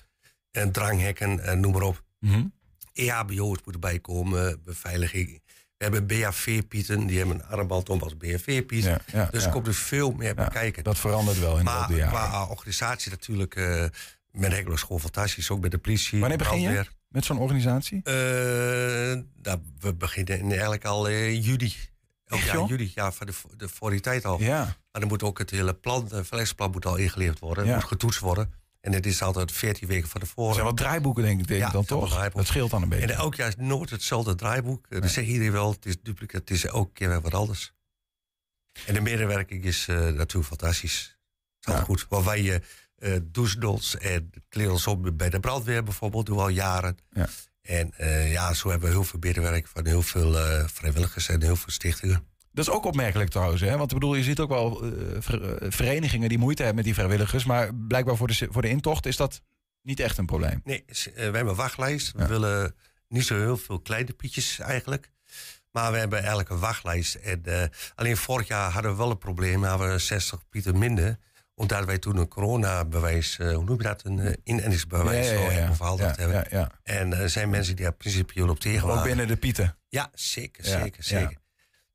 En 0.50 0.72
dranghekken, 0.72 1.40
en 1.40 1.60
noem 1.60 1.72
maar 1.72 1.82
op. 1.82 2.02
Mhm. 2.20 2.44
EHBO's 2.92 3.58
moeten 3.64 3.80
bijkomen, 3.80 4.60
beveiliging. 4.64 5.42
We 5.76 5.84
hebben 5.84 6.06
BHV-pieten, 6.06 7.06
die 7.06 7.18
hebben 7.18 7.36
een 7.36 7.44
armband 7.44 7.88
om 7.88 8.00
als 8.00 8.16
BHV-piet. 8.16 8.84
Ja, 8.84 8.98
ja, 9.12 9.28
dus 9.30 9.40
ja. 9.40 9.46
er 9.46 9.52
komt 9.52 9.66
er 9.66 9.74
veel 9.74 10.10
meer 10.12 10.34
bij 10.34 10.48
kijken. 10.48 10.84
Dat 10.84 10.98
verandert 10.98 11.38
wel 11.38 11.52
in 11.58 11.64
de 11.64 11.70
Maar 11.70 11.88
der 11.88 11.96
jaren. 11.96 12.12
qua 12.12 12.46
organisatie 12.46 13.10
natuurlijk, 13.10 13.54
eh 13.54 13.84
met 14.30 14.68
is 14.68 14.82
gewoon 14.82 15.00
fantastisch. 15.00 15.50
Ook 15.50 15.60
met 15.60 15.70
de 15.70 15.78
politie. 15.78 16.20
Wanneer 16.20 16.38
begin 16.38 16.60
je 16.60 16.84
met 17.08 17.24
zo'n 17.24 17.38
organisatie? 17.38 18.00
Eh, 18.02 18.12
nou, 19.42 19.58
we 19.78 19.94
beginnen 19.94 20.38
in- 20.38 20.50
eigenlijk 20.50 20.84
al 20.84 21.06
in 21.08 21.40
juli. 21.40 21.74
Elk 22.26 22.40
jaar 22.40 22.64
juli, 22.66 22.92
ja, 22.94 23.12
voor 23.12 23.26
de, 23.26 23.32
de, 23.56 23.68
voor 23.68 23.90
die 23.90 24.00
tijd 24.00 24.24
al. 24.24 24.40
Ja. 24.40 24.58
Maar 24.64 25.00
dan 25.00 25.08
moet 25.08 25.22
ook 25.22 25.38
het 25.38 25.50
hele 25.50 25.74
plan, 25.74 26.00
het 26.02 26.10
verleidingsplan 26.10 26.70
moet 26.70 26.86
al 26.86 26.96
ingeleverd 26.96 27.38
worden. 27.38 27.66
Het 27.66 27.74
moet 27.74 27.84
getoetst 27.84 28.20
worden. 28.20 28.52
En 28.86 28.92
het 28.92 29.06
is 29.06 29.22
altijd 29.22 29.52
14 29.52 29.88
weken 29.88 30.08
van 30.08 30.20
tevoren. 30.20 30.48
Er 30.48 30.54
zijn 30.54 30.66
wat 30.66 30.76
draaiboeken, 30.76 31.22
denk 31.22 31.40
ik, 31.40 31.46
denk 31.46 31.72
dan 31.72 31.84
toch? 31.84 32.30
Dat 32.32 32.46
scheelt 32.46 32.70
dan 32.70 32.82
een 32.82 32.88
beetje. 32.88 33.12
En 33.14 33.30
jaar 33.36 33.48
is 33.48 33.56
nooit 33.56 33.90
hetzelfde 33.90 34.34
draaiboek. 34.34 34.86
Eh, 34.88 35.00
Dan 35.00 35.08
zegt 35.08 35.26
iedereen 35.26 35.52
wel, 35.52 35.70
het 35.70 35.86
is 35.86 35.96
duplicaat, 36.02 36.40
het 36.40 36.50
is 36.50 36.64
elke 36.64 36.92
keer 36.92 37.08
weer 37.08 37.20
wat 37.20 37.34
anders. 37.34 37.72
En 38.86 38.94
de 38.94 39.00
medewerking 39.00 39.64
is 39.64 39.88
eh, 39.88 39.96
natuurlijk 39.96 40.46
fantastisch. 40.46 41.18
Is 41.60 41.66
altijd 41.66 41.84
goed. 41.84 42.06
Want 42.08 42.24
wij, 42.24 42.62
eh, 42.98 43.14
eh 43.14 43.20
douchedols 43.24 43.96
en 43.96 44.30
kleren 44.48 44.86
op 44.86 45.10
bij 45.16 45.30
de 45.30 45.40
brandweer 45.40 45.82
bijvoorbeeld, 45.82 46.26
doen 46.26 46.38
al 46.38 46.48
jaren. 46.48 46.98
Ja. 47.10 47.28
En 47.62 47.92
ja, 48.30 48.54
zo 48.54 48.70
hebben 48.70 48.88
we 48.88 48.94
heel 48.94 49.04
veel 49.04 49.18
medewerking 49.18 49.68
van 49.68 49.86
heel 49.86 50.02
veel 50.02 50.32
vrijwilligers 50.68 51.28
en 51.28 51.42
heel 51.42 51.56
veel 51.56 51.72
stichtingen. 51.72 52.26
Dat 52.56 52.66
is 52.66 52.70
ook 52.72 52.84
opmerkelijk 52.84 53.30
trouwens. 53.30 53.60
Hè? 53.60 53.76
Want 53.76 53.92
ik 53.92 53.98
bedoel, 53.98 54.14
je 54.14 54.22
ziet 54.22 54.40
ook 54.40 54.48
wel 54.48 54.82
eh, 54.84 54.90
ver- 55.18 55.56
eh, 55.56 55.70
verenigingen 55.70 56.28
die 56.28 56.38
moeite 56.38 56.62
hebben 56.62 56.76
met 56.76 56.84
die 56.84 56.94
vrijwilligers. 56.94 57.44
Maar 57.44 57.74
blijkbaar 57.74 58.16
voor 58.16 58.26
de, 58.26 58.48
voor 58.50 58.62
de 58.62 58.68
intocht 58.68 59.06
is 59.06 59.16
dat 59.16 59.40
niet 59.82 60.00
echt 60.00 60.18
een 60.18 60.26
probleem. 60.26 60.60
Nee, 60.64 60.84
eh, 60.86 61.14
we 61.14 61.20
hebben 61.20 61.48
een 61.48 61.54
wachtlijst. 61.54 62.12
We 62.12 62.26
willen 62.26 62.74
niet 63.08 63.24
zo 63.24 63.34
heel 63.38 63.56
veel 63.56 63.80
kleine 63.80 64.12
pietjes 64.12 64.58
eigenlijk. 64.58 65.10
Maar 65.70 65.92
we 65.92 65.98
hebben 65.98 66.18
eigenlijk 66.18 66.48
een 66.48 66.58
wachtlijst. 66.58 67.14
En, 67.14 67.42
alleen 67.94 68.16
vorig 68.16 68.48
jaar 68.48 68.70
hadden 68.70 68.90
we 68.90 68.96
wel 68.96 69.10
een 69.10 69.18
probleem. 69.18 69.62
Hadden 69.64 69.90
we 69.92 69.98
60 69.98 70.48
pieten 70.48 70.78
minder. 70.78 71.18
Omdat 71.54 71.84
wij 71.84 71.98
toen 71.98 72.16
een 72.16 72.28
coronabewijs, 72.28 73.38
eh, 73.38 73.54
hoe 73.54 73.64
noem 73.64 73.76
je 73.76 73.82
dat? 73.82 74.04
Een 74.04 74.18
uh, 74.18 74.32
inendingsbewijs 74.44 75.26
Ja, 75.26 75.32
ja, 75.32 75.40
ja, 75.40 76.14
hebben. 76.16 76.70
En 76.82 77.12
er 77.12 77.30
zijn 77.30 77.50
mensen 77.50 77.76
die 77.76 77.84
daar 77.84 77.94
principieel 77.94 78.48
op 78.48 78.60
tegen 78.60 78.82
Ook 78.82 78.88
waren. 78.88 79.02
binnen 79.04 79.26
de 79.26 79.36
pieten. 79.36 79.76
Ja, 79.88 80.10
zeker, 80.14 80.64
zeker, 80.64 81.04
zeker. 81.04 81.36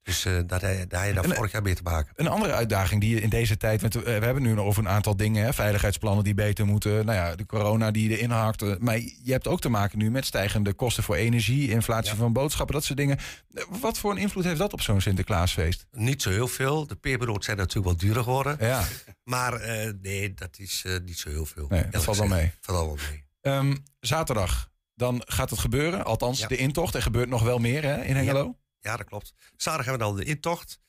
Dus 0.04 0.26
eh 0.26 0.34
daar, 0.34 0.60
daar 0.60 1.08
je 1.08 1.14
daar 1.14 1.24
En, 1.24 1.36
vorig 1.36 1.52
jaar 1.52 1.62
mee 1.62 1.76
te 1.76 1.84
maken. 1.84 2.14
Een 2.16 2.28
andere 2.28 2.54
uitdaging 2.54 3.02
die 3.02 3.16
je 3.16 3.22
in 3.22 3.30
deze 3.30 3.58
tijd. 3.58 3.82
Want 3.82 3.94
we 3.94 4.02
we 4.02 4.10
hebben 4.26 4.44
nu 4.44 4.54
nog 4.54 4.66
over 4.66 4.84
een 4.84 4.90
aantal 4.90 5.16
dingen. 5.16 5.44
Hè, 5.46 5.54
veiligheidsplannen 5.54 6.24
die 6.24 6.34
beter 6.34 6.66
moeten. 6.66 6.92
Nou 7.06 7.18
ja, 7.18 7.36
de 7.36 7.46
corona 7.46 7.92
die 7.92 8.10
erin 8.10 8.30
hakt. 8.32 8.62
eh, 8.62 8.76
Maar 8.80 8.98
je 8.98 9.32
hebt 9.32 9.48
ook 9.48 9.62
te 9.62 9.70
maken 9.70 9.98
nu 9.98 10.12
met 10.12 10.26
stijgende 10.26 10.74
kosten 10.74 11.04
voor 11.04 11.16
energie. 11.16 11.70
Inflatie 11.70 12.16
van 12.16 12.34
boodschappen, 12.34 12.76
dat 12.76 12.84
soort 12.84 12.98
dingen. 12.98 13.18
Eh, 13.54 13.64
Wat 13.82 13.98
voor 13.98 14.12
een 14.12 14.18
invloed 14.18 14.44
heeft 14.44 14.58
dat 14.60 14.74
op 14.74 14.82
zo'n 14.82 15.02
Sinterklaasfeest? 15.02 15.86
Niet 15.92 16.22
zo 16.22 16.30
heel 16.30 16.48
veel. 16.48 16.88
De 16.88 16.96
peperoot 16.96 17.44
zijn 17.44 17.58
natuurlijk 17.58 17.86
wel 17.86 17.98
duurder 17.98 18.24
geworden. 18.24 18.58
Ja. 18.60 18.84
Maar 19.24 19.54
eh, 19.54 19.92
nee, 20.02 20.34
dat 20.34 20.60
is 20.60 20.84
eh, 20.86 20.94
niet 21.06 21.20
zo 21.20 21.30
heel 21.30 21.46
veel. 21.46 21.66
Nee, 21.70 21.84
dat 21.90 22.04
valt 22.04 22.18
wel 22.18 22.28
mee. 22.28 22.52
Valt 22.62 22.86
wel 22.86 22.98
mee. 23.10 23.24
Ehm, 23.42 23.76
zaterdag, 24.00 24.70
dan 24.96 25.22
gaat 25.26 25.50
het 25.50 25.60
gebeuren. 25.60 26.06
Althans, 26.06 26.40
Ja. 26.40 26.48
de 26.48 26.58
intocht. 26.58 26.96
Er 26.96 27.02
gebeurt 27.02 27.30
nog 27.30 27.44
wel 27.44 27.58
meer 27.58 27.84
hè, 27.84 28.04
in 28.04 28.16
Hengelo. 28.16 28.56
Ja, 28.82 28.98
dat 28.98 29.08
klopt. 29.08 29.34
Zaterdag 29.58 29.86
hebben 29.86 30.08
we 30.08 30.14
dan 30.14 30.24
de 30.24 30.30
intocht. 30.30 30.80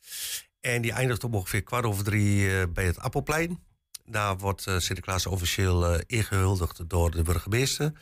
En 0.61 0.83
die 0.83 0.93
eindigt 0.93 1.25
om 1.25 1.35
ongeveer 1.35 1.63
kwart 1.63 1.85
over 1.85 2.05
drie 2.05 2.61
eh, 2.61 2.67
bij 2.69 2.85
het 2.85 2.99
Appelplein. 2.99 3.65
Daar 4.05 4.39
wordt 4.39 4.67
eh, 4.67 4.79
Sinterklaas 4.79 5.27
officieel 5.27 5.87
eh, 5.87 6.01
ingehuldigd 6.07 6.89
door 6.89 7.11
de 7.11 7.23
burgemeester. 7.23 7.93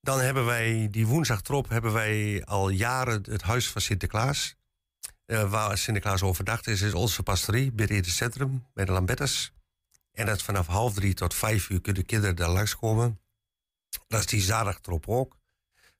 Dan 0.00 0.20
hebben 0.20 0.44
wij 0.44 0.88
die 0.90 1.06
woensdag 1.06 1.42
erop 1.42 1.68
hebben 1.68 1.92
wij 1.92 2.44
al 2.44 2.68
jaren 2.68 3.22
het 3.30 3.42
Huis 3.42 3.70
van 3.70 3.80
Sinterklaas. 3.80 4.56
Waar 5.26 5.78
Sinterklaas 5.78 6.22
overdag 6.22 6.66
is, 6.66 6.82
is 6.82 6.94
onze 6.94 7.22
pastorie 7.22 7.72
binnen 7.72 7.96
in 7.96 8.02
het 8.02 8.12
centrum, 8.12 8.66
bij 8.74 8.84
de 8.84 8.92
Lambettes. 8.92 9.52
En 10.12 10.26
dat 10.26 10.42
vanaf 10.42 10.66
half 10.66 10.94
drie 10.94 11.14
tot 11.14 11.34
vijf 11.34 11.68
uur 11.68 11.80
kunnen 11.80 12.06
kinderen 12.06 12.36
daar 12.36 12.48
langskomen. 12.48 13.20
Dat 14.08 14.20
is 14.20 14.26
die 14.26 14.40
zaterdag 14.40 14.78
erop 14.82 15.08
ook. 15.08 15.36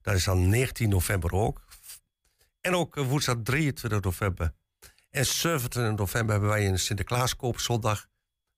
Dat 0.00 0.14
is 0.14 0.24
dan 0.24 0.48
19 0.48 0.88
november 0.88 1.32
ook. 1.32 1.64
En 2.66 2.74
ook 2.74 2.96
eh, 2.96 3.06
woensdag 3.06 3.36
23 3.42 4.00
november. 4.00 4.52
En 5.10 5.26
27 5.26 5.98
november 5.98 6.30
hebben 6.32 6.50
wij 6.50 6.66
een 6.66 6.78
Sinterklaaskoop 6.78 7.60
zondag. 7.60 8.06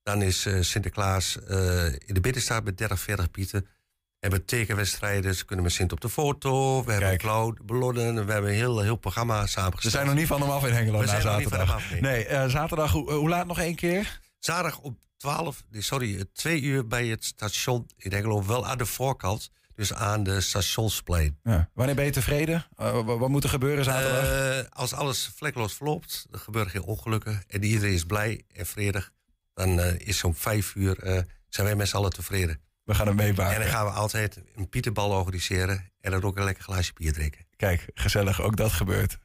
Dan 0.03 0.21
is 0.21 0.45
eh, 0.45 0.61
Sinterklaas 0.61 1.39
eh, 1.39 1.85
in 1.85 2.13
de 2.13 2.19
binnenstaat 2.19 2.63
met 2.63 2.77
30, 2.77 2.99
40 2.99 3.31
pieten. 3.31 3.61
We 3.61 4.27
hebben 4.27 4.45
tekenwedstrijden, 4.45 5.35
ze 5.35 5.45
kunnen 5.45 5.65
met 5.65 5.73
Sint 5.73 5.91
op 5.91 6.01
de 6.01 6.09
foto. 6.09 6.83
We 6.83 6.91
hebben 6.91 7.17
cloud, 7.17 7.65
ballonnen, 7.65 8.25
we 8.25 8.31
hebben 8.31 8.49
een 8.49 8.57
heel, 8.57 8.79
heel 8.79 8.95
programma 8.95 9.45
samengesteld. 9.45 9.81
Ze 9.81 9.89
zijn 9.89 10.05
nog 10.05 10.15
niet 10.15 10.27
van 10.27 10.41
hem 10.41 10.49
af 10.49 10.65
in 10.65 10.73
Hengelo 10.73 10.99
We 10.99 11.05
na 11.05 11.11
zijn 11.11 11.25
nog 11.25 11.37
niet 11.37 11.47
van 11.47 11.57
zaterdag. 11.57 11.83
hem 11.83 11.97
af, 11.97 12.01
nee. 12.01 12.27
nee, 12.27 12.49
zaterdag, 12.49 12.91
hoe, 12.91 13.11
hoe 13.11 13.29
laat 13.29 13.47
nog 13.47 13.59
één 13.59 13.75
keer? 13.75 14.19
Zaterdag 14.39 14.79
om 14.79 14.99
12, 15.17 15.63
nee, 15.69 15.81
sorry, 15.81 16.15
eh, 16.15 16.21
twee 16.33 16.61
uur 16.61 16.87
bij 16.87 17.07
het 17.07 17.25
station 17.25 17.89
in 17.97 18.11
Hengelo. 18.11 18.45
Wel 18.45 18.67
aan 18.67 18.77
de 18.77 18.85
voorkant, 18.85 19.51
dus 19.79 19.93
aan 19.93 20.23
de 20.23 20.41
stationsplein. 20.41 21.39
Ja. 21.43 21.69
Wanneer 21.73 21.95
ben 21.95 22.05
je 22.05 22.11
tevreden? 22.11 22.65
Eh, 22.77 22.91
wa- 22.91 23.17
wat 23.17 23.29
moet 23.29 23.43
er 23.43 23.49
gebeuren 23.49 23.83
zaterdag? 23.83 24.23
Eh, 24.63 24.71
als 24.71 24.93
alles 24.93 25.31
vlekkeloos 25.35 25.73
verloopt, 25.73 26.27
er 26.31 26.39
gebeuren 26.39 26.71
geen 26.71 26.81
ongelukken 26.83 27.43
en 27.47 27.63
iedereen 27.63 27.93
is 27.93 28.03
blij 28.03 28.43
en 28.53 28.65
vredig, 28.65 29.11
dan 29.53 29.79
eh, 29.79 30.07
is 30.07 30.23
om 30.23 30.35
vijf 30.35 30.75
uur 30.75 30.99
eh, 30.99 31.21
zijn 31.49 31.67
wij 31.67 31.75
met 31.75 31.87
z'n 31.87 31.95
allen 31.95 32.11
tevreden. 32.13 32.61
We 32.83 32.95
gaan 32.95 33.07
het 33.07 33.15
meemaken. 33.15 33.55
En 33.55 33.61
dan 33.61 33.69
gaan 33.69 33.85
we 33.85 33.91
altijd 33.91 34.39
een 34.55 34.69
pieterbal 34.69 35.09
organiseren 35.09 35.91
en 36.01 36.11
dan 36.11 36.23
ook 36.23 36.37
een 36.37 36.43
lekker 36.43 36.63
glaasje 36.63 36.93
bier 36.93 37.13
drinken. 37.13 37.45
Kijk, 37.55 37.85
gezellig, 37.93 38.41
ook 38.41 38.55
dat 38.55 38.71
gebeurt. 38.71 39.17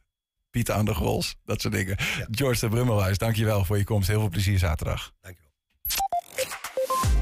Piet 0.50 0.70
aan 0.70 0.84
de 0.84 0.94
Grols, 0.94 1.34
dat 1.44 1.60
soort 1.60 1.74
dingen. 1.74 1.96
George 2.30 2.60
de 2.60 2.68
Brummelhuis, 2.68 3.18
dankjewel 3.18 3.64
voor 3.64 3.78
je 3.78 3.84
komst. 3.84 4.08
Heel 4.08 4.20
veel 4.20 4.28
plezier 4.28 4.58
zaterdag. 4.58 5.12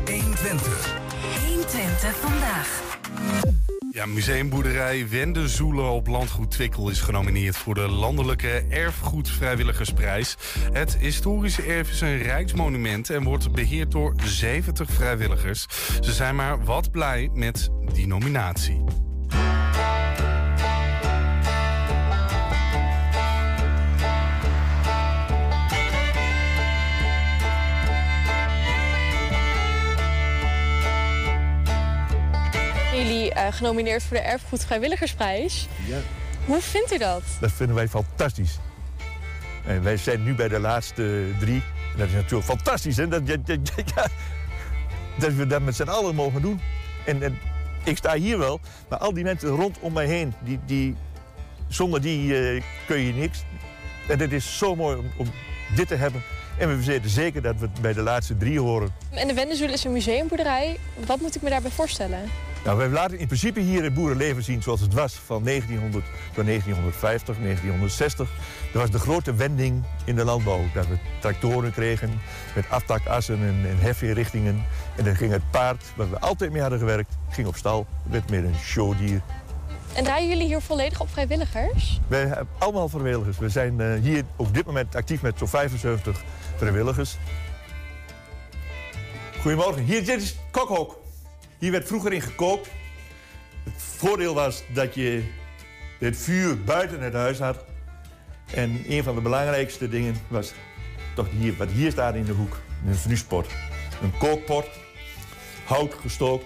120. 0.04 0.94
120 1.46 2.16
vandaag. 2.16 2.91
Ja, 3.90 4.06
museumboerderij 4.06 5.08
Wende 5.08 5.48
Zoelen 5.48 5.90
op 5.90 6.06
landgoed 6.06 6.50
Twikkel 6.50 6.90
is 6.90 7.00
genomineerd 7.00 7.56
voor 7.56 7.74
de 7.74 7.88
Landelijke 7.88 8.64
Erfgoedvrijwilligersprijs. 8.68 10.36
Het 10.72 10.96
historische 10.96 11.62
erf 11.62 11.90
is 11.90 12.00
een 12.00 12.18
rijksmonument 12.18 13.10
en 13.10 13.22
wordt 13.22 13.52
beheerd 13.52 13.90
door 13.90 14.14
70 14.24 14.90
vrijwilligers. 14.90 15.66
Ze 16.00 16.12
zijn 16.12 16.36
maar 16.36 16.64
wat 16.64 16.90
blij 16.90 17.30
met 17.34 17.70
die 17.92 18.06
nominatie. 18.06 18.84
Genomineerd 33.52 34.02
voor 34.02 34.16
de 34.16 34.22
Erfgoed 34.22 34.64
Vrijwilligersprijs. 34.64 35.68
Ja. 35.86 35.98
Hoe 36.44 36.60
vindt 36.60 36.94
u 36.94 36.98
dat? 36.98 37.22
Dat 37.40 37.52
vinden 37.52 37.76
wij 37.76 37.88
fantastisch. 37.88 38.58
En 39.66 39.82
wij 39.82 39.96
zijn 39.96 40.22
nu 40.22 40.34
bij 40.34 40.48
de 40.48 40.58
laatste 40.58 41.24
drie. 41.38 41.62
En 41.92 41.98
dat 41.98 42.06
is 42.06 42.14
natuurlijk 42.14 42.44
fantastisch, 42.44 42.96
hè? 42.96 43.08
Dat, 43.08 43.26
dat, 43.26 43.46
dat, 43.46 43.58
ja, 43.94 44.06
dat 45.18 45.32
we 45.32 45.46
dat 45.46 45.62
met 45.62 45.76
z'n 45.76 45.82
allen 45.82 46.14
mogen 46.14 46.42
doen. 46.42 46.60
En, 47.06 47.22
en 47.22 47.38
ik 47.84 47.96
sta 47.96 48.14
hier 48.14 48.38
wel, 48.38 48.60
maar 48.88 48.98
al 48.98 49.12
die 49.14 49.24
mensen 49.24 49.48
rondom 49.48 49.92
mij 49.92 50.06
heen, 50.06 50.34
die, 50.40 50.58
die, 50.66 50.96
zonder 51.68 52.00
die 52.00 52.38
eh, 52.38 52.62
kun 52.86 52.98
je 52.98 53.12
niks. 53.12 53.44
En 54.08 54.18
het 54.18 54.32
is 54.32 54.58
zo 54.58 54.76
mooi 54.76 54.96
om, 54.96 55.10
om 55.16 55.30
dit 55.76 55.88
te 55.88 55.94
hebben. 55.94 56.22
En 56.58 56.68
we 56.68 56.84
weten 56.84 57.10
zeker 57.10 57.42
dat 57.42 57.54
we 57.58 57.68
bij 57.80 57.92
de 57.92 58.02
laatste 58.02 58.36
drie 58.36 58.60
horen. 58.60 58.94
En 59.10 59.28
de 59.28 59.34
Wendezoel 59.34 59.68
is 59.68 59.84
een 59.84 59.92
museumboerderij. 59.92 60.78
Wat 61.06 61.20
moet 61.20 61.34
ik 61.34 61.42
me 61.42 61.50
daarbij 61.50 61.70
voorstellen? 61.70 62.30
Nou, 62.64 62.78
wij 62.78 62.88
laten 62.88 63.18
in 63.18 63.26
principe 63.26 63.60
hier 63.60 63.82
het 63.82 63.94
boerenleven 63.94 64.42
zien 64.42 64.62
zoals 64.62 64.80
het 64.80 64.94
was 64.94 65.14
van 65.14 65.44
1900 65.44 66.04
tot 66.34 66.44
1950, 66.44 67.36
1960. 67.36 68.30
Dat 68.72 68.82
was 68.82 68.90
de 68.90 68.98
grote 68.98 69.34
wending 69.34 69.82
in 70.04 70.16
de 70.16 70.24
landbouw. 70.24 70.60
Dat 70.74 70.86
we 70.86 70.96
tractoren 71.20 71.72
kregen 71.72 72.20
met 72.54 72.68
aftakassen 72.68 73.38
en, 73.38 73.68
en 73.68 73.78
hefinrichtingen. 73.78 74.64
En 74.96 75.04
dan 75.04 75.16
ging 75.16 75.32
het 75.32 75.50
paard, 75.50 75.84
waar 75.96 76.10
we 76.10 76.18
altijd 76.18 76.52
mee 76.52 76.60
hadden 76.60 76.78
gewerkt, 76.78 77.16
ging 77.30 77.46
op 77.46 77.56
stal. 77.56 77.86
werd 78.02 78.30
meer 78.30 78.44
een 78.44 78.58
showdier. 78.58 79.20
En 79.94 80.04
draaien 80.04 80.28
jullie 80.28 80.46
hier 80.46 80.60
volledig 80.60 81.00
op 81.00 81.10
vrijwilligers? 81.10 82.00
Wij 82.08 82.20
hebben 82.20 82.48
allemaal 82.58 82.88
vrijwilligers. 82.88 83.38
We 83.38 83.48
zijn 83.48 83.80
eh, 83.80 84.00
hier 84.00 84.24
op 84.36 84.54
dit 84.54 84.66
moment 84.66 84.94
actief 84.94 85.22
met 85.22 85.38
zo'n 85.38 85.48
75 85.48 86.22
vrijwilligers. 86.56 87.16
Goedemorgen, 89.40 89.82
hier 89.82 90.04
dit 90.04 90.22
is 90.22 90.36
kokhok. 90.50 91.01
Hier 91.62 91.70
werd 91.70 91.86
vroeger 91.86 92.12
in 92.12 92.20
gekookt. 92.20 92.68
Het 93.64 93.82
voordeel 93.82 94.34
was 94.34 94.64
dat 94.74 94.94
je 94.94 95.22
het 95.98 96.16
vuur 96.16 96.64
buiten 96.64 97.00
het 97.00 97.12
huis 97.12 97.38
had. 97.38 97.64
En 98.54 98.82
een 98.88 99.02
van 99.02 99.14
de 99.14 99.20
belangrijkste 99.20 99.88
dingen 99.88 100.14
was 100.28 100.52
toch 101.14 101.26
hier, 101.30 101.56
wat 101.56 101.68
hier 101.68 101.90
staat 101.90 102.14
in 102.14 102.24
de 102.24 102.32
hoek. 102.32 102.60
Een 102.86 102.94
vnuspot. 102.94 103.46
Een 104.02 104.18
kookpot, 104.18 104.66
hout 105.64 105.94
gestookt. 105.94 106.44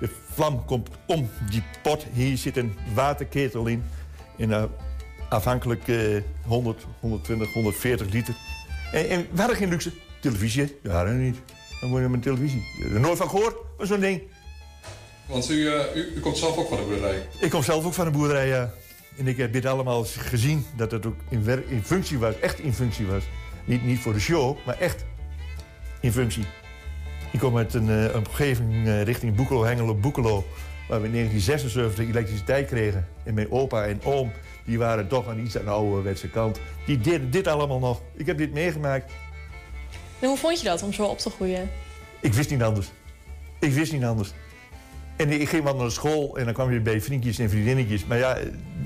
De 0.00 0.10
vlam 0.32 0.64
komt 0.64 0.88
om 1.06 1.30
die 1.50 1.62
pot. 1.82 2.06
Hier 2.12 2.36
zit 2.36 2.56
een 2.56 2.76
waterketel 2.94 3.66
in. 3.66 3.84
in 4.36 4.68
afhankelijk 5.28 5.88
eh, 5.88 6.22
100, 6.46 6.86
120, 7.00 7.52
140 7.52 8.08
liter. 8.12 8.34
En, 8.92 9.08
en 9.08 9.26
we 9.30 9.38
hadden 9.38 9.56
geen 9.56 9.68
luxe. 9.68 9.92
Televisie, 10.20 10.78
ja, 10.82 11.04
we 11.04 11.10
niet. 11.10 11.38
Dan 11.80 11.90
moet 11.90 12.00
je 12.00 12.08
met 12.08 12.22
televisie. 12.22 12.64
Nooit 12.88 13.18
van 13.18 13.28
gehoord, 13.28 13.56
maar 13.76 13.86
zo'n 13.86 14.00
ding. 14.00 14.22
Want 15.28 15.50
u, 15.50 15.68
eh, 15.68 15.96
u, 15.96 16.12
u 16.16 16.20
komt 16.20 16.36
zelf 16.38 16.56
ook 16.56 16.68
van 16.68 16.76
de 16.76 16.82
boerderij. 16.82 17.28
Ik 17.38 17.50
kom 17.50 17.62
zelf 17.62 17.84
ook 17.84 17.94
van 17.94 18.06
een 18.06 18.12
boerderij, 18.12 18.46
ja. 18.48 18.70
En 19.16 19.26
ik 19.26 19.36
heb 19.36 19.52
dit 19.52 19.66
allemaal 19.66 20.04
gezien, 20.04 20.66
dat 20.76 20.90
het 20.90 21.06
ook 21.06 21.16
in, 21.28 21.44
wer- 21.44 21.70
in 21.70 21.82
functie 21.84 22.18
was, 22.18 22.38
echt 22.40 22.58
in 22.58 22.72
functie 22.74 23.06
was. 23.06 23.22
Niet, 23.64 23.84
niet 23.84 24.00
voor 24.00 24.12
de 24.12 24.20
show, 24.20 24.56
maar 24.66 24.78
echt 24.78 25.04
in 26.00 26.12
functie. 26.12 26.44
Ik 27.32 27.38
kom 27.38 27.56
uit 27.56 27.74
een, 27.74 27.90
eh, 28.10 28.16
omgeving 28.16 28.86
eh, 28.86 29.02
richting 29.02 29.34
Boekelo, 29.36 29.64
Hengelo, 29.64 29.94
Boekelo... 29.94 30.44
waar 30.88 31.00
we 31.00 31.06
in 31.06 31.12
1976 31.12 32.08
elektriciteit 32.08 32.66
kregen. 32.66 33.08
En 33.24 33.34
mijn 33.34 33.50
opa 33.50 33.84
en 33.84 34.00
oom, 34.04 34.32
die 34.64 34.78
waren 34.78 35.08
toch 35.08 35.28
aan 35.28 35.38
iets 35.40 35.58
aan 35.58 35.64
de 35.64 35.70
ouderwetse 35.70 36.28
kant. 36.28 36.60
Die 36.86 36.98
deden 37.00 37.30
dit 37.30 37.46
allemaal 37.46 37.78
nog. 37.78 38.02
Ik 38.16 38.26
heb 38.26 38.38
dit 38.38 38.52
meegemaakt. 38.52 39.12
En 40.18 40.28
hoe 40.28 40.36
vond 40.36 40.58
je 40.58 40.64
dat 40.64 40.82
om 40.82 40.92
zo 40.92 41.04
op 41.04 41.18
te 41.18 41.30
groeien? 41.30 41.70
Ik 42.20 42.32
wist 42.34 42.50
niet 42.50 42.62
anders. 42.62 42.90
Ik 43.58 43.72
wist 43.72 43.92
niet 43.92 44.04
anders. 44.04 44.32
En 45.18 45.40
ik 45.40 45.48
ging 45.48 45.64
wel 45.64 45.76
naar 45.76 45.90
school 45.90 46.36
en 46.36 46.44
dan 46.44 46.54
kwam 46.54 46.72
je 46.72 46.80
bij 46.80 47.00
vriendjes 47.00 47.38
en 47.38 47.50
vriendinnetjes. 47.50 48.06
Maar 48.06 48.18
ja, 48.18 48.36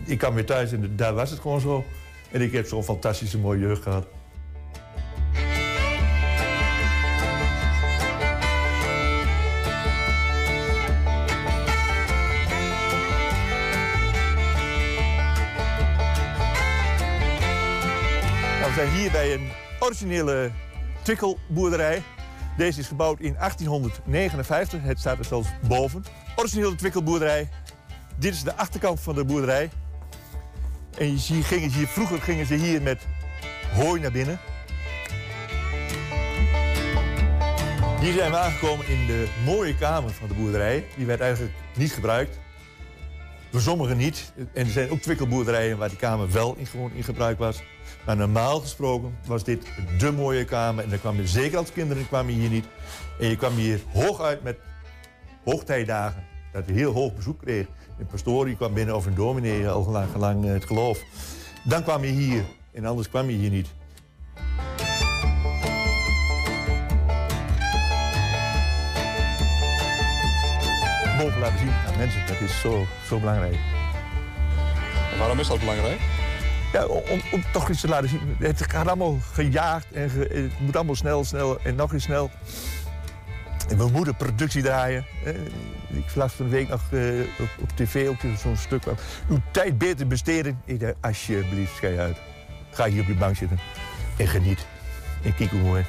ik 0.04 0.18
kwam 0.18 0.34
weer 0.34 0.46
thuis 0.46 0.72
en 0.72 0.96
daar 0.96 1.14
was 1.14 1.30
het 1.30 1.40
gewoon 1.40 1.60
zo. 1.60 1.84
En 2.30 2.40
ik 2.40 2.52
heb 2.52 2.66
zo'n 2.66 2.84
fantastische 2.84 3.38
mooie 3.38 3.60
jeugd 3.60 3.82
gehad. 3.82 4.06
Nou, 18.60 18.68
we 18.68 18.72
zijn 18.74 18.90
hier 18.90 19.10
bij 19.10 19.32
een 19.32 19.48
originele 19.80 20.50
twikkelboerderij. 21.02 22.02
Deze 22.56 22.80
is 22.80 22.86
gebouwd 22.86 23.20
in 23.20 23.34
1859. 23.38 24.82
Het 24.82 24.98
staat 24.98 25.18
er 25.18 25.24
zelfs 25.24 25.48
boven. 25.68 26.04
Originele 26.36 26.74
twikkelboerderij. 26.74 27.48
Dit 28.16 28.34
is 28.34 28.42
de 28.42 28.56
achterkant 28.56 29.00
van 29.00 29.14
de 29.14 29.24
boerderij. 29.24 29.70
En 30.98 31.12
je 31.12 31.42
gingen 31.42 31.70
hier, 31.70 31.86
vroeger 31.86 32.22
gingen 32.22 32.46
ze 32.46 32.54
hier 32.54 32.82
met 32.82 33.06
hooi 33.72 34.00
naar 34.00 34.12
binnen. 34.12 34.38
Hier 38.00 38.12
zijn 38.12 38.30
we 38.30 38.36
aangekomen 38.36 38.88
in 38.88 39.06
de 39.06 39.28
mooie 39.44 39.76
kamer 39.76 40.10
van 40.10 40.28
de 40.28 40.34
boerderij. 40.34 40.84
Die 40.96 41.06
werd 41.06 41.20
eigenlijk 41.20 41.54
niet 41.76 41.92
gebruikt. 41.92 42.38
Door 43.50 43.60
sommigen 43.60 43.96
niet. 43.96 44.32
En 44.36 44.66
er 44.66 44.72
zijn 44.72 44.90
ook 44.90 45.00
twikkelboerderijen 45.00 45.78
waar 45.78 45.88
die 45.88 45.98
kamer 45.98 46.32
wel 46.32 46.54
in, 46.56 46.66
gewoon 46.66 46.92
in 46.92 47.04
gebruik 47.04 47.38
was. 47.38 47.62
Maar 48.06 48.16
normaal 48.16 48.60
gesproken 48.60 49.18
was 49.26 49.44
dit 49.44 49.66
de 49.98 50.12
mooie 50.12 50.44
kamer. 50.44 50.84
En 50.84 50.90
dan 50.90 51.00
kwam 51.00 51.16
je, 51.16 51.26
zeker 51.26 51.58
als 51.58 51.72
kinderen 51.72 52.08
kwam 52.08 52.28
je 52.28 52.34
hier 52.34 52.50
niet. 52.50 52.66
En 53.20 53.28
je 53.28 53.36
kwam 53.36 53.54
hier 53.54 53.80
hooguit 53.92 54.42
met 54.42 54.56
hoogtijdagen. 55.44 56.24
Dat 56.52 56.66
we 56.66 56.72
heel 56.72 56.92
hoog 56.92 57.14
bezoek 57.14 57.38
kregen. 57.40 57.74
Een 57.98 58.06
pastorie 58.06 58.56
kwam 58.56 58.74
binnen 58.74 58.96
of 58.96 59.06
een 59.06 59.14
dominee, 59.14 59.68
al 59.68 59.86
lang, 59.90 60.14
lang 60.16 60.44
het 60.44 60.64
geloof. 60.64 61.02
Dan 61.64 61.82
kwam 61.82 62.04
je 62.04 62.10
hier. 62.10 62.42
En 62.72 62.84
anders 62.84 63.08
kwam 63.08 63.30
je 63.30 63.36
hier 63.36 63.50
niet. 63.50 63.68
Boven 71.18 71.40
laten 71.40 71.58
zien 71.58 71.72
aan 71.86 71.98
mensen, 71.98 72.26
dat 72.26 72.40
is 72.40 72.60
zo, 72.60 72.86
zo 73.06 73.18
belangrijk. 73.18 73.56
waarom 75.18 75.38
is 75.38 75.48
dat 75.48 75.58
belangrijk? 75.58 76.00
Ja, 76.72 76.86
om, 76.86 77.20
om 77.32 77.42
toch 77.52 77.68
iets 77.70 77.80
te 77.80 77.88
laten 77.88 78.08
zien. 78.08 78.36
Het 78.38 78.62
gaat 78.70 78.86
allemaal 78.86 79.18
gejaagd 79.32 79.86
en 79.92 80.10
ge- 80.10 80.28
het 80.32 80.60
moet 80.60 80.76
allemaal 80.76 80.94
snel, 80.94 81.24
snel 81.24 81.60
en 81.60 81.74
nog 81.74 81.92
eens 81.92 82.02
snel. 82.02 82.30
En 83.72 83.78
we 83.78 83.88
moeten 83.90 84.16
productie 84.16 84.62
draaien. 84.62 85.04
Eh, 85.24 85.34
Ik 85.96 86.14
las 86.14 86.32
van 86.32 86.44
de 86.44 86.50
week 86.50 86.68
nog 86.68 86.80
eh, 86.90 87.00
op, 87.38 87.48
op 87.60 87.68
tv 87.74 88.10
zo'n 88.38 88.56
stuk. 88.56 88.82
Uw 89.28 89.38
tijd 89.50 89.78
beter 89.78 90.06
besteden. 90.06 90.60
Ik 90.64 90.80
dacht, 90.80 90.94
alsjeblieft, 91.00 91.76
schei 91.76 91.98
uit. 91.98 92.16
Ga 92.70 92.86
hier 92.88 93.00
op 93.02 93.06
je 93.06 93.14
bank 93.14 93.36
zitten 93.36 93.58
en 94.16 94.26
geniet. 94.26 94.66
En 95.22 95.34
kijk 95.34 95.50
hoe 95.50 95.60
mooi. 95.60 95.84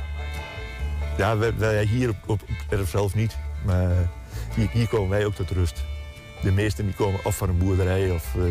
Ja, 1.18 1.38
wij, 1.38 1.56
wij 1.58 1.84
hier 1.84 2.10
op, 2.10 2.16
op, 2.26 2.42
zelf 2.88 3.16
niet. 3.16 3.38
Maar 3.66 3.90
hier, 4.56 4.70
hier 4.72 4.88
komen 4.88 5.10
wij 5.10 5.26
ook 5.26 5.36
tot 5.36 5.50
rust. 5.50 5.84
De 6.42 6.52
meesten 6.52 6.86
die 6.86 6.96
komen 6.96 7.20
of 7.26 7.38
van 7.38 7.50
een 7.50 7.58
boerderij 7.58 8.12
of... 8.12 8.36
eh, 8.36 8.44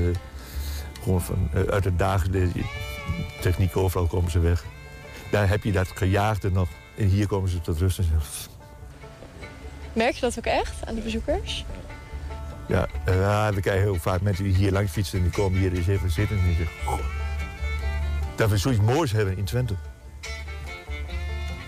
gewoon 1.03 1.21
van, 1.23 1.51
uit 1.71 1.85
het 1.85 1.99
dagelijkse 1.99 2.59
techniek, 3.41 3.77
overal 3.77 4.07
komen 4.07 4.31
ze 4.31 4.39
weg. 4.39 4.65
Daar 5.31 5.49
heb 5.49 5.65
je 5.65 5.73
dat 5.73 5.89
gejaagde 5.95 6.51
nog. 6.51 6.69
En 6.97 7.07
hier 7.07 7.27
komen 7.27 7.49
ze 7.51 7.61
tot 7.61 7.79
rust. 7.79 7.99
En 7.99 8.05
zeggen, 8.05 8.52
Merk 9.93 10.15
je 10.15 10.21
dat 10.21 10.39
ook 10.39 10.47
echt 10.47 10.87
aan 10.87 10.95
de 10.95 11.01
bezoekers? 11.01 11.65
Ja, 12.69 12.89
we 13.55 13.61
krijgen 13.61 13.83
heel 13.83 13.95
vaak 13.95 14.21
mensen 14.21 14.45
die 14.45 14.55
hier 14.55 14.73
langs 14.73 14.93
fietsen... 14.93 15.19
en 15.19 15.25
die 15.25 15.33
komen 15.33 15.59
hier 15.59 15.73
eens 15.73 15.87
even 15.87 16.11
zitten 16.11 16.39
en 16.39 16.45
die 16.45 16.55
zeggen... 16.57 16.77
"Goh, 16.85 17.01
dat 18.37 18.51
we 18.51 18.57
zoiets 18.57 18.81
moois 18.81 19.13
hebben 19.13 19.37
in 19.37 19.45
Twente. 19.45 19.75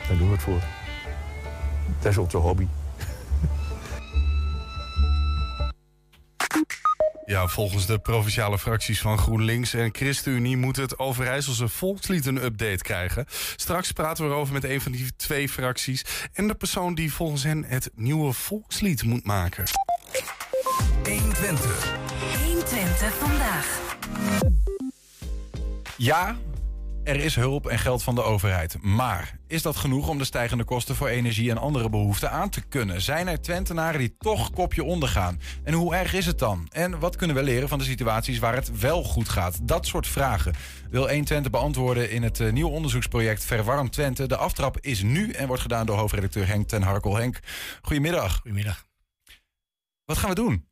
Daar 0.08 0.16
doen 0.18 0.26
we 0.26 0.32
het 0.32 0.42
voor. 0.42 0.60
Dat 2.00 2.10
is 2.12 2.18
onze 2.18 2.36
hobby. 2.36 2.66
Ja, 7.26 7.48
volgens 7.48 7.86
de 7.86 7.98
provinciale 7.98 8.58
fracties 8.58 9.00
van 9.00 9.18
GroenLinks 9.18 9.74
en 9.74 9.88
ChristenUnie 9.92 10.56
moet 10.56 10.76
het 10.76 10.98
Overijsselse 10.98 11.68
volkslied 11.68 12.26
een 12.26 12.44
update 12.44 12.82
krijgen. 12.82 13.24
Straks 13.56 13.92
praten 13.92 14.24
we 14.24 14.30
erover 14.30 14.52
met 14.52 14.64
een 14.64 14.80
van 14.80 14.92
die 14.92 15.16
twee 15.16 15.48
fracties 15.48 16.04
en 16.32 16.46
de 16.46 16.54
persoon 16.54 16.94
die 16.94 17.12
volgens 17.12 17.42
hen 17.42 17.64
het 17.64 17.90
nieuwe 17.94 18.32
volkslied 18.32 19.02
moet 19.02 19.24
maken. 19.24 19.64
120. 21.04 21.96
120 22.44 23.14
vandaag. 23.14 23.80
Ja, 25.96 26.36
er 27.04 27.16
is 27.16 27.34
hulp 27.34 27.66
en 27.66 27.78
geld 27.78 28.02
van 28.02 28.14
de 28.14 28.22
overheid. 28.22 28.82
Maar 28.82 29.38
is 29.46 29.62
dat 29.62 29.76
genoeg 29.76 30.08
om 30.08 30.18
de 30.18 30.24
stijgende 30.24 30.64
kosten 30.64 30.94
voor 30.94 31.08
energie 31.08 31.50
en 31.50 31.58
andere 31.58 31.90
behoeften 31.90 32.30
aan 32.30 32.48
te 32.48 32.60
kunnen? 32.60 33.00
Zijn 33.00 33.28
er 33.28 33.40
Twentenaren 33.40 33.98
die 33.98 34.16
toch 34.18 34.50
kopje 34.50 34.84
ondergaan? 34.84 35.40
En 35.64 35.74
hoe 35.74 35.94
erg 35.94 36.14
is 36.14 36.26
het 36.26 36.38
dan? 36.38 36.68
En 36.72 36.98
wat 36.98 37.16
kunnen 37.16 37.36
we 37.36 37.42
leren 37.42 37.68
van 37.68 37.78
de 37.78 37.84
situaties 37.84 38.38
waar 38.38 38.54
het 38.54 38.78
wel 38.78 39.02
goed 39.02 39.28
gaat? 39.28 39.58
Dat 39.62 39.86
soort 39.86 40.06
vragen 40.06 40.54
wil 40.90 41.08
1 41.08 41.24
Twente 41.24 41.50
beantwoorden 41.50 42.10
in 42.10 42.22
het 42.22 42.40
eh, 42.40 42.52
nieuwe 42.52 42.70
onderzoeksproject 42.70 43.44
Verwarm 43.44 43.90
Twente. 43.90 44.26
De 44.26 44.36
aftrap 44.36 44.78
is 44.80 45.02
nu 45.02 45.30
en 45.30 45.46
wordt 45.46 45.62
gedaan 45.62 45.86
door 45.86 45.96
hoofdredacteur 45.96 46.46
Henk 46.46 46.68
ten 46.68 46.82
Harkel. 46.82 47.16
Henk, 47.16 47.40
goedemiddag. 47.82 48.36
Goedemiddag. 48.36 48.86
Wat 50.04 50.18
gaan 50.18 50.28
we 50.28 50.34
doen? 50.34 50.68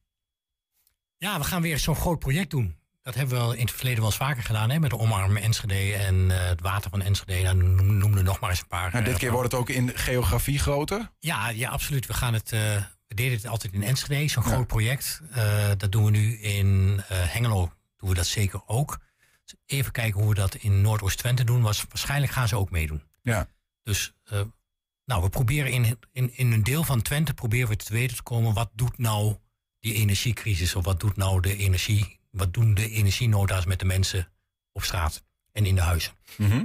Ja, 1.17 1.39
we 1.39 1.45
gaan 1.45 1.63
weer 1.63 1.79
zo'n 1.79 1.97
groot 1.97 2.19
project 2.19 2.51
doen. 2.51 2.77
Dat 3.03 3.15
hebben 3.15 3.37
we 3.37 3.43
al 3.43 3.53
in 3.53 3.61
het 3.61 3.71
verleden 3.71 3.99
wel 3.99 4.09
eens 4.09 4.17
vaker 4.17 4.43
gedaan, 4.43 4.71
hè, 4.71 4.79
met 4.79 4.91
de 4.91 4.99
omarm 4.99 5.37
Enschede 5.37 5.95
en 5.95 6.31
eh, 6.31 6.49
het 6.49 6.61
water 6.61 6.91
van 6.91 7.03
Enschede. 7.03 7.43
Nou, 7.43 7.57
noem, 7.57 7.97
noem 7.97 8.17
er 8.17 8.23
nog 8.23 8.41
maar 8.41 8.51
eens 8.51 8.61
een 8.61 8.67
paar. 8.67 8.93
Nou, 8.93 9.05
dit 9.05 9.13
eh, 9.13 9.19
keer 9.19 9.31
wordt 9.31 9.53
het 9.53 9.61
ook 9.61 9.69
in 9.69 9.91
geografie 9.95 10.59
groter. 10.59 11.11
Ja, 11.19 11.49
ja, 11.49 11.71
absoluut. 11.71 12.07
We, 12.07 12.15
gaan 12.15 12.35
het, 12.35 12.53
eh, 12.53 12.61
we 13.09 13.15
deden 13.15 13.37
het 13.37 13.47
altijd 13.47 13.73
in 13.73 13.83
Enschede, 13.83 14.29
zo'n 14.29 14.43
groot 14.43 14.67
project. 14.67 15.21
Dat 15.77 15.93
doen 15.93 16.05
we 16.05 16.11
nu 16.11 16.39
in 16.39 17.01
Hengelo, 17.07 17.73
doen 17.97 18.09
we 18.09 18.15
dat 18.15 18.27
zeker 18.27 18.63
ook. 18.67 18.99
Dus 19.45 19.55
even 19.67 19.93
kijken 19.93 20.21
hoe 20.21 20.29
we 20.29 20.35
dat 20.35 20.55
in 20.55 20.81
Noordoost-Twente 20.81 21.45
doen. 21.45 21.63
Was, 21.63 21.85
waarschijnlijk 21.89 22.33
gaan 22.33 22.49
ze 22.49 22.57
ook 22.57 22.71
meedoen. 22.71 23.03
Ja. 23.23 23.49
Dus 23.83 24.15
nou, 25.05 25.23
we 25.23 25.29
proberen 25.29 25.73
in, 25.73 25.99
in, 26.13 26.37
in 26.37 26.53
een 26.53 26.63
deel 26.63 26.85
van 26.85 27.03
Twente 27.03 27.35
proberen 27.35 27.69
we 27.69 27.77
te 27.77 27.93
weten 27.93 28.17
te 28.17 28.23
komen... 28.23 28.55
wat 28.55 28.71
doet 28.75 28.99
nou 28.99 29.37
die 29.81 29.95
energiecrisis 29.95 30.75
of 30.75 30.85
wat 30.85 31.01
doet 31.01 31.17
nou 31.17 31.41
de 31.41 31.57
energie... 31.57 32.21
wat 32.33 32.55
doen 32.55 32.75
de 32.75 32.91
energienoda's 32.91 33.65
met 33.65 33.79
de 33.79 33.85
mensen 33.85 34.33
op 34.73 34.83
straat 34.85 35.25
en 35.53 35.67
in 35.67 35.75
de 35.75 35.81
huizen. 35.81 36.13
Mhm. 36.37 36.65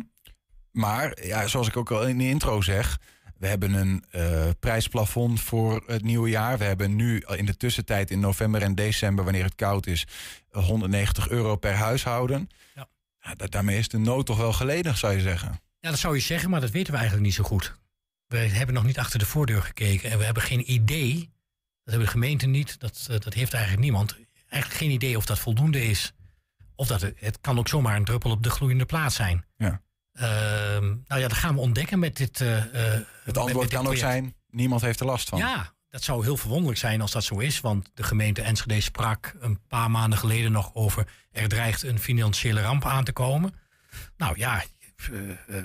Maar 0.72 1.26
ja, 1.26 1.48
zoals 1.48 1.68
ik 1.68 1.78
ook 1.78 1.92
al 1.92 2.08
in 2.08 2.18
de 2.18 2.28
intro 2.28 2.62
zeg. 2.62 2.98
We 3.38 3.48
hebben 3.48 3.74
een 3.74 4.06
eh, 4.12 4.50
prijsplafond 4.60 5.42
voor 5.42 5.84
het 5.88 6.04
nieuwe 6.04 6.30
jaar. 6.30 6.58
We 6.58 6.64
hebben 6.64 6.96
nu 6.96 7.20
in 7.20 7.46
de 7.46 7.58
tussentijd 7.58 8.12
in 8.12 8.20
november 8.20 8.62
en 8.62 8.76
december, 8.76 9.24
wanneer 9.24 9.44
het 9.44 9.56
koud 9.56 9.88
is, 9.88 10.06
190 10.50 11.30
euro 11.30 11.56
per 11.56 11.74
huishouden. 11.74 12.50
Ja. 12.76 12.88
Ja, 13.20 13.36
da- 13.36 13.46
daarmee 13.48 13.78
is 13.78 13.88
de 13.88 13.98
nood 13.98 14.26
toch 14.26 14.38
wel 14.38 14.54
geleden, 14.54 14.98
zou 14.98 15.14
je 15.14 15.20
zeggen. 15.22 15.62
Ja, 15.80 15.90
dat 15.90 16.00
zou 16.00 16.16
je 16.16 16.22
zeggen, 16.22 16.50
maar 16.50 16.62
dat 16.62 16.70
weten 16.72 16.92
we 16.92 16.98
eigenlijk 16.98 17.28
niet 17.28 17.36
zo 17.36 17.44
goed. 17.44 17.76
We 18.28 18.38
hebben 18.38 18.76
nog 18.76 18.84
niet 18.86 18.98
achter 19.00 19.20
de 19.20 19.26
voordeur 19.26 19.62
gekeken 19.64 20.12
en 20.12 20.18
we 20.18 20.24
hebben 20.24 20.44
geen 20.44 20.72
idee. 20.72 21.16
Dat 21.84 21.96
hebben 21.96 22.06
de 22.06 22.12
gemeente 22.12 22.48
niet, 22.48 22.80
dat, 22.80 23.08
eh, 23.10 23.20
dat 23.20 23.34
heeft 23.34 23.54
eigenlijk 23.54 23.84
niemand. 23.84 24.16
Eigenlijk 24.50 24.82
geen 24.82 24.92
idee 24.92 25.18
of 25.18 25.26
dat 25.26 25.40
voldoende 25.40 25.86
is. 25.86 26.14
Of 26.76 26.88
dat 26.88 27.02
het, 27.02 27.16
het 27.20 27.42
kan 27.42 27.58
ook 27.60 27.68
zomaar 27.68 27.96
een 27.96 28.06
druppel 28.06 28.32
op 28.32 28.44
de 28.44 28.50
gloeiende 28.50 28.86
plaat 28.86 29.14
zijn. 29.14 29.46
Ja. 29.58 29.82
Ehm, 30.14 30.86
nou 30.86 31.22
ja, 31.22 31.28
dat 31.28 31.34
gaan 31.34 31.54
we 31.56 31.62
ontdekken 31.62 32.00
met 32.00 32.18
dit. 32.18 32.40
met- 32.40 32.72
Het 33.24 33.38
antwoord 33.38 33.70
dit 33.70 33.80
kan 33.80 33.88
ook 33.88 33.96
zijn, 33.98 34.36
niemand 34.50 34.82
heeft 34.82 35.00
er 35.00 35.06
last 35.06 35.30
van. 35.30 35.40
Ja, 35.40 35.74
dat 35.90 36.04
zou 36.04 36.24
heel 36.24 36.38
verwonderlijk 36.38 36.80
zijn 36.80 37.02
als 37.02 37.12
dat 37.12 37.24
zo 37.24 37.38
is. 37.38 37.60
Want 37.62 37.90
de 37.94 38.04
gemeente 38.04 38.42
Enschede 38.42 38.82
sprak 38.82 39.36
een 39.40 39.60
paar 39.68 39.92
maanden 39.92 40.20
geleden 40.20 40.52
nog 40.52 40.74
over... 40.74 41.08
er 41.32 41.48
dreigt 41.48 41.84
een 41.84 42.00
financiële 42.00 42.62
ramp 42.62 42.86
aan 42.86 43.04
te 43.04 43.12
komen. 43.14 43.54
Nou 44.18 44.38
ja, 44.38 44.64
eh, 44.96 45.64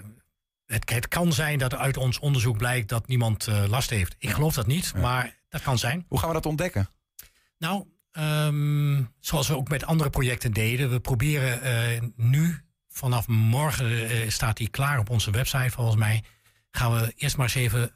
het, 0.67 0.91
het 0.91 1.09
kan 1.09 1.33
zijn 1.33 1.59
dat 1.59 1.75
uit 1.75 1.97
ons 1.97 2.19
onderzoek 2.19 2.57
blijkt 2.57 2.89
dat 2.89 3.07
niemand 3.07 3.47
last 3.47 3.91
heeft. 3.91 4.15
Ik 4.19 4.31
geloof 4.31 4.55
dat 4.55 4.67
niet, 4.67 4.95
maar 4.95 5.37
dat 5.49 5.63
kan 5.63 5.79
zijn. 5.79 6.05
Hoe 6.09 6.19
gaan 6.19 6.29
we 6.29 6.35
dat 6.35 6.47
ontdekken? 6.47 6.89
Nou, 7.59 7.87
ehm, 8.13 9.03
zoals 9.21 9.49
we 9.49 9.57
ook 9.57 9.69
met 9.69 9.85
andere 9.85 10.11
projecten 10.11 10.53
deden... 10.53 10.91
we 10.91 11.01
proberen 11.01 11.63
eh, 11.63 12.03
nu, 12.17 12.61
vanaf 12.89 13.29
morgen 13.29 14.09
eh, 14.09 14.31
staat 14.31 14.57
die 14.57 14.69
klaar 14.69 14.99
op 14.99 15.11
onze 15.11 15.31
website 15.31 15.71
volgens 15.71 15.97
mij... 15.97 16.23
gaan 16.71 16.93
we 16.93 17.13
eerst 17.17 17.37
maar 17.37 17.47
eens 17.47 17.55
even 17.55 17.95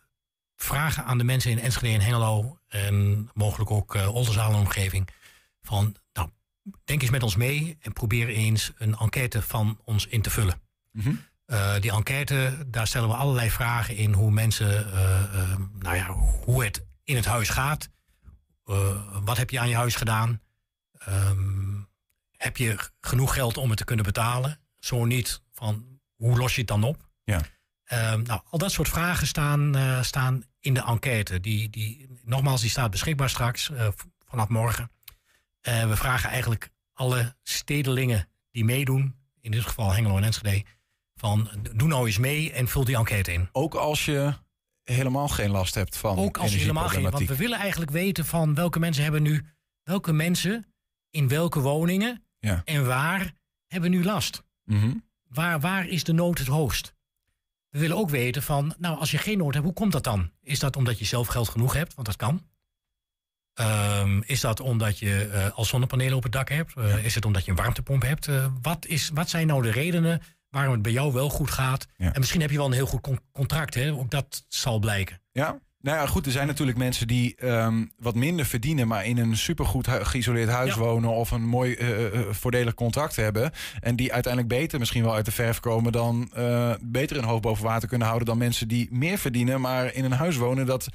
vragen 0.57 1.05
aan 1.05 1.19
de 1.19 1.25
mensen 1.25 1.51
in 1.51 1.59
Enschede 1.59 1.95
en 1.95 2.01
Hengelo... 2.01 2.59
en 2.69 3.29
mogelijk 3.35 3.71
ook 3.71 3.95
eh 3.95 4.15
Oldenzaal 4.15 4.53
en 4.53 4.59
omgeving... 4.59 5.09
van, 5.63 5.97
nou, 6.13 6.29
denk 6.85 7.03
eens 7.03 7.11
met 7.11 7.23
ons 7.23 7.37
mee 7.37 7.77
en 7.81 7.93
probeer 7.93 8.29
eens 8.29 8.73
een 8.79 8.97
enquête 8.97 9.43
van 9.43 9.81
ons 9.85 10.07
in 10.07 10.23
te 10.23 10.31
vullen. 10.31 10.61
Mhm. 10.93 11.15
Die 11.81 11.93
enquête, 11.93 12.67
daar 12.67 12.87
stellen 12.87 13.09
we 13.09 13.15
allerlei 13.15 13.51
vragen 13.51 13.97
in 13.97 14.13
hoe 14.13 14.31
mensen, 14.31 14.87
nou 15.79 15.97
ja, 15.97 16.07
hoe 16.45 16.65
het 16.65 16.87
in 17.05 17.17
het 17.17 17.25
huis 17.25 17.49
gaat. 17.49 17.89
Eh, 18.67 19.25
wat 19.25 19.37
heb 19.37 19.51
je 19.51 19.59
aan 19.59 19.69
je 19.69 19.75
huis 19.75 19.95
gedaan? 19.95 20.41
Ehm, 20.99 21.81
heb 22.37 22.57
je 22.57 22.77
genoeg 23.01 23.35
geld 23.35 23.57
om 23.57 23.69
het 23.69 23.79
te 23.79 23.85
kunnen 23.85 24.05
betalen? 24.05 24.61
Zo 24.79 25.05
niet, 25.05 25.43
van 25.53 26.01
hoe 26.17 26.37
los 26.37 26.53
je 26.55 26.59
het 26.59 26.69
dan 26.69 26.85
op? 26.85 27.09
Ja. 27.25 27.41
Ehm, 27.85 28.23
nou, 28.23 28.41
al 28.51 28.59
dat 28.59 28.73
soort 28.73 28.89
vragen 28.89 29.27
staan, 29.27 29.77
eh, 29.77 30.03
staan 30.03 30.45
in 30.61 30.75
de 30.75 30.83
enquête. 30.83 31.41
Die, 31.41 31.71
die, 31.71 32.21
nogmaals, 32.25 32.61
die 32.61 32.71
staat 32.71 32.91
beschikbaar 32.91 33.31
straks 33.31 33.71
eh, 33.71 33.89
vanaf 34.29 34.49
morgen. 34.49 34.91
We 35.63 35.97
vragen 35.97 36.31
eigenlijk 36.31 36.71
alle 36.93 37.35
stedelingen 37.43 38.29
die 38.51 38.65
meedoen, 38.65 39.17
in 39.41 39.51
dit 39.51 39.63
geval 39.63 39.93
Hengelo 39.93 40.17
en 40.17 40.25
Enschede, 40.25 40.65
van 41.15 41.51
doe 41.75 41.89
nou 41.89 42.07
eens 42.07 42.19
mee 42.19 42.53
en 42.53 42.69
vul 42.69 42.85
die 42.85 42.97
enquête 42.97 43.33
in. 43.33 43.49
Ook 43.53 43.75
als 43.75 44.05
je 44.05 44.35
helemaal 44.95 45.29
geen 45.29 45.51
last 45.51 45.75
hebt 45.75 45.97
van 45.97 46.19
Ook 46.19 46.39
als 46.39 46.53
je 46.53 46.59
helemaal 46.59 46.89
geen. 46.89 47.11
Want 47.11 47.29
we 47.29 47.37
willen 47.37 47.59
eigenlijk 47.59 47.91
weten 47.91 48.27
van 48.27 48.55
welke 48.55 48.79
mensen 48.79 49.03
hebben 49.03 49.23
nu, 49.23 49.45
welke 49.83 50.13
mensen 50.13 50.67
in 51.11 51.29
welke 51.29 51.61
woningen 51.61 52.25
Ja. 52.39 52.63
en 52.65 52.87
waar 52.87 53.33
hebben 53.67 53.91
nu 53.91 54.05
last. 54.05 54.43
Mhm. 54.65 54.93
Waar, 55.29 55.61
waar 55.61 55.87
is 55.87 56.05
de 56.05 56.13
nood 56.13 56.39
het 56.39 56.47
hoogst? 56.47 56.95
We 57.69 57.79
willen 57.79 57.97
ook 57.97 58.11
weten 58.11 58.43
van, 58.43 58.75
nou, 58.79 58.99
als 58.99 59.11
je 59.11 59.19
geen 59.19 59.39
nood 59.39 59.53
hebt, 59.53 59.65
hoe 59.65 59.75
komt 59.75 59.93
dat 59.93 60.05
dan? 60.05 60.31
Is 60.43 60.59
dat 60.59 60.77
omdat 60.77 60.99
je 60.99 61.05
zelf 61.05 61.27
geld 61.27 61.49
genoeg 61.49 61.73
hebt? 61.73 61.95
Want 61.95 62.07
dat 62.07 62.17
kan. 62.17 62.43
Ehm, 63.55 64.21
is 64.25 64.41
dat 64.41 64.61
omdat 64.61 64.99
je 64.99 65.27
eh, 65.29 65.51
al 65.57 65.65
zonnepanelen 65.65 66.17
op 66.17 66.23
het 66.23 66.33
dak 66.33 66.49
hebt? 66.49 66.77
Eh, 66.77 67.05
Is 67.05 67.15
het 67.15 67.25
omdat 67.25 67.45
je 67.45 67.51
een 67.51 67.57
warmtepomp 67.57 68.03
hebt? 68.03 68.29
Eh, 68.29 68.47
wat, 68.63 68.87
is, 68.87 69.11
wat 69.15 69.29
zijn 69.29 69.47
nou 69.47 69.63
de 69.63 69.71
redenen 69.71 70.23
waarom 70.57 70.75
het 70.75 70.83
bij 70.83 70.93
jou 70.93 71.13
wel 71.13 71.29
goed 71.31 71.51
gaat? 71.51 71.87
En 71.97 72.13
misschien 72.17 72.41
heb 72.41 72.51
je 72.51 72.57
wel 72.57 72.67
een 72.67 72.73
heel 72.73 72.87
goed 72.87 73.01
con- 73.01 73.21
contract, 73.33 73.75
hè? 73.75 73.93
Ook 73.93 74.11
dat 74.11 74.45
zal 74.49 74.79
blijken. 74.79 75.21
Ja, 75.33 75.59
nou 75.81 75.99
ja, 75.99 76.07
goed. 76.07 76.27
Er 76.27 76.33
zijn 76.33 76.47
natuurlijk 76.47 76.79
mensen 76.79 77.07
die 77.07 77.35
ehm, 77.37 77.85
wat 77.99 78.15
minder 78.15 78.47
verdienen, 78.47 78.89
maar 78.89 79.05
in 79.05 79.19
een 79.19 79.37
supergoed 79.37 79.87
hu- 79.87 80.05
geïsoleerd 80.05 80.49
huis 80.49 80.75
wonen 80.75 81.11
of 81.11 81.31
een 81.31 81.47
mooi 81.47 81.75
eh, 81.75 82.07
eh, 82.07 82.21
voordelig 82.31 82.75
contract 82.75 83.17
hebben. 83.17 83.51
En 83.81 83.97
die 83.97 84.13
uiteindelijk 84.13 84.55
beter 84.55 84.79
misschien 84.79 85.03
wel 85.03 85.15
uit 85.15 85.25
de 85.25 85.31
verf 85.33 85.61
komen 85.61 85.93
dan 85.93 86.31
eh, 86.35 86.75
beter 86.81 87.17
een 87.17 87.25
hoofd 87.25 87.43
boven 87.43 87.65
water 87.65 87.89
kunnen 87.89 88.07
houden 88.07 88.29
dan 88.29 88.39
mensen 88.39 88.69
die 88.69 88.89
meer 88.91 89.19
verdienen, 89.19 89.61
maar 89.61 89.95
in 89.95 90.05
een 90.05 90.13
huis 90.13 90.37
wonen 90.37 90.67
dat 90.67 90.89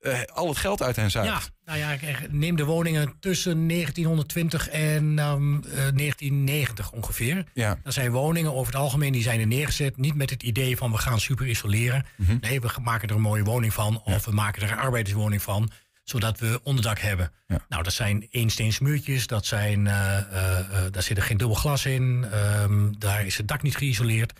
eh, 0.00 0.22
al 0.32 0.48
het 0.48 0.56
geld 0.56 0.82
uit 0.82 0.96
hen 0.96 1.10
zuigt. 1.10 1.52
Ja, 1.64 1.74
nou 1.74 1.78
ja, 1.78 2.18
neem 2.30 2.56
de 2.56 2.64
woningen 2.64 3.14
tussen 3.20 3.66
1920 3.68 4.68
en 4.68 5.18
ehm, 5.18 5.54
eh, 5.54 5.62
1990 5.94 6.92
ongeveer. 6.92 7.44
Ja. 7.54 7.78
Dat 7.82 7.92
zijn 7.92 8.10
woningen 8.10 8.54
over 8.54 8.72
het 8.72 8.82
algemeen 8.82 9.12
die 9.12 9.22
zijn 9.22 9.40
er 9.40 9.46
neergezet. 9.46 9.96
Niet 9.96 10.14
met 10.14 10.30
het 10.30 10.42
idee 10.42 10.76
van 10.76 10.90
we 10.90 10.98
gaan 10.98 11.20
super 11.20 11.46
isoleren. 11.46 12.06
Mhm. 12.16 12.36
Nee, 12.40 12.60
we 12.60 12.68
maken 12.82 13.08
er 13.08 13.14
een 13.14 13.20
mooie 13.20 13.44
woning 13.44 13.74
van. 13.74 14.02
Of 14.02 14.24
we 14.24 14.32
maken 14.32 14.62
er 14.62 14.70
een 14.70 14.78
arbeiderswoning 14.78 15.42
van. 15.42 15.70
Zodat 16.04 16.38
we 16.38 16.60
onderdak 16.62 16.98
hebben. 16.98 17.32
Nou, 17.68 17.82
dat 17.82 17.92
zijn 17.92 18.26
eensteensmuurtjes. 18.30 19.26
Dat 19.26 19.46
zijn, 19.46 19.86
eh, 19.86 20.18
eh, 20.18 20.58
eh, 20.58 20.92
daar 20.92 21.02
zit 21.02 21.16
er 21.16 21.22
geen 21.22 21.36
dubbel 21.36 21.56
glas 21.56 21.86
in. 21.86 22.26
ehm, 22.30 22.92
daar 22.98 23.26
is 23.26 23.36
het 23.36 23.48
dak 23.48 23.62
niet 23.62 23.76
geïsoleerd. 23.76 24.32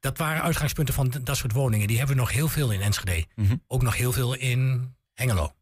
Dat 0.00 0.18
waren 0.18 0.42
uitgangspunten 0.42 0.94
van 0.94 1.14
dat 1.22 1.36
soort 1.36 1.52
woningen. 1.52 1.86
Die 1.86 1.98
hebben 1.98 2.16
we 2.16 2.22
nog 2.22 2.32
heel 2.32 2.48
veel 2.48 2.72
in 2.72 2.80
Enschede. 2.80 3.26
Mhm. 3.34 3.56
Ook 3.66 3.82
nog 3.82 3.96
heel 3.96 4.12
veel 4.12 4.34
in 4.34 4.94
Hengelo. 5.12 5.54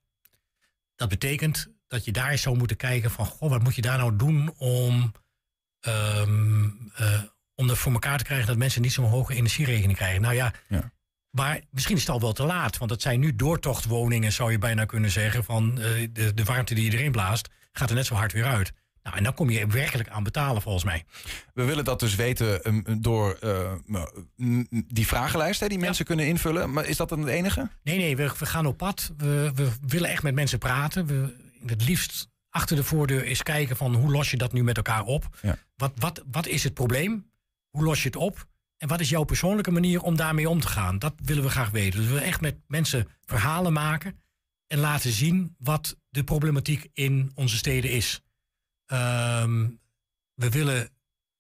Dat 0.97 1.09
betekent 1.09 1.73
dat 1.87 2.05
je 2.05 2.13
daar 2.13 2.31
eens 2.31 2.43
zou 2.43 2.57
moeten 2.57 2.77
kijken 2.77 3.11
van... 3.11 3.27
Goh, 3.27 3.51
wat 3.51 3.63
moet 3.63 3.75
je 3.75 3.83
daar 3.83 3.99
nou 3.99 4.17
doen 4.17 4.55
om, 4.57 5.13
ehm 5.81 6.65
eh, 6.95 7.23
om 7.55 7.71
er 7.71 7.77
voor 7.77 7.93
elkaar 7.93 8.19
te 8.19 8.25
krijgen... 8.25 8.47
dat 8.47 8.57
mensen 8.57 8.83
niet 8.83 8.93
zo'n 8.93 9.09
hoge 9.09 9.35
energierekening 9.35 9.97
krijgen. 9.97 10.21
Nou 10.23 10.35
ja, 10.35 10.53
maar 11.31 11.61
misschien 11.71 11.97
is 11.97 12.03
het 12.03 12.11
al 12.11 12.21
wel 12.21 12.33
te 12.33 12.45
laat. 12.45 12.79
Want 12.79 12.91
het 12.91 13.03
zijn 13.03 13.21
nu 13.21 13.37
doortochtwoningen, 13.37 14.33
zou 14.33 14.51
je 14.51 14.59
bijna 14.59 14.85
kunnen 14.85 15.11
zeggen... 15.11 15.45
van 15.45 15.81
eh, 15.81 16.09
de, 16.13 16.35
de 16.35 16.45
warmte 16.45 16.75
die 16.75 16.91
je 16.91 16.99
erin 16.99 17.13
blaast, 17.13 17.49
gaat 17.73 17.89
er 17.89 17.97
net 17.97 18.07
zo 18.07 18.15
hard 18.15 18.33
weer 18.33 18.45
uit. 18.45 18.73
Nou, 19.05 19.17
en 19.17 19.23
dan 19.25 19.35
kom 19.35 19.51
je 19.51 19.67
werkelijk 19.67 20.09
aan 20.09 20.23
betalen, 20.23 20.63
volgens 20.63 20.85
mij. 20.85 21.05
We 21.55 21.65
willen 21.65 21.85
dat 21.85 22.01
dus 22.01 22.15
weten 22.15 22.65
ehm, 22.65 23.01
door 23.01 23.37
eh, 23.41 23.73
die 24.87 25.07
vragenlijst 25.07 25.61
hè, 25.61 25.69
die 25.69 25.79
mensen 25.79 26.05
kunnen 26.05 26.27
invullen. 26.27 26.73
Maar 26.73 26.87
is 26.87 26.97
dat 26.97 27.09
dan 27.09 27.21
het 27.21 27.29
enige? 27.29 27.71
Nee, 27.83 27.99
nee, 27.99 28.17
we, 28.17 28.33
we 28.39 28.47
gaan 28.47 28.67
op 28.67 28.77
pad. 28.77 29.13
We, 29.17 29.51
we 29.55 29.71
willen 29.87 30.11
echt 30.11 30.23
met 30.23 30.35
mensen 30.35 30.59
praten. 30.59 31.07
We 31.07 31.37
het 31.67 31.85
liefst 31.85 32.29
achter 32.51 32.77
de 32.77 32.85
voordeur 32.85 33.23
eens 33.23 33.43
kijken 33.43 33.77
van 33.77 33.95
hoe 33.95 34.11
los 34.11 34.31
je 34.31 34.37
dat 34.37 34.53
nu 34.53 34.65
met 34.65 34.77
elkaar 34.77 35.05
op? 35.05 35.37
Ja. 35.43 35.59
Wat, 35.77 35.93
wat, 35.95 36.23
wat 36.31 36.47
is 36.47 36.65
het 36.65 36.75
probleem? 36.75 37.31
Hoe 37.71 37.85
los 37.85 38.03
je 38.03 38.09
het 38.09 38.17
op? 38.17 38.47
En 38.77 38.89
wat 38.89 39.01
is 39.01 39.09
jouw 39.09 39.25
persoonlijke 39.25 39.71
manier 39.71 40.03
om 40.03 40.17
daarmee 40.17 40.49
om 40.49 40.61
te 40.61 40.69
gaan? 40.69 40.99
Dat 40.99 41.15
willen 41.25 41.43
we 41.43 41.49
graag 41.49 41.71
weten. 41.71 41.99
Dus 41.99 42.09
we 42.09 42.13
willen 42.13 42.29
echt 42.29 42.41
met 42.41 42.57
mensen 42.67 43.09
verhalen 43.25 43.73
maken 43.73 44.21
en 44.67 44.79
laten 44.79 45.13
zien 45.13 45.55
wat 45.59 45.97
de 46.09 46.25
problematiek 46.25 46.89
in 46.93 47.33
onze 47.35 47.57
steden 47.57 47.91
is. 47.91 48.24
Ehm, 48.87 49.67
we, 50.35 50.51
willen, 50.51 50.89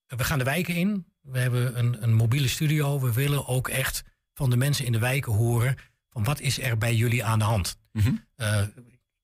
we 0.06 0.24
gaan 0.24 0.38
de 0.38 0.44
wijken 0.44 0.74
in. 0.74 1.06
We 1.20 1.38
hebben 1.38 1.78
een, 1.78 2.02
een 2.02 2.14
mobiele 2.14 2.48
studio. 2.48 3.00
We 3.00 3.12
willen 3.12 3.46
ook 3.46 3.68
echt 3.68 4.02
van 4.34 4.50
de 4.50 4.56
mensen 4.56 4.84
in 4.84 4.92
de 4.92 4.98
wijken 4.98 5.32
horen... 5.32 5.76
van 6.10 6.24
wat 6.24 6.40
is 6.40 6.60
er 6.60 6.78
bij 6.78 6.94
jullie 6.94 7.24
aan 7.24 7.38
de 7.38 7.44
hand? 7.44 7.78
Eh, 8.36 8.62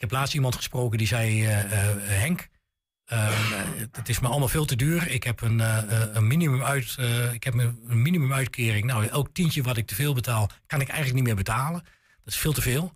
ik 0.00 0.10
heb 0.10 0.18
laatst 0.18 0.34
iemand 0.34 0.54
gesproken 0.54 0.98
die 0.98 1.06
zei... 1.06 1.44
eh, 1.44 1.88
eh, 1.88 1.96
Henk, 1.98 2.48
eh, 3.04 3.28
het 3.92 4.08
is 4.08 4.20
me 4.20 4.28
allemaal 4.28 4.48
veel 4.48 4.64
te 4.64 4.76
duur. 4.76 5.08
Ik 5.08 5.22
heb 5.24 5.40
een, 5.40 5.58
een, 6.16 6.26
minimum 6.26 6.62
uit, 6.62 6.96
ik 7.32 7.44
heb 7.44 7.54
een 7.54 7.78
een 7.86 8.02
minimumuitkering. 8.02 8.84
Nou, 8.84 9.06
elk 9.06 9.28
tientje 9.32 9.62
wat 9.62 9.76
ik 9.76 9.86
te 9.86 9.94
veel 9.94 10.14
betaal... 10.14 10.50
kan 10.66 10.80
ik 10.80 10.88
eigenlijk 10.88 11.16
niet 11.16 11.24
meer 11.24 11.44
betalen. 11.44 11.82
Dat 12.24 12.34
is 12.34 12.40
veel 12.40 12.52
te 12.52 12.62
veel. 12.62 12.92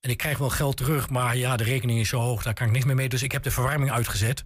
En 0.00 0.10
ik 0.10 0.16
krijg 0.16 0.38
wel 0.38 0.50
geld 0.50 0.76
terug, 0.76 1.10
maar 1.10 1.36
ja, 1.36 1.56
de 1.56 1.64
rekening 1.64 2.00
is 2.00 2.08
zo 2.08 2.20
hoog... 2.20 2.42
daar 2.42 2.54
kan 2.54 2.66
ik 2.66 2.72
niks 2.72 2.84
meer 2.84 2.94
mee. 2.94 3.08
Dus 3.08 3.22
ik 3.22 3.32
heb 3.32 3.42
de 3.42 3.50
verwarming 3.50 3.90
uitgezet... 3.90 4.44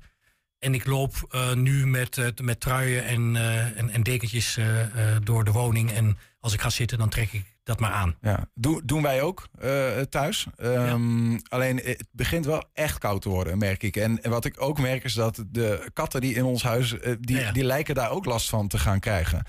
En 0.59 0.75
ik 0.75 0.87
loop 0.87 1.27
eh, 1.31 1.53
nu 1.55 1.87
met, 1.87 2.19
eh, 2.19 2.27
met 2.43 2.61
truien 2.61 3.05
en, 3.05 3.37
eh, 3.37 3.79
en, 3.79 3.91
en 3.91 4.03
dekentjes 4.03 4.59
door 5.23 5.45
de 5.45 5.53
woning. 5.53 5.93
En 5.93 6.19
als 6.41 6.53
ik 6.53 6.61
ga 6.61 6.71
zitten, 6.71 6.99
dan 6.99 7.09
trek 7.09 7.33
ik 7.33 7.57
dat 7.65 7.81
maar 7.81 7.91
aan. 7.91 8.17
Ja, 8.21 8.49
Doe, 8.55 8.83
doen 8.85 9.03
wij 9.03 9.23
ook 9.23 9.49
thuis. 10.09 10.47
Ehm, 10.57 11.39
Alleen 11.49 11.77
het 11.77 12.05
begint 12.11 12.45
wel 12.45 12.65
echt 12.73 12.99
koud 12.99 13.23
te 13.23 13.29
worden, 13.29 13.59
merk 13.59 13.83
ik. 13.83 13.97
En, 13.97 14.23
en 14.23 14.31
wat 14.31 14.45
ik 14.45 14.61
ook 14.63 14.79
merk 14.79 15.05
is 15.05 15.15
dat 15.15 15.45
de 15.49 15.91
katten 15.93 16.21
die 16.21 16.35
in 16.35 16.45
ons 16.45 16.63
huis, 16.63 16.95
die, 17.21 17.37
Ja, 17.37 17.43
ja. 17.43 17.53
die 17.53 17.65
lijken 17.65 17.95
daar 17.95 18.11
ook 18.11 18.25
last 18.25 18.49
van 18.49 18.69
te 18.69 18.79
gaan 18.79 19.01
krijgen. 19.01 19.45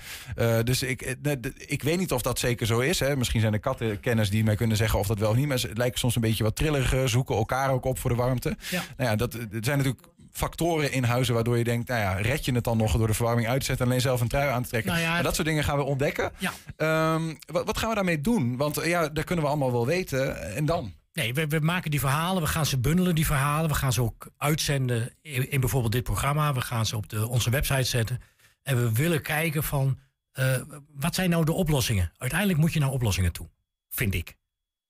Dus 0.64 0.82
ik, 0.82 1.16
ik 1.56 1.82
weet 1.82 1.98
niet 1.98 2.12
of 2.12 2.22
dat 2.22 2.38
zeker 2.38 2.66
zo 2.66 2.78
is. 2.78 3.00
Hè. 3.00 3.16
Misschien 3.16 3.40
zijn 3.40 3.52
er 3.52 3.60
kattenkenners 3.60 4.30
die 4.30 4.44
mij 4.44 4.56
kunnen 4.56 4.76
zeggen 4.76 4.98
of 4.98 5.06
dat 5.06 5.18
wel 5.18 5.30
of 5.30 5.36
niet. 5.36 5.48
Maar 5.48 5.58
ze 5.58 5.70
lijken 5.74 5.98
soms 5.98 6.14
een 6.14 6.20
beetje 6.20 6.44
wat 6.44 6.56
trilliger, 6.56 7.08
zoeken 7.08 7.36
elkaar 7.36 7.70
ook 7.70 7.84
op 7.84 7.98
voor 7.98 8.10
de 8.10 8.16
warmte. 8.16 8.56
Ja. 8.70 8.82
Nou 8.96 9.10
ja, 9.10 9.16
dat, 9.16 9.32
zijn 9.60 9.76
natuurlijk 9.76 10.06
factoren 10.32 10.92
in 10.92 11.04
huizen 11.04 11.34
waardoor 11.34 11.58
je 11.58 11.64
denkt, 11.64 11.88
nou 11.88 12.00
ja, 12.00 12.12
red 12.12 12.44
je 12.44 12.52
het 12.52 12.64
dan 12.64 12.76
nog 12.76 12.96
door 12.96 13.06
de 13.06 13.14
verwarming 13.14 13.48
uit 13.48 13.60
te 13.60 13.66
zetten 13.66 13.84
en 13.84 13.90
alleen 13.90 14.04
zelf 14.04 14.20
een 14.20 14.28
trui 14.28 14.48
aan 14.48 14.62
te 14.62 14.68
trekken. 14.68 14.92
Nou 14.92 15.02
ja, 15.02 15.22
dat 15.22 15.34
soort 15.34 15.46
dingen 15.46 15.64
gaan 15.64 15.76
we 15.76 15.84
ontdekken. 15.84 16.32
Ja. 16.38 16.52
Ehm, 16.76 17.34
wat, 17.46 17.64
wat 17.64 17.78
gaan 17.78 17.88
we 17.88 17.94
daarmee 17.94 18.20
doen? 18.20 18.56
Want 18.56 18.76
eh, 18.76 18.88
ja, 18.88 19.08
dat 19.08 19.24
kunnen 19.24 19.44
we 19.44 19.50
allemaal 19.50 19.72
wel 19.72 19.86
weten. 19.86 20.54
En 20.54 20.64
dan? 20.64 20.92
Nee, 21.12 21.34
we, 21.34 21.46
we 21.46 21.60
maken 21.60 21.90
die 21.90 22.00
verhalen, 22.00 22.42
we 22.42 22.48
gaan 22.48 22.66
ze 22.66 22.78
bundelen, 22.78 23.14
die 23.14 23.26
verhalen. 23.26 23.68
We 23.68 23.76
gaan 23.76 23.92
ze 23.92 24.02
ook 24.02 24.30
uitzenden 24.36 25.14
in, 25.22 25.50
in 25.50 25.60
bijvoorbeeld 25.60 25.92
dit 25.92 26.02
programma. 26.02 26.54
We 26.54 26.60
gaan 26.60 26.86
ze 26.86 26.96
op 26.96 27.08
de, 27.08 27.28
onze 27.28 27.50
website 27.50 27.82
zetten. 27.82 28.20
En 28.62 28.76
we 28.76 28.92
willen 28.92 29.22
kijken 29.22 29.62
van, 29.62 29.98
eh, 30.32 30.56
wat 30.94 31.14
zijn 31.14 31.30
nou 31.30 31.44
de 31.44 31.52
oplossingen? 31.52 32.12
Uiteindelijk 32.16 32.58
moet 32.58 32.72
je 32.72 32.80
naar 32.80 32.90
oplossingen 32.90 33.32
toe, 33.32 33.48
vind 33.88 34.14
ik. 34.14 34.36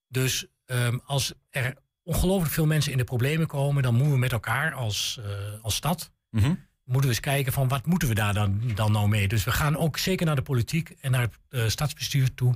Dus 0.08 0.46
ehm, 0.66 0.98
als 1.04 1.32
er 1.50 1.74
ongelooflijk 2.10 2.52
veel 2.52 2.66
mensen 2.66 2.92
in 2.92 2.98
de 2.98 3.04
problemen 3.04 3.46
komen... 3.46 3.82
dan 3.82 3.94
moeten 3.94 4.12
we 4.12 4.18
met 4.18 4.32
elkaar 4.32 4.74
als, 4.74 5.20
eh, 5.24 5.62
als 5.62 5.74
stad... 5.74 6.12
Mhm. 6.30 6.54
moeten 6.84 7.08
we 7.10 7.16
eens 7.16 7.20
kijken 7.20 7.52
van 7.52 7.68
wat 7.68 7.86
moeten 7.86 8.08
we 8.08 8.14
daar 8.14 8.34
dan, 8.34 8.60
dan 8.74 8.92
nou 8.92 9.08
mee. 9.08 9.28
Dus 9.28 9.44
we 9.44 9.52
gaan 9.52 9.76
ook 9.76 9.98
zeker 9.98 10.26
naar 10.26 10.36
de 10.36 10.42
politiek 10.42 10.96
en 11.00 11.10
naar 11.10 11.20
het 11.20 11.38
eh, 11.48 11.68
stadsbestuur 11.68 12.34
toe... 12.34 12.54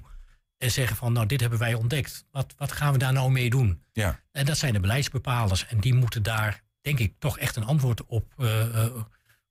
en 0.58 0.70
zeggen 0.70 0.96
van, 0.96 1.12
nou, 1.12 1.26
dit 1.26 1.40
hebben 1.40 1.58
wij 1.58 1.74
ontdekt. 1.74 2.24
Wat, 2.30 2.54
wat 2.56 2.72
gaan 2.72 2.92
we 2.92 2.98
daar 2.98 3.12
nou 3.12 3.30
mee 3.30 3.50
doen? 3.50 3.82
Ja. 3.92 4.20
En 4.32 4.44
dat 4.46 4.58
zijn 4.58 4.72
de 4.72 4.80
beleidsbepalers. 4.80 5.66
En 5.66 5.80
die 5.80 5.94
moeten 5.94 6.22
daar, 6.22 6.62
denk 6.80 6.98
ik, 6.98 7.14
toch 7.18 7.38
echt 7.38 7.56
een 7.56 7.64
antwoord 7.64 8.06
op, 8.06 8.32
eh, 8.38 8.86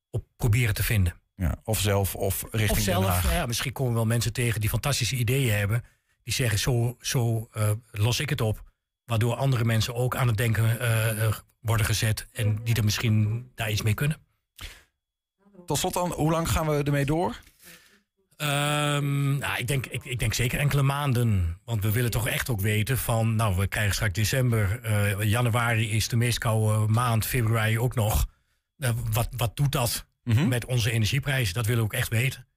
op 0.09 0.25
proberen 0.35 0.73
te 0.73 0.83
vinden. 0.83 1.13
Ja, 1.35 1.55
of 1.63 1.79
zelf 1.79 2.15
of 2.15 2.41
richting 2.51 2.69
Of 2.69 2.75
Den 2.75 2.83
zelf, 2.83 3.05
Haag. 3.05 3.31
ja, 3.31 3.45
misschien 3.45 3.71
komen 3.71 3.91
we 3.91 3.97
wel 3.97 4.07
mensen 4.07 4.33
tegen 4.33 4.61
die 4.61 4.69
fantastische 4.69 5.15
ideeën 5.15 5.57
hebben. 5.57 5.83
Die 6.23 6.33
zeggen, 6.33 6.59
zo, 6.59 6.97
zo 6.99 7.49
los 7.91 8.19
ik 8.19 8.29
het 8.29 8.41
op. 8.41 8.72
Waardoor 9.05 9.35
andere 9.35 9.63
mensen 9.63 9.95
ook 9.95 10.15
aan 10.15 10.27
het 10.27 10.37
denken 10.37 10.79
eh, 10.79 11.25
eh, 11.25 11.33
worden 11.61 11.85
gezet. 11.85 12.27
En 12.31 12.59
die 12.63 12.75
er 12.75 12.83
misschien 12.83 13.49
daar 13.55 13.71
iets 13.71 13.81
mee 13.81 13.93
kunnen. 13.93 14.17
Tot 15.65 15.77
slot 15.77 15.93
dan, 15.93 16.11
hoe 16.11 16.31
lang 16.31 16.49
gaan 16.49 16.67
we 16.67 16.83
ermee 16.83 17.05
door? 17.05 17.39
Ehm, 18.37 19.37
nou, 19.37 19.57
ik, 19.57 19.67
denk, 19.67 19.85
ik, 19.85 20.05
ik 20.05 20.19
denk 20.19 20.33
zeker 20.33 20.59
enkele 20.59 20.81
maanden. 20.81 21.59
Want 21.65 21.83
we 21.83 21.91
willen 21.91 22.11
toch 22.11 22.27
echt 22.27 22.49
ook 22.49 22.61
weten 22.61 22.97
van... 22.97 23.35
Nou, 23.35 23.55
we 23.55 23.67
krijgen 23.67 23.93
straks 23.93 24.13
december. 24.13 24.79
eh, 24.83 25.21
januari 25.21 25.91
is 25.91 26.07
de 26.07 26.15
meest 26.15 26.37
koude 26.37 26.91
maand. 26.91 27.25
Februari 27.25 27.79
ook 27.79 27.95
nog. 27.95 28.25
Wat, 29.11 29.29
wat 29.37 29.55
doet 29.57 29.71
dat 29.71 30.05
met 30.23 30.65
onze 30.65 30.91
energieprijzen? 30.91 31.53
Dat 31.53 31.65
willen 31.65 31.81
we 31.81 31.87
ook 31.87 31.99
echt 31.99 32.09
weten. 32.09 32.47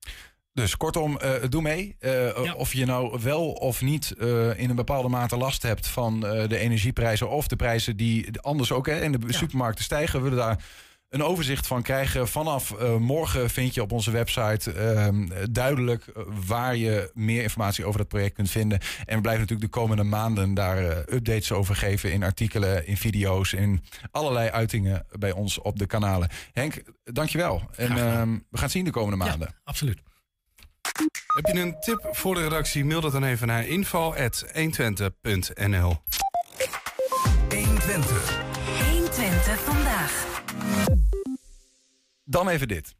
Dus 0.56 0.76
kortom, 0.76 1.18
eh, 1.18 1.32
doe 1.48 1.62
mee. 1.62 1.96
Eh, 1.98 2.54
Of 2.56 2.72
je 2.72 2.86
nou 2.86 3.18
wel 3.22 3.52
of 3.52 3.82
niet 3.82 4.14
eh, 4.18 4.58
in 4.58 4.70
een 4.70 4.76
bepaalde 4.76 5.08
mate 5.08 5.36
last 5.36 5.62
hebt 5.62 5.86
van 5.86 6.20
de 6.20 6.58
energieprijzen 6.58 7.30
of 7.30 7.46
de 7.46 7.56
prijzen 7.56 7.96
die 7.96 8.40
anders 8.40 8.72
ook 8.72 8.86
hè, 8.86 9.02
in 9.02 9.12
de 9.12 9.32
supermarkten 9.32 9.84
stijgen. 9.84 10.18
We 10.22 10.28
willen 10.28 10.44
daar 10.44 10.64
een 11.08 11.22
overzicht 11.22 11.66
van 11.66 11.82
krijgen. 11.82 12.28
Vanaf 12.28 12.74
morgen 12.98 13.50
vind 13.50 13.74
je 13.74 13.82
op 13.82 13.92
onze 13.92 14.10
website 14.10 14.72
ehm, 14.72 15.28
duidelijk 15.50 16.04
waar 16.46 16.76
je 16.76 17.10
meer 17.14 17.42
informatie 17.42 17.84
over 17.84 18.00
het 18.00 18.08
project 18.08 18.34
kunt 18.34 18.50
vinden. 18.50 18.78
En 19.06 19.14
we 19.14 19.20
blijven 19.20 19.42
natuurlijk 19.42 19.72
de 19.72 19.78
komende 19.80 20.02
maanden 20.02 20.54
daar 20.54 20.98
updates 20.98 21.52
over 21.52 21.76
geven 21.76 22.12
in 22.12 22.22
artikelen, 22.22 22.86
in 22.86 22.96
video's, 22.96 23.52
in 23.52 23.82
allerlei 24.10 24.48
uitingen 24.48 25.06
bij 25.18 25.32
ons 25.32 25.58
op 25.60 25.78
de 25.78 25.86
kanalen. 25.86 26.28
Henk, 26.52 26.82
dankjewel. 27.04 27.62
En 27.76 27.90
ehm, 27.90 28.32
we 28.32 28.56
gaan 28.56 28.62
het 28.62 28.70
zien 28.70 28.84
de 28.84 28.90
komende 28.90 29.16
maanden. 29.16 29.54
absoluut. 29.64 30.05
Heb 31.34 31.46
je 31.54 31.60
een 31.60 31.80
tip 31.80 32.08
voor 32.12 32.34
de 32.34 32.42
redactie? 32.42 32.84
Mail 32.84 33.00
dat 33.00 33.12
dan 33.12 33.24
even 33.24 33.46
naar 33.46 33.66
info.120.nl 33.66 36.02
120. 37.54 38.44
120 38.90 39.60
vandaag. 39.60 40.42
Dan 42.24 42.48
even 42.48 42.68
dit. 42.68 42.94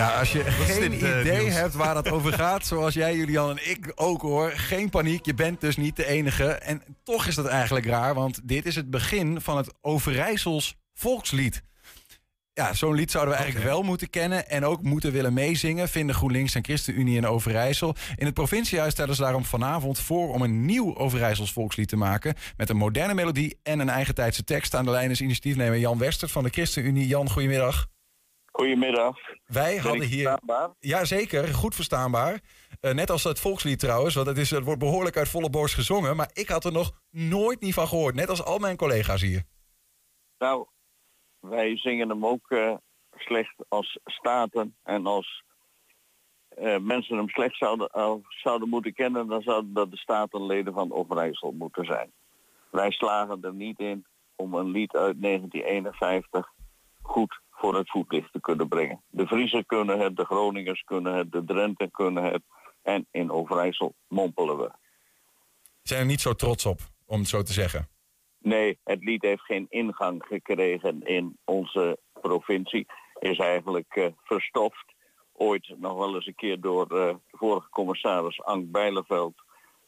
Ja, 0.00 0.18
als 0.18 0.32
je 0.32 0.44
geen 0.44 0.90
dit, 0.90 1.02
eh, 1.02 1.20
idee 1.20 1.38
Niels? 1.38 1.54
hebt 1.54 1.74
waar 1.74 1.94
dat 1.94 2.10
over 2.10 2.32
gaat, 2.32 2.66
zoals 2.66 2.94
jij, 2.94 3.16
Julian 3.16 3.50
en 3.50 3.70
ik 3.70 3.92
ook 3.94 4.22
hoor, 4.22 4.50
geen 4.50 4.90
paniek. 4.90 5.26
Je 5.26 5.34
bent 5.34 5.60
dus 5.60 5.76
niet 5.76 5.96
de 5.96 6.06
enige. 6.06 6.44
En 6.44 6.82
toch 7.02 7.26
is 7.26 7.34
dat 7.34 7.46
eigenlijk 7.46 7.86
raar, 7.86 8.14
want 8.14 8.40
dit 8.48 8.66
is 8.66 8.76
het 8.76 8.90
begin 8.90 9.40
van 9.40 9.56
het 9.56 9.72
Overijssels 9.80 10.76
volkslied. 10.94 11.62
Ja, 12.52 12.74
zo'n 12.74 12.94
lied 12.94 13.10
zouden 13.10 13.34
we 13.34 13.40
eigenlijk 13.40 13.70
wel 13.70 13.82
moeten 13.82 14.10
kennen 14.10 14.48
en 14.48 14.64
ook 14.64 14.82
moeten 14.82 15.12
willen 15.12 15.32
meezingen, 15.32 15.88
vinden 15.88 16.14
GroenLinks 16.14 16.54
en 16.54 16.64
ChristenUnie 16.64 17.16
in 17.16 17.26
Overijssel. 17.26 17.94
In 18.16 18.24
het 18.24 18.34
provinciehuis 18.34 18.92
stellen 18.92 19.14
ze 19.14 19.22
daarom 19.22 19.44
vanavond 19.44 19.98
voor 19.98 20.32
om 20.32 20.42
een 20.42 20.64
nieuw 20.64 20.96
Overijssels 20.96 21.52
volkslied 21.52 21.88
te 21.88 21.96
maken. 21.96 22.34
Met 22.56 22.68
een 22.68 22.76
moderne 22.76 23.14
melodie 23.14 23.58
en 23.62 23.78
een 23.78 23.88
eigen 23.88 24.14
tijdse 24.14 24.44
tekst. 24.44 24.74
Aan 24.74 24.84
de 24.84 24.90
lijn 24.90 25.10
is 25.10 25.20
initiatiefnemer 25.20 25.78
Jan 25.78 25.98
Westert 25.98 26.30
van 26.30 26.44
de 26.44 26.50
ChristenUnie. 26.50 27.06
Jan, 27.06 27.30
goedemiddag. 27.30 27.88
Goedemiddag. 28.60 29.18
Wij 29.46 29.74
Ben 29.74 29.82
hadden 29.82 30.06
hier. 30.06 30.28
verstaanbaar? 30.28 30.70
Ja, 30.78 31.04
zeker. 31.04 31.54
Goed 31.54 31.74
verstaanbaar. 31.74 32.40
Eh, 32.80 32.92
net 32.92 33.10
als 33.10 33.24
het 33.24 33.40
volkslied 33.40 33.78
trouwens, 33.78 34.14
want 34.14 34.26
het, 34.26 34.38
is, 34.38 34.50
het 34.50 34.64
wordt 34.64 34.80
behoorlijk 34.80 35.16
uit 35.16 35.28
volle 35.28 35.50
borst 35.50 35.74
gezongen. 35.74 36.16
Maar 36.16 36.30
ik 36.32 36.48
had 36.48 36.64
er 36.64 36.72
nog 36.72 36.92
nooit 37.10 37.60
niet 37.60 37.74
van 37.74 37.88
gehoord. 37.88 38.14
Net 38.14 38.28
als 38.28 38.44
al 38.44 38.58
mijn 38.58 38.76
collega's 38.76 39.20
hier. 39.20 39.42
Nou, 40.38 40.66
wij 41.40 41.76
zingen 41.76 42.08
hem 42.08 42.26
ook 42.26 42.50
eh, 42.50 42.74
slecht 43.16 43.54
als 43.68 43.98
staten. 44.04 44.76
En 44.82 45.06
als 45.06 45.44
eh, 46.48 46.78
mensen 46.78 47.16
hem 47.16 47.28
slecht 47.28 47.56
zouden, 47.56 48.22
zouden 48.28 48.68
moeten 48.68 48.94
kennen, 48.94 49.26
dan 49.26 49.42
zouden 49.42 49.72
dat 49.72 49.90
de 49.90 49.96
statenleden 49.96 50.72
van 50.72 50.92
Overijssel 50.92 51.52
moeten 51.52 51.84
zijn. 51.84 52.12
Wij 52.70 52.90
slagen 52.90 53.42
er 53.42 53.54
niet 53.54 53.78
in 53.78 54.06
om 54.36 54.54
een 54.54 54.70
lied 54.70 54.96
uit 54.96 55.22
1951 55.22 56.52
goed 57.02 57.40
voor 57.60 57.74
het 57.74 57.90
voetlicht 57.90 58.32
te 58.32 58.40
kunnen 58.40 58.68
brengen. 58.68 59.02
De 59.08 59.26
Friesen 59.26 59.66
kunnen 59.66 60.00
het, 60.00 60.16
de 60.16 60.24
Groningers 60.24 60.82
kunnen 60.82 61.14
het, 61.14 61.32
de 61.32 61.44
Drenten 61.44 61.90
kunnen 61.90 62.24
het. 62.24 62.42
En 62.82 63.06
in 63.10 63.30
Overijssel 63.30 63.94
mompelen 64.08 64.58
we. 64.58 64.70
Zijn 65.82 66.00
er 66.00 66.06
niet 66.06 66.20
zo 66.20 66.34
trots 66.34 66.66
op, 66.66 66.80
om 67.06 67.18
het 67.18 67.28
zo 67.28 67.42
te 67.42 67.52
zeggen. 67.52 67.88
Nee, 68.38 68.78
het 68.84 69.04
lied 69.04 69.22
heeft 69.22 69.42
geen 69.42 69.66
ingang 69.68 70.24
gekregen 70.26 71.02
in 71.02 71.38
onze 71.44 71.98
provincie. 72.20 72.86
Is 73.18 73.38
eigenlijk 73.38 74.12
verstoft. 74.24 74.94
Ooit 75.32 75.74
nog 75.78 75.98
wel 75.98 76.14
eens 76.14 76.26
een 76.26 76.34
keer 76.34 76.60
door 76.60 76.82
eh, 76.82 76.88
de 76.88 77.36
vorige 77.36 77.68
commissaris 77.68 78.42
Ank 78.42 78.70
Bijleveld 78.70 79.34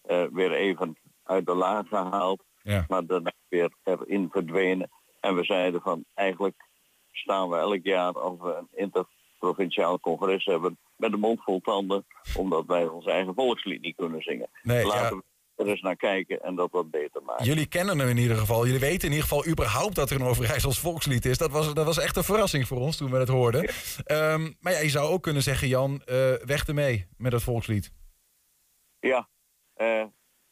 eh, 0.02 0.24
weer 0.32 0.52
even 0.52 0.96
uit 1.24 1.46
de 1.46 1.54
laag 1.54 1.88
gehaald. 1.88 2.42
Ja. 2.62 2.84
Maar 2.88 3.06
daarna 3.06 3.32
weer 3.48 3.72
erin 3.84 4.28
verdwenen. 4.30 4.90
En 5.20 5.34
we 5.34 5.44
zeiden 5.44 5.80
van 5.80 6.04
eigenlijk 6.14 6.70
staan 7.12 7.48
we 7.48 7.56
elk 7.56 7.82
jaar 7.82 8.18
als 8.18 8.38
we 8.40 8.54
een 8.54 8.68
interprovinciaal 8.70 10.00
congres 10.00 10.44
hebben 10.44 10.78
met 10.96 11.10
de 11.10 11.16
mond 11.16 11.42
vol 11.42 11.60
tanden. 11.60 12.06
Omdat 12.36 12.66
wij 12.66 12.86
ons 12.86 13.06
eigen 13.06 13.34
volkslied 13.34 13.80
niet 13.80 13.96
kunnen 13.96 14.22
zingen. 14.22 14.48
Nee, 14.62 14.86
Laten 14.86 15.16
ja. 15.16 15.22
we 15.54 15.62
er 15.62 15.68
eens 15.68 15.80
naar 15.80 15.96
kijken 15.96 16.42
en 16.42 16.54
dat 16.54 16.70
wat 16.70 16.90
beter 16.90 17.22
maken. 17.22 17.44
Jullie 17.44 17.66
kennen 17.66 17.98
hem 17.98 18.08
in 18.08 18.16
ieder 18.16 18.36
geval. 18.36 18.64
Jullie 18.64 18.80
weten 18.80 19.08
in 19.08 19.14
ieder 19.14 19.28
geval 19.28 19.46
überhaupt 19.46 19.94
dat 19.94 20.10
er 20.10 20.20
een 20.20 20.26
Overijssels 20.26 20.80
volkslied 20.80 21.24
is. 21.24 21.38
Dat 21.38 21.50
was, 21.50 21.74
dat 21.74 21.86
was 21.86 21.98
echt 21.98 22.16
een 22.16 22.24
verrassing 22.24 22.66
voor 22.66 22.78
ons 22.78 22.96
toen 22.96 23.10
we 23.10 23.16
het 23.16 23.28
hoorden. 23.28 23.68
Ehm, 24.04 24.52
maar 24.60 24.72
ja, 24.72 24.78
je 24.78 24.88
zou 24.88 25.10
ook 25.10 25.22
kunnen 25.22 25.42
zeggen, 25.42 25.68
Jan, 25.68 26.02
eh, 26.04 26.32
weg 26.44 26.66
ermee 26.66 27.06
met 27.16 27.32
het 27.32 27.42
volkslied. 27.42 27.92
Ja, 29.00 29.28
eh, 29.74 30.04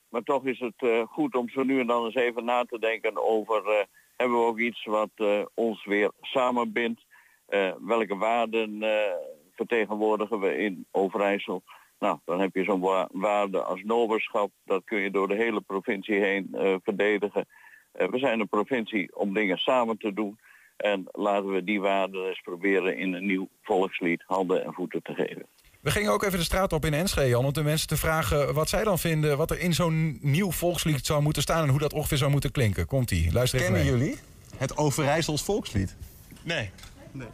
maar 0.08 0.22
toch 0.22 0.44
is 0.44 0.58
het 0.58 0.74
eh, 0.76 1.02
goed 1.06 1.34
om 1.34 1.48
zo 1.48 1.62
nu 1.62 1.80
en 1.80 1.86
dan 1.86 2.04
eens 2.04 2.14
even 2.14 2.44
na 2.44 2.64
te 2.64 2.78
denken 2.78 3.24
over... 3.24 3.88
hebben 4.20 4.38
we 4.38 4.44
ook 4.44 4.58
iets 4.58 4.84
wat 4.84 5.10
eh, 5.14 5.42
ons 5.54 5.84
weer 5.84 6.10
samenbindt? 6.20 7.00
Eh, 7.46 7.72
welke 7.80 8.16
waarden 8.16 8.82
eh, 8.82 9.12
vertegenwoordigen 9.54 10.40
we 10.40 10.56
in 10.56 10.86
Overijssel? 10.90 11.62
Nou, 11.98 12.18
dan 12.24 12.40
heb 12.40 12.54
je 12.54 12.64
zo'n 12.64 12.80
wa- 12.80 13.08
waarde 13.12 13.62
als 13.62 13.82
noberschap. 13.84 14.50
Dat 14.64 14.84
kun 14.84 14.98
je 15.00 15.10
door 15.10 15.28
de 15.28 15.34
hele 15.34 15.60
provincie 15.60 16.20
heen 16.20 16.56
verdedigen. 16.82 17.46
We 17.92 18.18
zijn 18.18 18.40
een 18.40 18.48
provincie 18.48 19.16
om 19.16 19.34
dingen 19.34 19.58
samen 19.58 19.98
te 19.98 20.12
doen. 20.12 20.38
En 20.76 21.04
laten 21.12 21.52
we 21.52 21.64
die 21.64 21.80
waarden 21.80 22.26
eens 22.26 22.40
proberen 22.40 22.96
in 22.96 23.12
een 23.12 23.26
nieuw 23.26 23.48
volkslied 23.62 24.22
handen 24.26 24.64
en 24.64 24.72
voeten 24.72 25.02
te 25.02 25.14
geven. 25.14 25.46
We 25.80 25.90
gingen 25.90 26.12
ook 26.12 26.22
even 26.22 26.38
de 26.38 26.44
straat 26.44 26.72
op 26.72 26.84
in 26.84 26.94
Enschede, 26.94 27.28
Jan, 27.28 27.44
om 27.44 27.52
de 27.52 27.62
mensen 27.62 27.88
te 27.88 27.96
vragen 27.96 28.54
wat 28.54 28.68
zij 28.68 28.84
dan 28.84 28.98
vinden, 28.98 29.36
wat 29.36 29.50
er 29.50 29.58
in 29.58 29.74
zo'n 29.74 30.18
nieuw 30.22 30.52
volkslied 30.52 31.06
zou 31.06 31.22
moeten 31.22 31.42
staan 31.42 31.62
en 31.62 31.68
hoe 31.68 31.78
dat 31.78 31.92
ongeveer 31.92 32.18
zou 32.18 32.30
moeten 32.30 32.50
klinken. 32.50 32.86
Komt-ie, 32.86 33.32
luister 33.32 33.60
even 33.60 33.72
Kennen 33.72 33.92
mee. 33.92 34.00
jullie 34.00 34.18
het 34.56 34.76
Overijssels 34.76 35.42
volkslied? 35.42 35.94
Nee. 36.42 36.70
nee. 37.12 37.28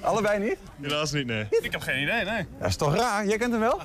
Allebei 0.00 0.38
niet? 0.44 0.56
Helaas 0.80 1.12
niet, 1.12 1.26
nee. 1.26 1.46
Ik 1.60 1.72
heb 1.72 1.80
geen 1.80 2.02
idee, 2.02 2.24
nee. 2.24 2.46
Dat 2.58 2.68
is 2.68 2.76
toch 2.76 2.94
raar? 2.94 3.26
Jij 3.26 3.36
kent 3.38 3.52
hem 3.52 3.60
wel? 3.60 3.80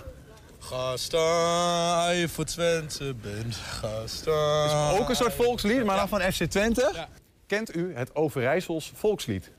Ga 0.60 0.98
staan, 0.98 2.16
je 2.16 2.30
voor 2.30 2.46
Twente 2.46 3.16
bent. 3.22 3.56
Ga 3.56 4.08
staan. 4.08 4.98
Ook 4.98 5.10
een 5.10 5.16
soort 5.16 5.34
volkslied, 5.34 5.84
maar 5.84 5.98
dan 5.98 6.08
van 6.08 6.22
FC 6.22 6.44
Twente. 6.44 7.08
Kent 7.48 7.76
u 7.76 7.96
het 7.96 8.16
Overijssels 8.16 8.92
volkslied? 8.96 9.52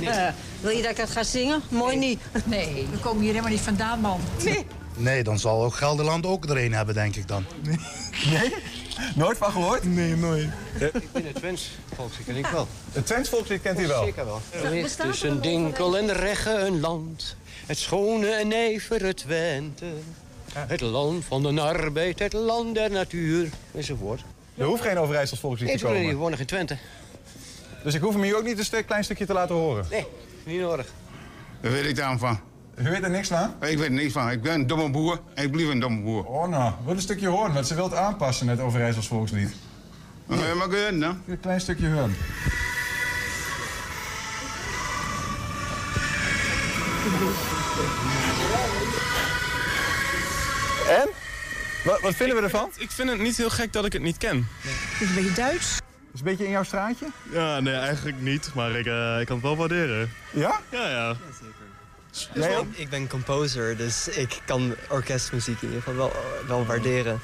wil 0.60 0.70
je 0.70 0.82
dat 0.82 0.90
ik 0.90 0.96
het 0.96 1.10
ga 1.10 1.22
zingen? 1.22 1.62
Mooi 1.68 1.96
niet. 1.96 2.20
Nee. 2.44 2.86
We 2.92 2.98
komen 2.98 3.20
hier 3.20 3.30
helemaal 3.30 3.50
niet 3.52 3.60
vandaan, 3.60 4.00
man. 4.00 4.20
Nee. 4.44 4.66
Nee, 4.96 5.22
dan 5.22 5.38
zal 5.38 5.64
ook 5.64 5.74
Gelderland 5.74 6.26
ook 6.26 6.44
er 6.48 6.56
een 6.64 6.72
hebben, 6.72 6.94
denk 6.94 7.16
ik 7.16 7.28
dan. 7.28 7.44
Nee? 8.30 8.54
Nooit 9.14 9.38
van 9.38 9.52
gehoord? 9.52 9.84
Nee, 9.84 10.16
nooit. 10.16 10.48
Ik 10.78 11.12
ben 11.12 11.24
het 11.24 11.34
Twents 11.34 11.70
volkslied, 11.94 12.26
ken 12.26 12.36
ik 12.36 12.46
wel. 12.46 12.68
Het 12.92 13.06
Twents 13.06 13.28
volkslied 13.28 13.62
kent 13.62 13.80
u 13.80 13.86
wel? 13.86 14.04
Zeker 14.04 14.24
wel. 14.24 14.40
Er 14.50 14.70
ligt 14.70 15.00
tussen 15.00 15.42
Dinkel 15.42 15.98
en 15.98 16.12
Regge 16.12 16.50
een 16.54 16.80
land. 16.80 17.36
Het 17.66 17.78
schone 17.78 18.28
en 18.28 18.48
nijvere 18.48 19.14
Twente. 19.14 19.84
Het 20.52 20.80
land 20.80 21.24
van 21.24 21.42
de 21.42 21.60
arbeid, 21.60 22.18
het 22.18 22.32
land 22.32 22.74
der 22.74 22.90
natuur, 22.90 23.48
enzovoort. 23.74 24.22
Er 24.56 24.64
hoeft 24.64 24.82
geen 24.82 24.98
Overijssels 24.98 25.40
volkslied 25.40 25.70
Ik 25.70 25.78
te 25.78 25.84
komen. 25.84 26.14
woon 26.16 26.30
nog 26.30 26.40
in 26.40 26.46
Twente. 26.46 26.76
Dus 27.82 27.94
ik 27.94 28.00
hoef 28.00 28.12
hem 28.12 28.22
hier 28.22 28.36
ook 28.36 28.44
niet 28.44 28.58
een 28.58 28.64
stuk, 28.64 28.86
klein 28.86 29.04
stukje 29.04 29.26
te 29.26 29.32
laten 29.32 29.54
horen? 29.54 29.86
Nee, 29.90 30.06
niet 30.44 30.60
nodig. 30.60 30.86
Daar 31.60 31.72
weet 31.72 31.86
ik 31.86 31.96
daar 31.96 32.18
van. 32.18 32.40
U 32.76 32.90
weet 32.90 33.02
er 33.02 33.10
niks 33.10 33.28
van? 33.28 33.54
Ik 33.60 33.78
weet 33.78 33.80
er 33.80 33.90
niks 33.90 34.12
van. 34.12 34.30
Ik 34.30 34.42
ben 34.42 34.54
een 34.54 34.66
domme 34.66 34.90
boer 34.90 35.20
en 35.34 35.44
ik 35.44 35.50
blijf 35.50 35.68
een 35.68 35.80
domme 35.80 36.00
boer. 36.00 36.24
Oh 36.24 36.48
nou, 36.48 36.72
wil 36.84 36.94
een 36.94 37.00
stukje 37.00 37.28
horen, 37.28 37.52
want 37.52 37.66
ze 37.66 37.74
wil 37.74 37.84
het 37.84 37.94
aanpassen, 37.94 38.48
het 38.48 38.60
Overijssels 38.60 39.06
volkslied. 39.06 39.54
Ja. 40.28 40.54
Maar 40.54 40.68
goed, 40.70 40.90
nou. 40.90 41.14
Een 41.26 41.40
klein 41.40 41.60
stukje 41.60 41.90
horen. 41.90 42.16
En? 50.88 51.08
Wat, 51.84 52.00
wat 52.00 52.14
vinden 52.14 52.36
we 52.36 52.42
ervan? 52.42 52.70
Ik 52.76 52.90
vind 52.90 53.10
het 53.10 53.18
niet 53.18 53.36
heel 53.36 53.50
gek 53.50 53.72
dat 53.72 53.84
ik 53.84 53.92
het 53.92 54.02
niet 54.02 54.18
ken. 54.18 54.48
Het 54.60 55.00
is 55.00 55.08
een 55.08 55.14
beetje 55.14 55.32
Duits. 55.32 55.80
Is 56.12 56.18
een 56.18 56.24
beetje 56.24 56.44
in 56.44 56.50
jouw 56.50 56.62
straatje? 56.62 57.06
Ja, 57.30 57.60
nee, 57.60 57.74
eigenlijk 57.74 58.20
niet. 58.20 58.50
Maar 58.54 58.70
ik, 58.70 58.86
eh, 58.86 59.20
ik 59.20 59.26
kan 59.26 59.36
het 59.36 59.44
wel 59.44 59.56
waarderen. 59.56 60.12
Ja? 60.30 60.60
Ja, 60.70 60.88
ja. 60.88 61.16
Ik, 62.34 62.66
ik 62.72 62.88
ben 62.88 63.08
composer, 63.08 63.76
dus 63.76 64.08
ik 64.08 64.40
kan 64.44 64.74
orkestmuziek 64.88 65.62
in 65.62 65.68
ieder 65.68 65.82
geval 65.82 65.96
wel, 65.96 66.12
wel 66.46 66.66
waarderen. 66.66 67.20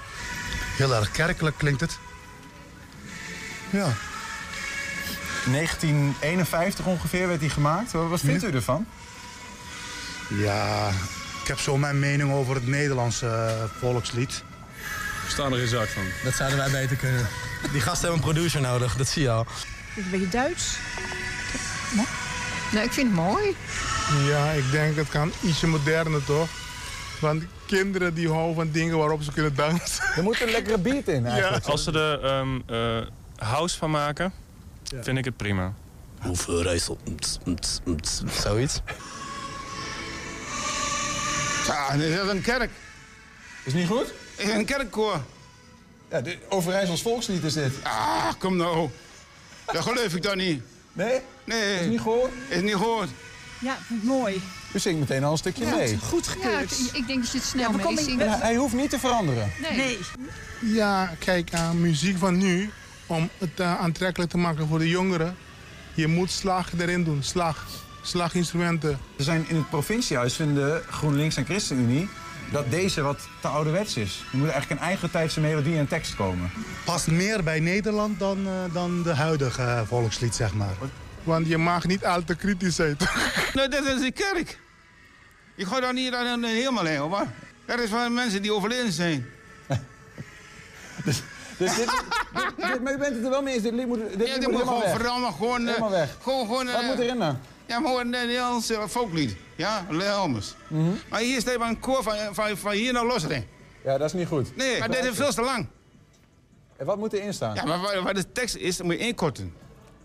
Heel 0.76 0.95
erg 0.95 1.11
kerkelijk 1.11 1.59
klinkt 1.59 1.80
het. 1.80 1.99
Ja. 3.70 3.93
1951 5.47 6.86
ongeveer 6.86 7.28
werd 7.28 7.41
die 7.41 7.51
gemaakt. 7.51 7.93
Wat 7.93 8.20
vindt 8.20 8.45
u 8.45 8.51
ervan? 8.51 8.86
Ja, 10.28 10.89
ik 11.43 11.49
heb 11.49 11.59
zo 11.59 11.76
mijn 11.76 11.99
mening 11.99 12.32
over 12.32 12.55
het 12.55 12.66
Nederlandse 12.66 13.26
eh, 13.26 13.78
volkslied. 13.78 14.43
Staan 15.28 15.53
er 15.53 15.59
geen 15.59 15.68
zak 15.68 15.89
van. 15.89 16.03
Dat 16.24 16.34
zouden 16.34 16.59
wij 16.59 16.70
beter 16.70 16.97
kunnen. 16.97 17.26
Die 17.72 17.80
gasten 17.80 18.09
hebben 18.09 18.26
een 18.26 18.32
producer 18.32 18.61
nodig, 18.61 18.96
dat 18.96 19.09
zie 19.09 19.22
je 19.22 19.30
al. 19.30 19.46
Een 19.96 20.11
beetje 20.11 20.28
Duits. 20.28 20.76
Nee, 22.72 22.84
ik 22.84 22.92
vind 22.92 23.06
het 23.06 23.16
mooi. 23.16 23.56
Ja, 24.26 24.50
ik 24.50 24.70
denk 24.70 24.96
het 24.96 25.09
kan 25.09 25.32
ietsje 25.42 25.66
moderner 25.66 26.24
toch? 26.24 26.48
Want 27.20 27.42
kinderen 27.66 28.14
die 28.14 28.28
houden 28.28 28.54
van 28.54 28.70
dingen 28.70 28.98
waarop 28.98 29.22
ze 29.22 29.32
kunnen 29.32 29.54
dansen. 29.54 30.04
Er 30.16 30.22
moet 30.22 30.40
een 30.40 30.50
lekkere 30.50 30.78
beat 30.78 31.09
in 31.09 31.26
eigenlijk. 31.26 31.66
Als 31.66 31.84
ze 31.84 31.92
er 31.92 32.24
ehm, 32.24 32.61
eh, 32.66 33.06
house 33.48 33.78
van 33.78 33.90
maken, 33.90 34.32
vind 35.00 35.18
ik 35.18 35.24
het 35.24 35.36
prima. 35.36 35.72
Hoeveel 36.20 36.62
Rijssel? 36.62 36.98
Zoiets. 38.42 38.80
Ja, 41.66 41.96
dit 41.96 42.09
is 42.09 42.28
een 42.28 42.40
kerk. 42.40 42.70
Is 43.64 43.72
niet 43.72 43.86
goed? 43.86 44.12
Een 44.36 44.64
kerkkoor. 44.64 45.20
Ja, 46.11 46.20
de 46.20 46.38
Overijssels 46.48 47.02
volkslied 47.02 47.44
is 47.44 47.52
dit. 47.52 47.72
Ah, 47.82 48.32
kom 48.38 48.56
nou. 48.56 48.88
Dat 49.66 49.82
geloof 49.82 50.14
ik 50.14 50.22
dan 50.22 50.36
niet. 50.36 50.62
Nee? 50.92 51.20
Nee. 51.44 51.74
Is 51.80 51.86
niet 51.86 52.00
gehoord? 52.00 52.32
Is 52.48 52.62
niet 52.62 52.74
gehoord. 52.74 53.09
Ja, 53.61 53.76
vind 53.86 54.02
ik 54.02 54.09
mooi. 54.09 54.42
U 54.74 54.78
zingt 54.78 54.98
meteen 54.98 55.24
al 55.24 55.32
een 55.32 55.38
stukje 55.38 55.66
mee. 55.66 55.98
Goed 55.98 56.26
gekeurd. 56.26 56.70
ik, 56.78 56.96
ik 56.96 57.06
denk 57.06 57.22
dat 57.22 57.30
je 57.30 57.38
het 57.38 57.46
snel 57.46 57.70
Ja, 57.70 57.76
we 57.76 57.92
mee 57.94 58.04
zingt. 58.04 58.40
Hij 58.40 58.56
hoeft 58.56 58.74
niet 58.74 58.90
te 58.90 58.98
veranderen. 58.98 59.52
Nee. 59.76 59.98
Ja, 60.61 61.14
kijk, 61.18 61.54
aan 61.54 61.80
muziek 61.80 62.18
van 62.18 62.36
nu, 62.36 62.70
om 63.06 63.28
het 63.38 63.61
eh, 63.61 63.80
aantrekkelijk 63.80 64.30
te 64.30 64.38
maken 64.38 64.68
voor 64.68 64.78
de 64.78 64.88
jongeren, 64.88 65.36
je 65.94 66.06
moet 66.06 66.30
slag 66.30 66.70
erin 66.78 67.04
doen, 67.04 67.22
slag, 67.22 67.66
slaginstrumenten. 68.02 68.98
Er 69.18 69.24
zijn 69.24 69.48
in 69.48 69.56
het 69.56 69.68
provinciehuis 69.68 70.34
vinden 70.34 70.82
GroenLinks 70.90 71.36
en 71.36 71.44
ChristenUnie 71.44 72.09
dat 72.53 72.70
deze 72.70 73.03
wat 73.03 73.28
te 73.40 73.49
ouderwets 73.49 73.96
is. 73.96 74.24
Er 74.32 74.38
moet 74.38 74.49
eigenlijk 74.49 74.80
een 74.80 74.86
eigen 74.86 75.11
tijdse 75.11 75.40
melodie 75.40 75.78
en 75.78 75.88
tekst 75.88 76.16
komen. 76.16 76.51
Past 76.84 77.07
meer 77.07 77.42
bij 77.42 77.61
Nederland 77.61 78.18
dan, 78.18 78.38
eh, 78.46 78.53
dan 78.74 79.03
de 79.03 79.14
huidige 79.14 79.62
eh, 79.62 79.80
volkslied, 79.86 80.34
zeg 80.34 80.55
maar. 80.55 80.74
Want 81.22 81.46
je 81.46 81.59
mag 81.59 81.84
niet 81.86 82.05
al 82.05 82.24
te 82.24 82.34
kritisch 82.34 82.74
zijn. 82.76 82.96
Nee, 83.55 83.68
dit 83.68 83.84
is 83.86 84.01
de 84.01 84.11
kerk. 84.12 84.59
Ik 85.57 85.66
ga 85.66 85.80
daar 85.80 85.92
niet 85.92 86.12
aan 86.14 86.40
de 86.40 86.46
hemel 86.49 86.84
heen, 86.84 86.99
hoor. 86.99 87.26
Dat 87.66 87.78
is 87.78 87.90
van 87.90 88.14
mensen 88.14 88.42
die 88.42 88.53
overleden 88.53 88.92
zijn. 88.92 89.26
Dus 91.05 91.22
dit, 91.57 91.76
dit, 91.76 91.76
dit- 92.57 92.82
maar 92.82 92.92
u 92.92 92.99
bent 92.99 93.14
het 93.14 93.24
er 93.24 93.30
wel 93.30 93.42
mee 93.42 93.55
eens, 93.55 93.62
dit 93.62 93.72
lied 93.72 93.86
moet, 93.86 93.99
dit 94.18 94.28
Ja, 94.28 94.34
dit 94.34 94.42
moet 94.42 94.53
moet 94.53 94.61
helemaal 94.61 94.64
gewoon 94.64 94.80
weg. 94.82 94.96
veranderen. 95.01 95.34
Gewoon, 95.34 95.61
eh, 95.61 95.66
Helemaal 95.66 95.90
weg. 95.90 96.16
Gewoon, 96.22 96.46
gewoon, 96.46 96.66
Wat 96.66 96.80
eh, 96.80 96.86
moet 96.86 96.99
erin 96.99 97.18
dan? 97.18 97.38
Ja, 97.68 97.78
maar 97.78 97.94
een 97.94 98.10
Nederlands 98.10 98.70
eh, 98.70 98.86
folklied. 98.86 99.36
Ja, 99.56 99.86
Lehelmers. 99.90 100.54
Mhm. 100.68 100.90
Maar 101.10 101.20
hier 101.20 101.40
staat 101.40 101.58
maar 101.58 101.68
een 101.68 101.80
koor 101.80 102.02
van, 102.02 102.14
van, 102.32 102.56
van 102.56 102.72
hier 102.72 102.92
naar 102.92 103.06
Lossering. 103.06 103.44
Ja, 103.84 103.98
dat 103.98 104.06
is 104.06 104.12
niet 104.12 104.26
goed. 104.26 104.56
Nee, 104.56 104.78
maar 104.78 104.90
dit 104.90 105.04
is 105.04 105.16
veel 105.16 105.32
te 105.32 105.42
lang. 105.42 105.66
En 106.76 106.86
wat 106.86 106.98
moet 106.98 107.12
erin 107.12 107.34
staan? 107.34 107.54
Ja, 107.54 107.64
maar 107.64 107.80
waar, 107.80 108.02
waar 108.02 108.14
de 108.14 108.32
tekst 108.32 108.56
is, 108.56 108.76
dan 108.76 108.86
moet 108.86 108.94
je 108.94 109.06
inkorten. 109.06 109.54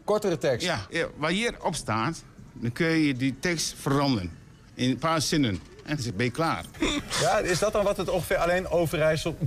Kortere 0.03 0.37
tekst? 0.37 0.65
Ja, 0.65 0.85
ja, 0.89 1.07
waar 1.17 1.31
hierop 1.31 1.75
staat, 1.75 2.23
dan 2.53 2.71
kun 2.71 2.87
je 2.87 3.13
die 3.13 3.35
tekst 3.39 3.75
veranderen. 3.77 4.31
In 4.73 4.89
een 4.89 4.97
paar 4.97 5.21
zinnen. 5.21 5.61
En 5.85 5.97
dan 6.03 6.15
ben 6.15 6.25
je 6.25 6.31
klaar. 6.31 6.65
Ja, 7.21 7.37
is 7.37 7.59
dat 7.59 7.73
dan 7.73 7.83
wat 7.83 7.97
het 7.97 8.09
ongeveer 8.09 8.37
alleen 8.37 8.67
Overijssel... 8.67 9.37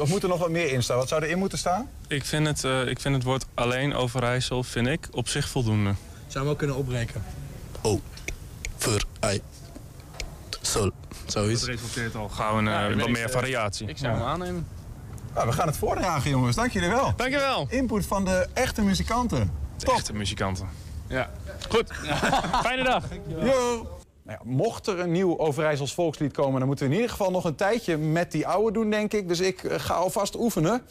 Of 0.00 0.08
moet 0.08 0.22
er 0.22 0.28
nog 0.28 0.38
wat 0.38 0.50
meer 0.50 0.72
in 0.72 0.82
staan? 0.82 0.96
Wat 0.96 1.08
zou 1.08 1.22
erin 1.22 1.38
moeten 1.38 1.58
staan? 1.58 1.88
Ik 2.08 2.24
vind 2.24 2.46
het, 2.46 2.64
eh, 2.64 2.86
ik 2.86 3.00
vind 3.00 3.14
het 3.14 3.24
woord 3.24 3.44
alleen 3.54 3.94
Overijssel, 3.94 4.62
vind 4.62 4.86
ik, 4.86 5.08
op 5.10 5.28
zich 5.28 5.48
voldoende. 5.48 5.94
Zou 6.26 6.44
hem 6.44 6.52
ook 6.52 6.58
kunnen 6.58 6.76
opbreken. 6.76 7.22
Oh, 7.84 8.00
ei, 9.20 9.40
sol, 10.60 10.90
zoiets. 11.26 11.60
Dat 11.60 11.68
resulteert 11.68 12.14
al 12.14 12.28
gauw 12.28 12.58
in 12.58 12.68
eh, 12.68 12.96
wat 12.96 13.08
meer 13.08 13.30
variatie. 13.30 13.88
Ik 13.88 13.98
zou 13.98 14.12
hem 14.14 14.22
aannemen. 14.22 14.68
Nou, 15.34 15.46
we 15.46 15.52
gaan 15.52 15.66
het 15.66 15.76
voordragen, 15.76 16.30
jongens. 16.30 16.56
Dank 16.56 16.72
jullie 16.72 16.88
wel. 16.88 17.12
Dankjewel. 17.16 17.66
Input 17.70 18.06
van 18.06 18.24
de 18.24 18.46
echte 18.52 18.82
muzikanten. 18.82 19.50
De 19.76 19.92
echte 19.92 20.12
muzikanten. 20.12 20.68
Ja. 21.06 21.30
Goed. 21.68 21.92
Fijne 22.64 22.82
dag. 22.82 23.04
Yo. 23.28 23.88
Nou 24.22 24.38
ja, 24.38 24.40
mocht 24.42 24.86
er 24.86 24.98
een 24.98 25.12
nieuw 25.12 25.38
Overijssels 25.38 25.94
volkslied 25.94 26.32
komen... 26.32 26.58
dan 26.58 26.68
moeten 26.68 26.86
we 26.86 26.90
in 26.92 27.00
ieder 27.00 27.16
geval 27.16 27.30
nog 27.30 27.44
een 27.44 27.54
tijdje 27.54 27.96
met 27.96 28.32
die 28.32 28.46
oude 28.46 28.72
doen, 28.72 28.90
denk 28.90 29.12
ik. 29.12 29.28
Dus 29.28 29.40
ik 29.40 29.64
eh, 29.64 29.78
ga 29.80 29.94
alvast 29.94 30.36
oefenen. 30.36 30.82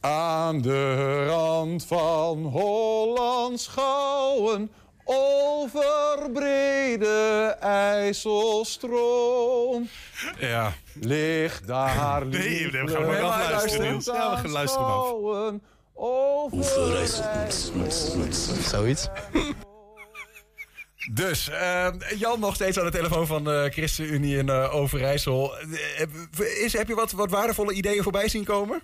Aan 0.00 0.60
de 0.60 1.24
rand 1.26 1.84
van 1.84 2.44
Holland 2.44 3.60
schouwen... 3.60 4.70
over 5.08 6.30
brede 6.32 7.56
IJsselstroom... 7.60 9.88
Ja. 10.38 10.72
Ligt 11.00 11.66
daar 11.66 12.26
Nee, 12.26 12.70
we 12.70 12.88
gaan 12.88 13.06
maar 13.06 13.22
afluisteren, 13.22 13.90
Niels. 13.90 14.04
Ja, 14.04 14.30
we 14.30 14.36
gaan 14.36 14.50
luisteren 14.50 14.86
af. 14.86 15.12
over 15.94 16.64
Zoiets. 18.62 19.08
Dus, 21.12 21.48
eh, 21.48 21.88
Jan 22.18 22.40
nog 22.40 22.54
steeds 22.54 22.78
aan 22.78 22.84
de 22.84 22.90
telefoon 22.90 23.26
van 23.26 23.44
de 23.44 23.68
ChristenUnie 23.72 24.36
in 24.36 24.48
eh, 24.48 24.74
Overijssel. 24.74 25.56
Eh, 25.56 26.64
is, 26.64 26.72
heb 26.72 26.88
je 26.88 26.94
wat, 26.94 27.12
wat 27.12 27.30
waardevolle 27.30 27.72
ideeën 27.72 28.02
voorbij 28.02 28.28
zien 28.28 28.44
komen? 28.44 28.82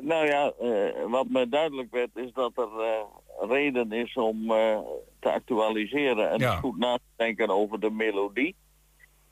Nou 0.00 0.26
ja, 0.26 0.52
eh, 0.60 1.10
wat 1.10 1.26
me 1.28 1.48
duidelijk 1.48 1.90
werd 1.90 2.16
is 2.16 2.32
dat 2.32 2.52
er 2.56 2.80
eh, 2.80 3.04
reden 3.48 3.92
is 3.92 4.14
om 4.14 4.50
eh, 4.50 4.78
te 5.20 5.32
actualiseren 5.32 6.30
en 6.30 6.38
Ja. 6.38 6.56
goed 6.56 6.78
na 6.78 6.94
te 6.96 7.02
denken 7.16 7.48
over 7.50 7.80
de 7.80 7.90
melodie. 7.90 8.54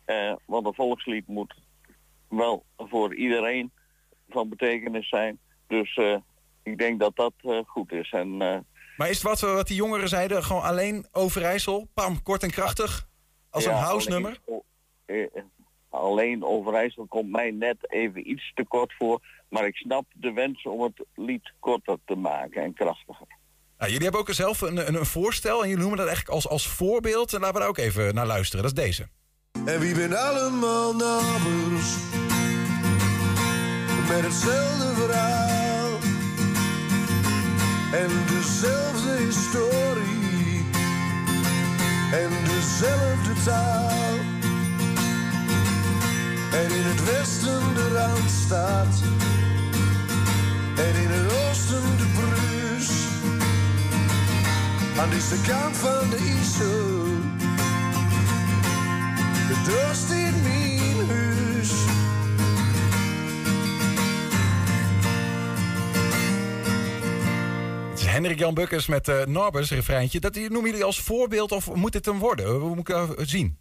Eh, 0.05 0.33
want 0.47 0.67
een 0.67 0.75
volkslied 0.75 1.27
moet 1.27 1.55
wel 2.29 2.65
voor 2.77 3.15
iedereen 3.15 3.73
van 4.29 4.49
betekenis 4.49 5.09
zijn. 5.09 5.39
Dus 5.67 5.95
eh, 5.97 6.17
ik 6.63 6.79
denk 6.79 7.01
dat 7.01 7.17
dat 7.17 7.33
goed 7.67 7.93
is. 7.93 8.11
En 8.11 8.37
Maar 8.37 9.09
is 9.09 9.15
het 9.15 9.23
wat, 9.23 9.41
we- 9.41 9.47
wat 9.53 9.67
die 9.67 9.77
jongeren 9.77 10.09
zeiden, 10.09 10.43
gewoon 10.43 10.63
alleen 10.63 11.07
Overijssel? 11.13 11.89
Pam, 11.95 12.23
kort 12.23 12.43
en 12.43 12.51
krachtig? 12.51 13.09
Als 13.51 13.65
ja, 13.65 13.71
een 13.71 13.77
house 13.77 14.09
alleen- 14.11 14.23
nummer? 14.23 14.63
eh, 15.05 15.43
alleen 15.89 16.45
Overijssel 16.45 17.07
komt 17.07 17.31
mij 17.31 17.51
net 17.51 17.93
even 17.93 18.31
iets 18.31 18.53
te 18.55 18.65
kort 18.65 18.95
voor. 18.99 19.21
Maar 19.49 19.67
ik 19.67 19.77
snap 19.77 20.05
de 20.13 20.33
wens 20.33 20.63
om 20.63 20.81
het 20.83 21.05
lied 21.15 21.53
korter 21.59 21.99
te 22.05 22.15
maken 22.15 22.63
en 22.63 22.75
krachtiger. 22.75 23.27
Nou, 23.81 23.93
jullie 23.93 24.09
hebben 24.09 24.29
ook 24.29 24.35
zelf 24.35 24.61
een, 24.61 24.89
een, 24.89 24.95
een 24.95 25.07
voorstel 25.07 25.63
en 25.63 25.69
jullie 25.69 25.77
noemen 25.77 25.99
dat 25.99 26.07
eigenlijk 26.07 26.37
als, 26.37 26.49
als 26.49 26.69
voorbeeld. 26.69 27.33
En 27.33 27.41
laten 27.41 27.55
we 27.55 27.61
daar 27.61 27.69
ook 27.69 27.79
even 27.79 28.15
naar 28.15 28.27
luisteren. 28.27 28.63
Dat 28.63 28.77
is 28.77 28.83
deze. 28.85 29.09
En 29.65 29.81
wie 29.81 29.95
ben 29.95 30.19
allemaal 30.19 30.95
nabers 30.95 31.89
met 34.09 34.23
hetzelfde 34.23 34.95
verhaal 34.95 35.99
en 37.93 38.11
dezelfde 38.27 39.17
historie 39.17 40.65
en 42.13 42.31
dezelfde 42.45 43.43
taal. 43.45 44.19
En 46.53 46.71
in 46.71 46.85
het 46.85 47.05
westen 47.05 47.75
de 47.75 47.89
Randstad 47.89 49.03
en 50.77 51.03
in 51.03 51.09
het 51.11 51.33
oosten 51.33 52.00
Aan 55.01 55.11
deze 55.11 55.41
kant 55.49 55.77
van 55.77 56.11
de 56.11 56.17
IJssel 56.17 57.07
de 59.49 59.63
dorst 59.65 60.11
in 60.11 60.43
mijn 60.43 61.09
huis. 61.09 61.71
Het 67.91 67.99
is 67.99 68.07
Hendrik 68.07 68.39
Jan 68.39 68.55
Bukkers 68.55 68.87
met 68.87 69.09
uh, 69.09 69.25
Norbers 69.25 69.71
refreintje. 69.71 70.21
Dat 70.21 70.35
noemen 70.35 70.71
jullie 70.71 70.85
als 70.85 71.01
voorbeeld 71.01 71.53
of 71.53 71.75
moet 71.75 71.93
dit 71.93 72.07
hem 72.07 72.19
worden? 72.19 72.51
Hoe 72.51 72.69
moet 72.69 72.79
ik 72.79 72.95
dat 72.95 73.15
zien? 73.17 73.59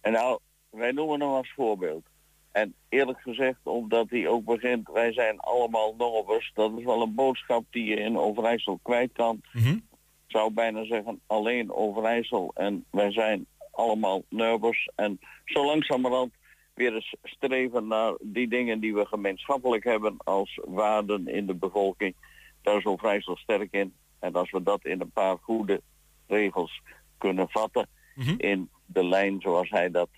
En 0.00 0.12
nou, 0.12 0.38
wij 0.70 0.92
noemen 0.92 1.20
hem 1.20 1.30
als 1.30 1.52
voorbeeld. 1.56 2.06
En 2.52 2.74
eerlijk 2.88 3.20
gezegd, 3.20 3.58
omdat 3.62 4.10
hij 4.10 4.28
ook 4.28 4.44
begint, 4.44 4.88
wij 4.92 5.12
zijn 5.12 5.38
allemaal 5.40 5.94
Norbers. 5.98 6.50
Dat 6.54 6.72
is 6.78 6.84
wel 6.84 7.02
een 7.02 7.14
boodschap 7.14 7.64
die 7.70 7.84
je 7.84 7.96
in 7.96 8.18
Overijssel 8.18 8.78
kwijt 8.82 9.12
kan. 9.12 9.40
Ik 9.52 9.82
zou 10.28 10.52
bijna 10.52 10.84
zeggen, 10.84 11.20
alleen 11.26 11.72
Overijssel. 11.72 12.50
En 12.54 12.84
wij 12.90 13.12
zijn 13.12 13.46
allemaal 13.70 14.22
Nurbers. 14.28 14.90
En 14.94 15.20
zo 15.44 15.64
langzamerhand 15.64 16.32
weer 16.74 16.94
eens 16.94 17.16
streven 17.22 17.86
naar 17.86 18.14
die 18.20 18.48
dingen 18.48 18.80
die 18.80 18.94
we 18.94 19.06
gemeenschappelijk 19.06 19.84
hebben 19.84 20.16
als 20.24 20.60
waarden 20.64 21.28
in 21.28 21.46
de 21.46 21.54
bevolking. 21.54 22.14
Daar 22.62 22.76
is 22.76 22.84
Overijssel 22.84 23.36
sterk 23.36 23.72
in. 23.72 23.94
En 24.18 24.32
als 24.32 24.50
we 24.50 24.62
dat 24.62 24.84
in 24.84 25.00
een 25.00 25.10
paar 25.10 25.36
goede 25.40 25.80
regels 26.26 26.82
kunnen 27.18 27.48
vatten 27.48 27.88
in 28.36 28.70
de 28.86 29.04
lijn 29.04 29.40
zoals 29.40 29.70
hij 29.70 29.90
dat 29.90 30.08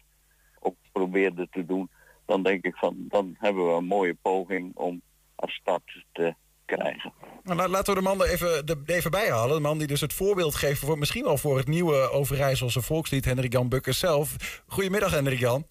ook 0.60 0.74
probeerde 0.92 1.48
te 1.50 1.66
doen, 1.66 1.90
dan 2.26 2.42
denk 2.42 2.64
ik 2.64 2.76
van 2.76 3.04
dan 3.08 3.36
hebben 3.38 3.66
we 3.66 3.72
een 3.72 3.84
mooie 3.84 4.14
poging 4.22 4.76
om 4.76 5.02
als 5.34 5.54
stad 5.54 5.82
te 6.12 6.34
krijgen. 6.76 7.12
Nou, 7.42 7.56
la- 7.56 7.68
laten 7.68 7.94
we 7.94 8.00
de 8.00 8.06
man 8.06 8.22
er 8.22 8.28
even, 8.30 8.66
de, 8.66 8.82
even 8.86 9.10
bij 9.10 9.30
halen. 9.30 9.56
De 9.56 9.62
man 9.62 9.78
die 9.78 9.86
dus 9.86 10.00
het 10.00 10.12
voorbeeld 10.12 10.54
geeft 10.54 10.80
voor 10.80 10.98
misschien 10.98 11.24
wel 11.24 11.36
voor 11.38 11.56
het 11.56 11.66
nieuwe 11.68 12.10
Overijsselse 12.10 12.82
volkslied, 12.82 13.24
Hendrik 13.24 13.52
Jan 13.52 13.68
Bukkers 13.68 13.98
zelf. 13.98 14.62
Goedemiddag, 14.66 15.10
Hendrik 15.10 15.38
Jan. 15.38 15.64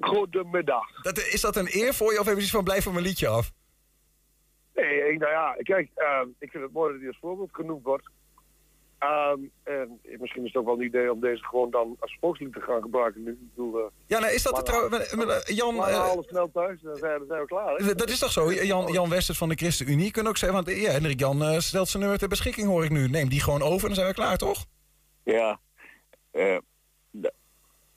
Goedemiddag. 0.00 1.02
Dat, 1.02 1.18
is 1.18 1.40
dat 1.40 1.56
een 1.56 1.68
eer 1.70 1.94
voor 1.94 2.12
je 2.12 2.20
of 2.20 2.24
heb 2.26 2.34
je 2.34 2.40
zoiets 2.40 2.50
van 2.50 2.64
blijf 2.64 2.84
van 2.84 2.92
mijn 2.92 3.04
liedje 3.04 3.28
af? 3.28 3.52
Nee, 4.74 5.18
nou 5.18 5.32
ja, 5.32 5.56
kijk, 5.62 5.90
ehm, 5.94 6.28
ik 6.38 6.50
vind 6.50 6.62
het 6.64 6.72
mooi 6.72 6.90
dat 6.90 6.98
hij 6.98 7.08
als 7.08 7.18
voorbeeld 7.20 7.50
genoemd 7.52 7.84
wordt. 7.84 8.08
Ehm, 8.98 9.38
en 9.62 10.00
misschien 10.18 10.42
is 10.44 10.52
het 10.52 10.56
ook 10.56 10.64
wel 10.64 10.74
een 10.74 10.84
idee 10.86 11.12
om 11.12 11.20
deze 11.20 11.44
gewoon 11.44 11.70
dan 11.70 11.96
als 12.00 12.16
volkslied 12.20 12.52
te 12.52 12.60
gaan 12.60 12.82
gebruiken 12.82 13.22
nu. 13.22 13.30
Ik 13.30 13.54
bedoel, 13.54 13.78
eh, 13.78 13.84
Ja, 14.06 14.18
nou 14.18 14.32
is 14.32 14.42
dat 14.42 14.66
de 14.66 14.72
lang- 14.72 14.88
trouw... 14.90 15.28
eh, 15.38 15.56
Jan, 15.56 15.74
eh, 15.76 15.82
halen 15.82 16.24
snel 16.24 16.50
thuis, 16.52 16.80
dan 16.80 16.96
zijn, 16.96 17.18
dan 17.18 17.26
zijn 17.28 17.40
we 17.40 17.46
klaar. 17.46 17.76
hè? 17.76 17.94
dat 17.94 18.08
is 18.08 18.18
toch 18.18 18.32
zo? 18.32 18.52
Jan, 18.52 18.92
Jan 18.92 19.08
Westers 19.08 19.38
van 19.38 19.48
de 19.48 19.54
ChristenUnie 19.54 20.10
kunnen 20.10 20.30
ook 20.30 20.38
zeggen, 20.38 20.64
want 20.64 20.78
ja, 20.78 20.90
Hendrik 20.90 21.20
Jan 21.20 21.60
stelt 21.62 21.88
zijn 21.88 22.02
nummer 22.02 22.18
ter 22.20 22.28
beschikking, 22.28 22.66
hoor 22.68 22.84
ik 22.84 22.90
nu. 22.90 23.08
Neem 23.08 23.28
die 23.28 23.40
gewoon 23.42 23.62
over 23.62 23.80
en 23.80 23.86
dan 23.86 23.94
zijn 23.94 24.06
we 24.08 24.14
klaar, 24.14 24.36
toch? 24.36 24.64
Ja, 25.24 25.58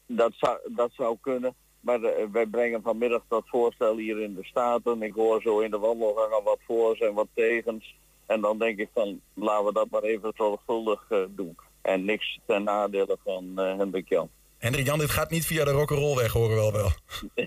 dat, 0.05 0.31
zou, 0.33 0.59
dat 0.75 0.91
zou 0.93 1.17
kunnen. 1.21 1.55
Maar 1.79 1.99
wij 2.31 2.45
brengen 2.45 2.81
vanmiddag 2.81 3.21
dat 3.27 3.43
voorstel 3.45 3.97
hier 3.97 4.21
in 4.21 4.35
de 4.35 4.43
Staten. 4.43 5.01
Ik 5.01 5.13
hoor 5.13 5.41
zo 5.41 5.59
in 5.59 5.71
de 5.71 5.77
wandelgang 5.77 6.31
al 6.33 6.43
wat 6.43 6.59
voor's 6.67 6.99
en 6.99 7.13
wat 7.13 7.27
tegens. 7.33 7.95
En 8.31 8.41
dan 8.41 8.57
denk 8.59 8.79
ik 8.79 8.89
van, 8.93 9.21
laten 9.33 9.65
we 9.65 9.73
dat 9.73 9.87
maar 9.89 10.01
even 10.03 10.31
zorgvuldig 10.35 11.05
eh, 11.09 11.17
doen. 11.29 11.57
En 11.81 12.05
niks 12.05 12.39
ten 12.45 12.63
nadele 12.63 13.17
van 13.23 13.51
eh 13.55 13.77
Hendrik 13.77 14.09
Jan. 14.09 14.29
Hendrik 14.57 14.85
Jan, 14.85 14.99
dit 14.99 15.09
gaat 15.09 15.29
niet 15.29 15.45
via 15.45 15.63
de 15.65 15.71
rock'n'roll 15.71 16.15
weg, 16.15 16.31
horen 16.31 16.49
we 16.49 16.55
wel 16.55 16.71
wel. 16.71 16.89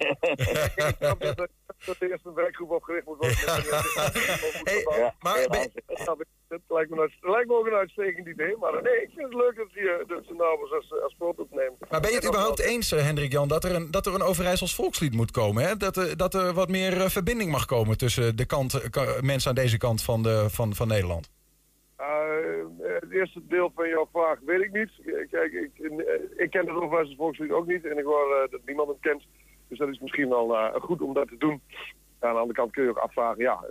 Ik 0.76 0.95
snap 0.99 1.20
dat, 1.20 1.39
er- 1.39 1.51
dat 1.85 1.97
er 2.01 2.11
eerst 2.11 2.24
een 2.26 2.35
werkgroep 2.35 2.70
opgericht 2.70 3.07
moet 3.07 3.16
worden. 3.18 3.37
Ja, 4.99 5.14
maar 5.20 5.47
ben- 5.51 5.70
Dat 6.67 6.77
lijkt 6.77 6.91
me, 6.91 7.11
lijkt 7.21 7.51
ook 7.51 7.67
een 7.67 7.73
uitstekend 7.73 8.27
idee. 8.27 8.57
Maar 8.57 8.83
nee, 8.83 9.03
ik 9.03 9.11
vind 9.15 9.25
het 9.29 9.35
leuk 9.35 9.57
dat, 9.57 9.69
die, 9.73 9.91
eh, 9.91 10.09
dat 10.09 10.25
ze 10.27 10.35
nou 10.35 10.73
als, 10.75 10.93
als 11.03 11.15
voorbeeld 11.19 11.51
nemen. 11.51 11.77
Maar 11.91 12.01
ben 12.01 12.11
je 12.11 12.17
het 12.17 12.27
überhaupt 12.29 12.61
eens, 12.61 12.93
eh, 12.93 13.03
Hendrik 13.05 13.33
Jan, 13.33 13.49
dat 13.49 13.65
er 13.65 13.75
een, 13.75 13.91
dat 13.91 14.07
er 14.07 14.15
een 14.15 14.23
Overijssels 14.23 14.75
volkslied 14.75 15.15
moet 15.15 15.31
komen? 15.31 15.63
Hè? 15.65 15.77
Dat, 15.77 15.97
er, 15.97 16.17
dat 16.17 16.35
er 16.35 16.53
wat 16.53 16.69
meer 16.69 17.01
eh, 17.01 17.09
verbinding 17.09 17.51
mag 17.51 17.65
komen 17.65 17.99
tussen 17.99 18.37
de 18.37 18.47
kant, 18.47 18.75
eh, 18.75 18.91
ka- 18.91 19.19
mensen 19.21 19.49
aan 19.49 19.55
deze 19.55 19.79
kant 19.79 20.03
van, 20.03 20.23
de, 20.23 20.47
van, 20.51 20.75
van 20.75 20.89
Nederland? 20.89 21.31
Eh, 21.97 22.07
het 23.01 23.11
eerste 23.13 23.41
deel 23.49 23.73
van 23.75 23.89
jouw 23.89 24.09
vraag 24.13 24.39
weet 24.47 24.61
ik 24.61 24.73
niet. 24.73 24.91
Eh, 25.07 25.31
Kijk, 25.31 25.53
ik, 25.53 25.71
eh, 25.79 26.43
ik 26.45 26.51
ken 26.51 26.67
het 26.67 26.77
Overijssels 26.77 27.17
volkslied 27.17 27.51
ook 27.51 27.67
niet. 27.67 27.85
En 27.87 27.99
ik 27.99 28.05
hoor 28.05 28.33
eh, 28.43 28.51
dat 28.51 28.61
niemand 28.67 28.89
hem 28.89 29.01
kent. 29.01 29.23
Dus 29.69 29.79
dat 29.79 29.89
is 29.89 29.99
misschien 29.99 30.29
wel 30.29 30.57
eh, 30.57 30.75
goed 30.83 31.01
om 31.03 31.15
dat 31.15 31.29
te 31.29 31.37
doen. 31.39 31.61
aan 32.19 32.33
de 32.33 32.39
andere 32.41 32.59
kant 32.59 32.73
kun 32.73 32.83
je 32.85 32.91
ook 32.91 32.97
afvragen, 32.97 33.43
ja... 33.43 33.65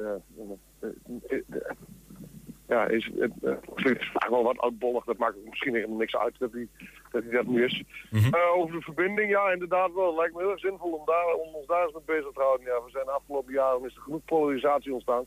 ja, 2.67 2.87
is 2.87 3.11
het 3.17 3.31
eh, 3.43 3.85
is 3.85 4.11
vaak 4.13 4.29
wel 4.29 4.43
wat 4.43 4.57
oudbollig. 4.57 5.03
Dat 5.03 5.17
maakt 5.17 5.35
misschien 5.49 5.73
helemaal 5.73 5.97
niks 5.97 6.15
uit 6.15 6.35
dat 6.39 6.51
hij 6.51 6.67
dat, 7.11 7.23
hij 7.23 7.31
dat 7.31 7.45
nu 7.45 7.63
is. 7.63 7.83
Eh, 8.11 8.55
over 8.55 8.75
de 8.75 8.81
verbinding, 8.81 9.29
ja, 9.29 9.51
inderdaad 9.51 9.93
wel. 9.93 10.07
Het 10.07 10.17
lijkt 10.17 10.33
me 10.33 10.41
heel 10.41 10.51
erg 10.51 10.59
zinvol 10.59 10.91
om, 10.91 11.05
daar, 11.05 11.33
om 11.33 11.53
ons 11.53 11.67
daar 11.67 11.83
eens 11.83 11.93
mee 11.93 12.17
bezig 12.17 12.31
te 12.33 12.41
houden. 12.41 12.65
Ja, 12.65 12.83
we 12.83 12.89
zijn 12.89 13.05
de 13.05 13.11
afgelopen 13.11 13.53
jaren 13.53 13.85
is 13.85 13.95
er 13.95 14.01
genoeg 14.01 14.25
polarisatie 14.25 14.93
ontstaan. 14.93 15.25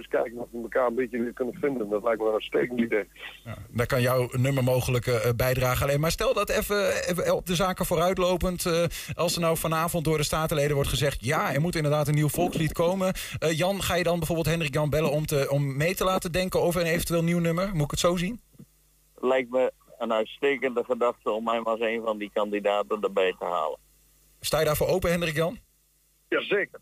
Dus 0.00 0.08
kijken 0.08 0.38
of 0.38 0.48
we 0.50 0.62
elkaar 0.62 0.86
een 0.86 0.94
beetje 0.94 1.18
weer 1.18 1.32
kunnen 1.32 1.54
vinden. 1.54 1.88
Dat 1.88 2.02
lijkt 2.02 2.20
me 2.20 2.26
een 2.26 2.32
uitstekend 2.32 2.80
idee. 2.80 3.04
Daar 3.70 3.86
kan 3.86 4.00
jouw 4.00 4.28
nummer 4.32 4.64
mogelijk 4.64 5.06
eh, 5.06 5.30
bijdragen. 5.36 5.86
Alleen 5.86 6.00
maar 6.00 6.10
stel 6.10 6.34
dat 6.34 6.48
even, 6.48 7.08
even 7.08 7.34
op 7.34 7.46
de 7.46 7.54
zaken 7.54 7.86
vooruitlopend. 7.86 8.66
eh, 8.66 8.84
als 9.14 9.34
er 9.34 9.40
nou 9.40 9.56
vanavond 9.56 10.04
door 10.04 10.16
de 10.16 10.22
statenleden 10.22 10.74
wordt 10.74 10.90
gezegd. 10.90 11.24
ja, 11.24 11.52
er 11.54 11.60
moet 11.60 11.74
inderdaad 11.76 12.08
een 12.08 12.14
nieuw 12.14 12.28
volkslied 12.28 12.72
komen. 12.72 13.12
Eh, 13.38 13.58
Jan, 13.58 13.82
ga 13.82 13.94
je 13.94 14.02
dan 14.02 14.18
bijvoorbeeld 14.18 14.48
Hendrik 14.48 14.74
Jan 14.74 14.90
bellen 14.90 15.10
om, 15.10 15.26
te, 15.26 15.46
om 15.50 15.76
mee 15.76 15.94
te 15.94 16.04
laten 16.04 16.32
denken 16.32 16.60
over 16.60 16.80
een 16.80 16.86
eventueel 16.86 17.22
nieuw 17.22 17.38
nummer? 17.38 17.70
Moet 17.72 17.84
ik 17.84 17.90
het 17.90 18.00
zo 18.00 18.16
zien? 18.16 18.40
Lijkt 19.20 19.50
me 19.50 19.72
een 19.98 20.12
uitstekende 20.12 20.84
gedachte 20.84 21.30
om 21.30 21.44
mij 21.44 21.60
maar 21.60 21.72
als 21.72 21.80
een 21.80 22.02
van 22.04 22.18
die 22.18 22.30
kandidaten 22.34 23.00
erbij 23.00 23.34
te 23.38 23.44
halen. 23.44 23.78
Sta 24.40 24.58
je 24.58 24.64
daarvoor 24.64 24.86
open, 24.88 25.10
Hendrik 25.10 25.34
Jan? 25.34 25.58
Jazeker. 26.28 26.80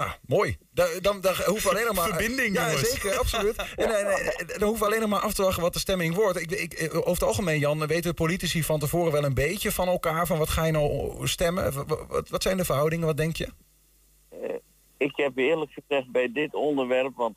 Nou, 0.00 0.12
mooi. 0.26 0.56
Da- 0.72 1.00
Dan, 1.00 1.20
dan 1.20 1.34
hoeven 1.46 1.70
we 1.70 1.76
alleen 1.76 1.86
nog 1.86 1.96
maar... 1.96 2.08
Verbinding, 2.08 2.54
Ja, 2.54 2.66
jongens. 2.70 2.90
zeker, 2.90 3.18
absoluut. 3.18 3.56
En, 3.76 3.98
en, 3.98 4.06
en, 4.06 4.46
dan 4.46 4.62
hoeven 4.68 4.78
we 4.78 4.84
alleen 4.84 5.00
nog 5.00 5.08
maar 5.08 5.20
af 5.20 5.34
te 5.34 5.42
wachten 5.42 5.62
wat 5.62 5.72
de 5.72 5.78
stemming 5.78 6.14
wordt. 6.14 6.40
Ik, 6.40 6.50
ik, 6.50 6.88
over 6.94 7.10
het 7.10 7.22
algemeen, 7.22 7.58
Jan, 7.58 7.86
weten 7.86 8.14
politici 8.14 8.62
van 8.62 8.78
tevoren 8.78 9.12
wel 9.12 9.24
een 9.24 9.34
beetje 9.34 9.72
van 9.72 9.88
elkaar... 9.88 10.26
van 10.26 10.38
wat 10.38 10.48
ga 10.48 10.64
je 10.64 10.72
nou 10.72 11.26
stemmen? 11.28 11.72
Wat, 11.86 12.06
wat, 12.08 12.28
wat 12.28 12.42
zijn 12.42 12.56
de 12.56 12.64
verhoudingen? 12.64 13.06
Wat 13.06 13.16
denk 13.16 13.36
je? 13.36 13.48
Eh, 14.28 14.54
ik 14.96 15.12
heb 15.16 15.36
eerlijk 15.36 15.72
gezegd 15.72 16.10
bij 16.10 16.32
dit 16.32 16.54
onderwerp, 16.54 17.16
want 17.16 17.36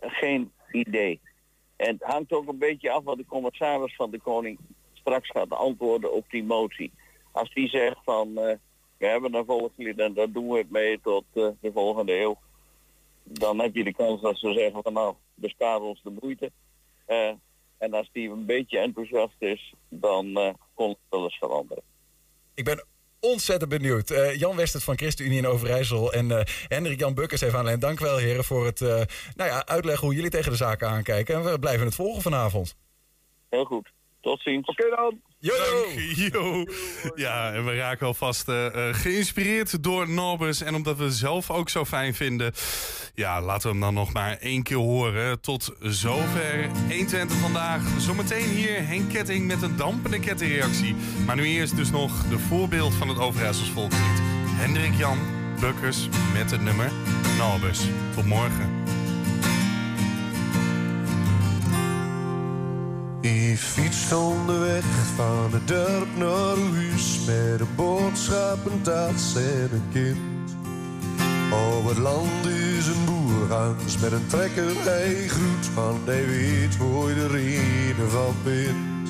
eh, 0.00 0.10
geen 0.12 0.52
idee. 0.72 1.20
En 1.76 1.92
het 1.92 2.02
hangt 2.02 2.32
ook 2.32 2.48
een 2.48 2.58
beetje 2.58 2.90
af 2.90 3.04
wat 3.04 3.16
de 3.16 3.26
commissaris 3.28 3.94
van 3.96 4.10
de 4.10 4.20
Koning 4.20 4.58
straks 4.92 5.30
gaat 5.30 5.50
antwoorden 5.50 6.12
op 6.12 6.24
die 6.30 6.44
motie. 6.44 6.92
Als 7.32 7.54
die 7.54 7.68
zegt 7.68 7.98
van, 8.04 8.38
eh, 8.38 8.56
we 8.98 9.06
hebben 9.06 9.34
een 9.34 9.44
volkslied 9.44 9.98
en 9.98 10.14
daar 10.14 10.32
doen 10.32 10.48
we 10.48 10.58
het 10.58 10.70
mee 10.70 11.00
tot 11.00 11.24
eh, 11.32 11.48
de 11.60 11.72
volgende 11.72 12.20
eeuw. 12.20 12.38
Dan 13.22 13.58
heb 13.58 13.74
je 13.74 13.84
de 13.84 13.94
kans 13.94 14.20
dat 14.20 14.38
ze 14.38 14.52
zeggen 14.52 14.82
van 14.82 14.92
nou, 14.92 15.14
bespaar 15.34 15.80
ons 15.80 16.02
de 16.02 16.16
moeite. 16.20 16.50
Eh, 17.06 17.32
en 17.78 17.92
als 17.92 18.10
die 18.12 18.30
een 18.30 18.46
beetje 18.46 18.78
enthousiast 18.78 19.36
is, 19.38 19.74
dan 19.88 20.36
eh 20.36 20.54
kon 20.74 20.88
het 20.88 20.98
wel 21.08 21.22
eens 21.22 21.38
veranderen. 21.38 21.82
Ik 22.54 22.64
ben 22.64 22.84
ontzettend 23.20 23.70
benieuwd. 23.70 24.10
Eh, 24.10 24.34
Jan 24.34 24.56
Westert 24.56 24.84
van 24.84 24.96
ChristenUnie 24.96 25.38
in 25.38 25.46
Overijssel 25.46 26.12
en 26.12 26.30
eh, 26.30 26.44
Hendrik 26.68 26.98
Jan 26.98 27.14
Bukkers 27.14 27.40
even 27.40 27.58
aan 27.58 27.64
lijn. 27.64 27.78
Dank 27.78 27.98
wel, 27.98 28.16
heren, 28.16 28.44
voor 28.44 28.64
het 28.64 28.80
nou 28.80 29.08
ja, 29.36 29.66
uitleggen 29.66 30.06
hoe 30.06 30.14
jullie 30.14 30.30
tegen 30.30 30.50
de 30.50 30.56
zaken 30.56 30.88
aankijken. 30.88 31.34
En 31.34 31.44
we 31.44 31.58
blijven 31.58 31.86
het 31.86 31.94
volgen 31.94 32.22
vanavond. 32.22 32.76
Heel 33.48 33.64
goed. 33.64 33.92
Tot 34.20 34.40
ziens. 34.40 34.68
Oké 34.68 34.88
dan. 34.96 35.20
Yo, 35.38 35.54
yo. 36.32 36.64
Ja, 37.14 37.52
en 37.52 37.64
we 37.64 37.76
raken 37.76 38.06
alvast 38.06 38.48
eh, 38.48 38.66
eh, 38.66 38.94
geïnspireerd 38.94 39.82
door 39.82 40.08
Norbus. 40.08 40.62
En 40.62 40.74
omdat 40.74 40.96
we 40.96 41.04
het 41.04 41.12
zelf 41.14 41.50
ook 41.50 41.68
zo 41.68 41.84
fijn 41.84 42.14
vinden... 42.14 42.52
ja, 43.14 43.42
laten 43.42 43.62
we 43.62 43.68
hem 43.68 43.80
dan 43.80 43.94
nog 43.94 44.12
maar 44.12 44.36
één 44.36 44.62
keer 44.62 44.76
horen. 44.76 45.40
Tot 45.40 45.76
zover 45.80 46.70
120 46.88 47.36
vandaag. 47.36 47.82
Zometeen 48.00 48.48
hier 48.48 48.86
Henk 48.86 49.10
Ketting 49.10 49.46
met 49.46 49.62
een 49.62 49.76
dampende 49.76 50.20
kettingreactie. 50.20 50.94
Maar 51.26 51.36
nu 51.36 51.46
eerst 51.46 51.76
dus 51.76 51.90
nog 51.90 52.28
de 52.28 52.38
voorbeeld 52.38 52.94
van 52.94 53.08
het 53.08 53.18
Overijssels 53.18 53.70
volkslied. 53.70 54.20
Hendrik 54.44 54.94
Jan 54.94 55.18
Bukkers 55.60 56.08
met 56.32 56.50
het 56.50 56.60
nummer 56.60 56.92
Norbus. 57.38 57.80
Tot 58.14 58.24
morgen. 58.24 58.97
Je 63.34 63.56
fietst 63.56 64.12
onderweg 64.12 64.84
van 65.16 65.52
het 65.52 65.68
dorp 65.68 66.16
naar 66.16 66.56
huis 66.56 67.20
met 67.26 67.60
een 67.60 67.74
boodschap, 67.76 68.66
een 68.66 68.82
tas 68.82 69.34
en 69.36 69.68
een 69.72 69.88
kind. 69.92 70.56
Op 71.52 71.88
het 71.88 71.98
land 71.98 72.46
is 72.46 72.86
een 72.86 73.04
boer 73.04 73.48
langs 73.48 73.98
met 73.98 74.12
een 74.12 74.26
trekker, 74.26 74.84
hij 74.84 75.28
groet 75.28 75.66
van 75.74 76.00
hij 76.04 76.26
weet 76.26 76.72
je 76.72 77.14
de 77.14 77.26
reden 77.26 78.10
van 78.10 78.34
bent. 78.44 79.08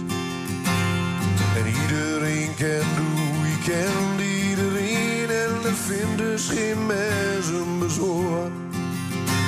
En 1.57 1.67
iedereen 1.83 2.55
kent 2.55 2.97
hoe 2.97 3.47
je 3.47 3.59
kent 3.65 4.21
iedereen 4.21 5.31
en 5.31 5.69
er 5.71 5.77
vindt 5.77 6.19
dus 6.19 6.49
geen 6.49 6.87
mens 6.87 7.47
een 7.47 7.79
bezwaar. 7.79 8.68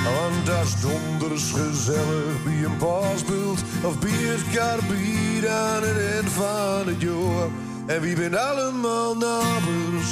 Want 0.04 0.46
dat 0.46 0.64
is 0.64 0.80
donders 0.80 1.52
gezellig 1.52 2.42
bij 2.44 2.64
een 2.64 2.76
paasbult 2.76 3.62
of 3.82 3.98
bij 3.98 4.10
het 4.10 4.54
karbiet 4.54 5.46
aan 5.46 5.82
het 5.82 5.98
eind 6.14 6.30
van 6.30 6.86
het 6.86 7.00
jaar. 7.00 7.48
En 7.86 8.00
wie 8.00 8.16
bent 8.16 8.36
allemaal 8.36 9.16
nabers 9.16 10.10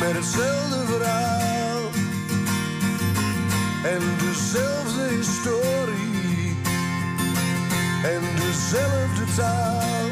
met 0.00 0.12
hetzelfde 0.12 0.84
verhaal. 0.86 1.80
En 3.82 4.00
dezelfde 4.18 5.02
historie. 5.16 6.56
En 8.02 8.20
dezelfde 8.36 9.34
taal. 9.36 10.08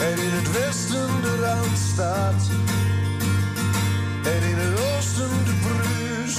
En 0.00 0.18
in 0.18 0.30
het 0.30 0.52
westen 0.52 1.22
de 1.22 1.36
Randstaat 1.40 2.42
en 4.26 4.48
in 4.48 4.56
het 4.56 4.85
oosten 5.06 5.44
de 5.44 5.52
Bruus. 5.62 6.36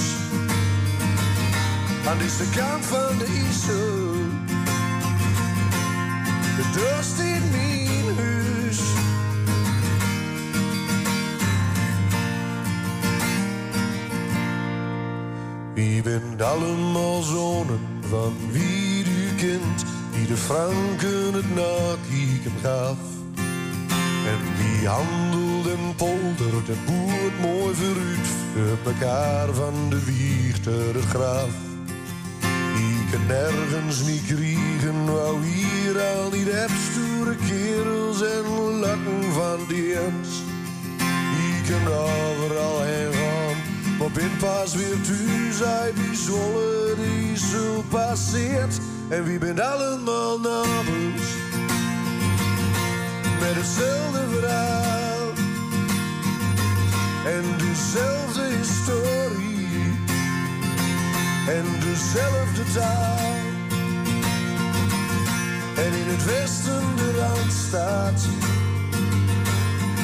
Aan 2.07 2.17
deze 2.17 2.43
kant 2.55 2.85
van 2.85 3.17
de 3.17 3.25
IJssel, 3.25 4.13
de 6.57 6.63
dorst 6.73 7.19
in 7.19 7.41
mijn 7.51 8.15
huis. 8.17 8.79
Wie 15.73 16.01
bent 16.01 16.41
allemaal 16.41 17.21
zonen 17.21 17.79
van 18.09 18.33
wie 18.51 19.05
u 19.05 19.35
kent, 19.35 19.85
die 20.13 20.27
de 20.27 20.37
Franken 20.37 21.33
het 21.33 21.55
nakieken 21.55 22.53
gaf. 22.61 22.97
En 24.27 24.39
wie 24.57 24.87
handelt 24.87 25.67
en 25.67 25.95
poldert 25.95 26.69
en 26.69 26.79
boert 26.85 27.39
mooi 27.39 27.75
vooruit 27.75 28.46
op 28.57 28.85
elkaar 28.85 29.53
van 29.53 29.89
de 29.89 30.03
wieg 30.05 30.55
het 30.65 31.05
graf. 31.05 31.49
Ik 32.75 33.11
kan 33.11 33.25
nergens 33.27 34.03
niet 34.03 34.25
kriegen, 34.25 35.05
wou 35.05 35.43
hier 35.43 35.99
al 35.99 36.29
die 36.29 36.45
stoere 36.89 37.35
kerels 37.35 38.21
en 38.21 38.79
lakken 38.79 39.33
van 39.33 39.59
dienst. 39.67 40.41
Ik 41.47 41.73
kan 41.73 41.93
overal 41.93 42.81
heen 42.81 43.13
gaan, 43.13 43.55
maar 43.99 44.11
ben 44.11 44.37
pas 44.39 44.75
weer 44.75 45.01
thuis 45.01 45.63
uit 45.63 45.95
die 45.95 46.15
zolle 46.15 46.95
die 46.95 47.37
zo 47.37 47.83
passeert. 47.89 48.79
En 49.09 49.23
wie 49.23 49.39
bent 49.39 49.59
allemaal 49.59 50.39
nabels 50.39 51.27
met 53.39 53.55
hetzelfde 53.55 54.21
verhaal 54.33 54.96
en 57.27 57.43
dezelfde 57.57 58.43
historie. 58.57 59.95
En 61.47 61.65
dezelfde 61.79 62.63
taal. 62.73 63.35
En 65.75 65.91
in 66.01 66.07
het 66.13 66.25
westen 66.25 66.95
de 66.95 67.11
Randstaat, 67.19 68.21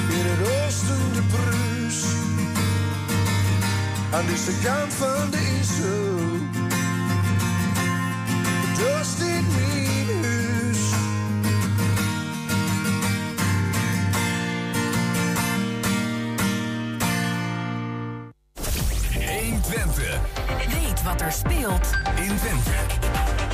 in 0.09 0.26
het 0.32 0.65
oosten 0.65 1.13
de 1.13 1.21
Pruis, 1.32 2.03
aan 4.11 4.26
deze 4.26 4.51
kant 4.63 4.93
van 4.93 5.30
de 5.32 5.43
daar 8.78 9.32
speelt 21.34 21.91
In 22.15 22.36
Twente. 22.38 22.71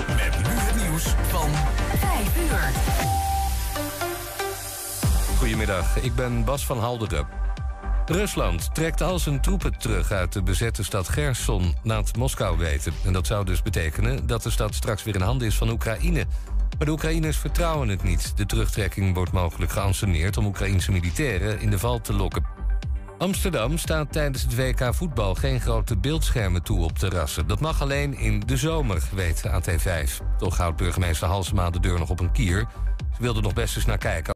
Met 0.07 0.37
nu 0.37 0.53
het 0.53 0.75
nieuws 0.75 1.03
van 1.03 1.49
5 1.97 2.37
uur. 2.37 2.71
Goedemiddag, 5.37 6.01
ik 6.01 6.15
ben 6.15 6.43
Bas 6.43 6.65
van 6.65 6.79
Halderen. 6.79 7.27
Rusland 8.05 8.75
trekt 8.75 9.01
al 9.01 9.19
zijn 9.19 9.41
troepen 9.41 9.77
terug 9.77 10.11
uit 10.11 10.33
de 10.33 10.43
bezette 10.43 10.83
stad 10.83 11.09
Gerson, 11.09 11.75
laat 11.83 12.15
Moskou 12.15 12.57
weten. 12.57 12.93
En 13.05 13.13
dat 13.13 13.27
zou 13.27 13.45
dus 13.45 13.61
betekenen 13.61 14.27
dat 14.27 14.43
de 14.43 14.49
stad 14.49 14.75
straks 14.75 15.03
weer 15.03 15.15
in 15.15 15.21
handen 15.21 15.47
is 15.47 15.55
van 15.55 15.69
Oekraïne. 15.69 16.25
Maar 16.77 16.85
de 16.87 16.91
Oekraïners 16.91 17.37
vertrouwen 17.37 17.89
het 17.89 18.03
niet. 18.03 18.37
De 18.37 18.45
terugtrekking 18.45 19.13
wordt 19.13 19.31
mogelijk 19.31 19.71
geanceneerd 19.71 20.37
om 20.37 20.45
Oekraïnse 20.45 20.91
militairen 20.91 21.59
in 21.59 21.69
de 21.69 21.79
val 21.79 22.01
te 22.01 22.13
lokken. 22.13 22.58
Amsterdam 23.19 23.77
staat 23.77 24.11
tijdens 24.11 24.41
het 24.41 24.55
WK 24.55 24.93
voetbal 24.93 25.35
geen 25.35 25.61
grote 25.61 25.97
beeldschermen 25.97 26.63
toe 26.63 26.83
op 26.83 26.97
terrassen. 26.97 27.47
Dat 27.47 27.59
mag 27.59 27.81
alleen 27.81 28.13
in 28.13 28.39
de 28.45 28.57
zomer, 28.57 29.03
weet 29.13 29.43
AT5. 29.47 30.37
Toch 30.37 30.57
houdt 30.57 30.77
burgemeester 30.77 31.27
Halsema 31.27 31.69
de 31.69 31.79
deur 31.79 31.99
nog 31.99 32.09
op 32.09 32.19
een 32.19 32.31
kier. 32.31 32.67
Ze 33.15 33.21
wilde 33.21 33.41
nog 33.41 33.53
best 33.53 33.75
eens 33.75 33.85
naar 33.85 33.97
kijken. 33.97 34.27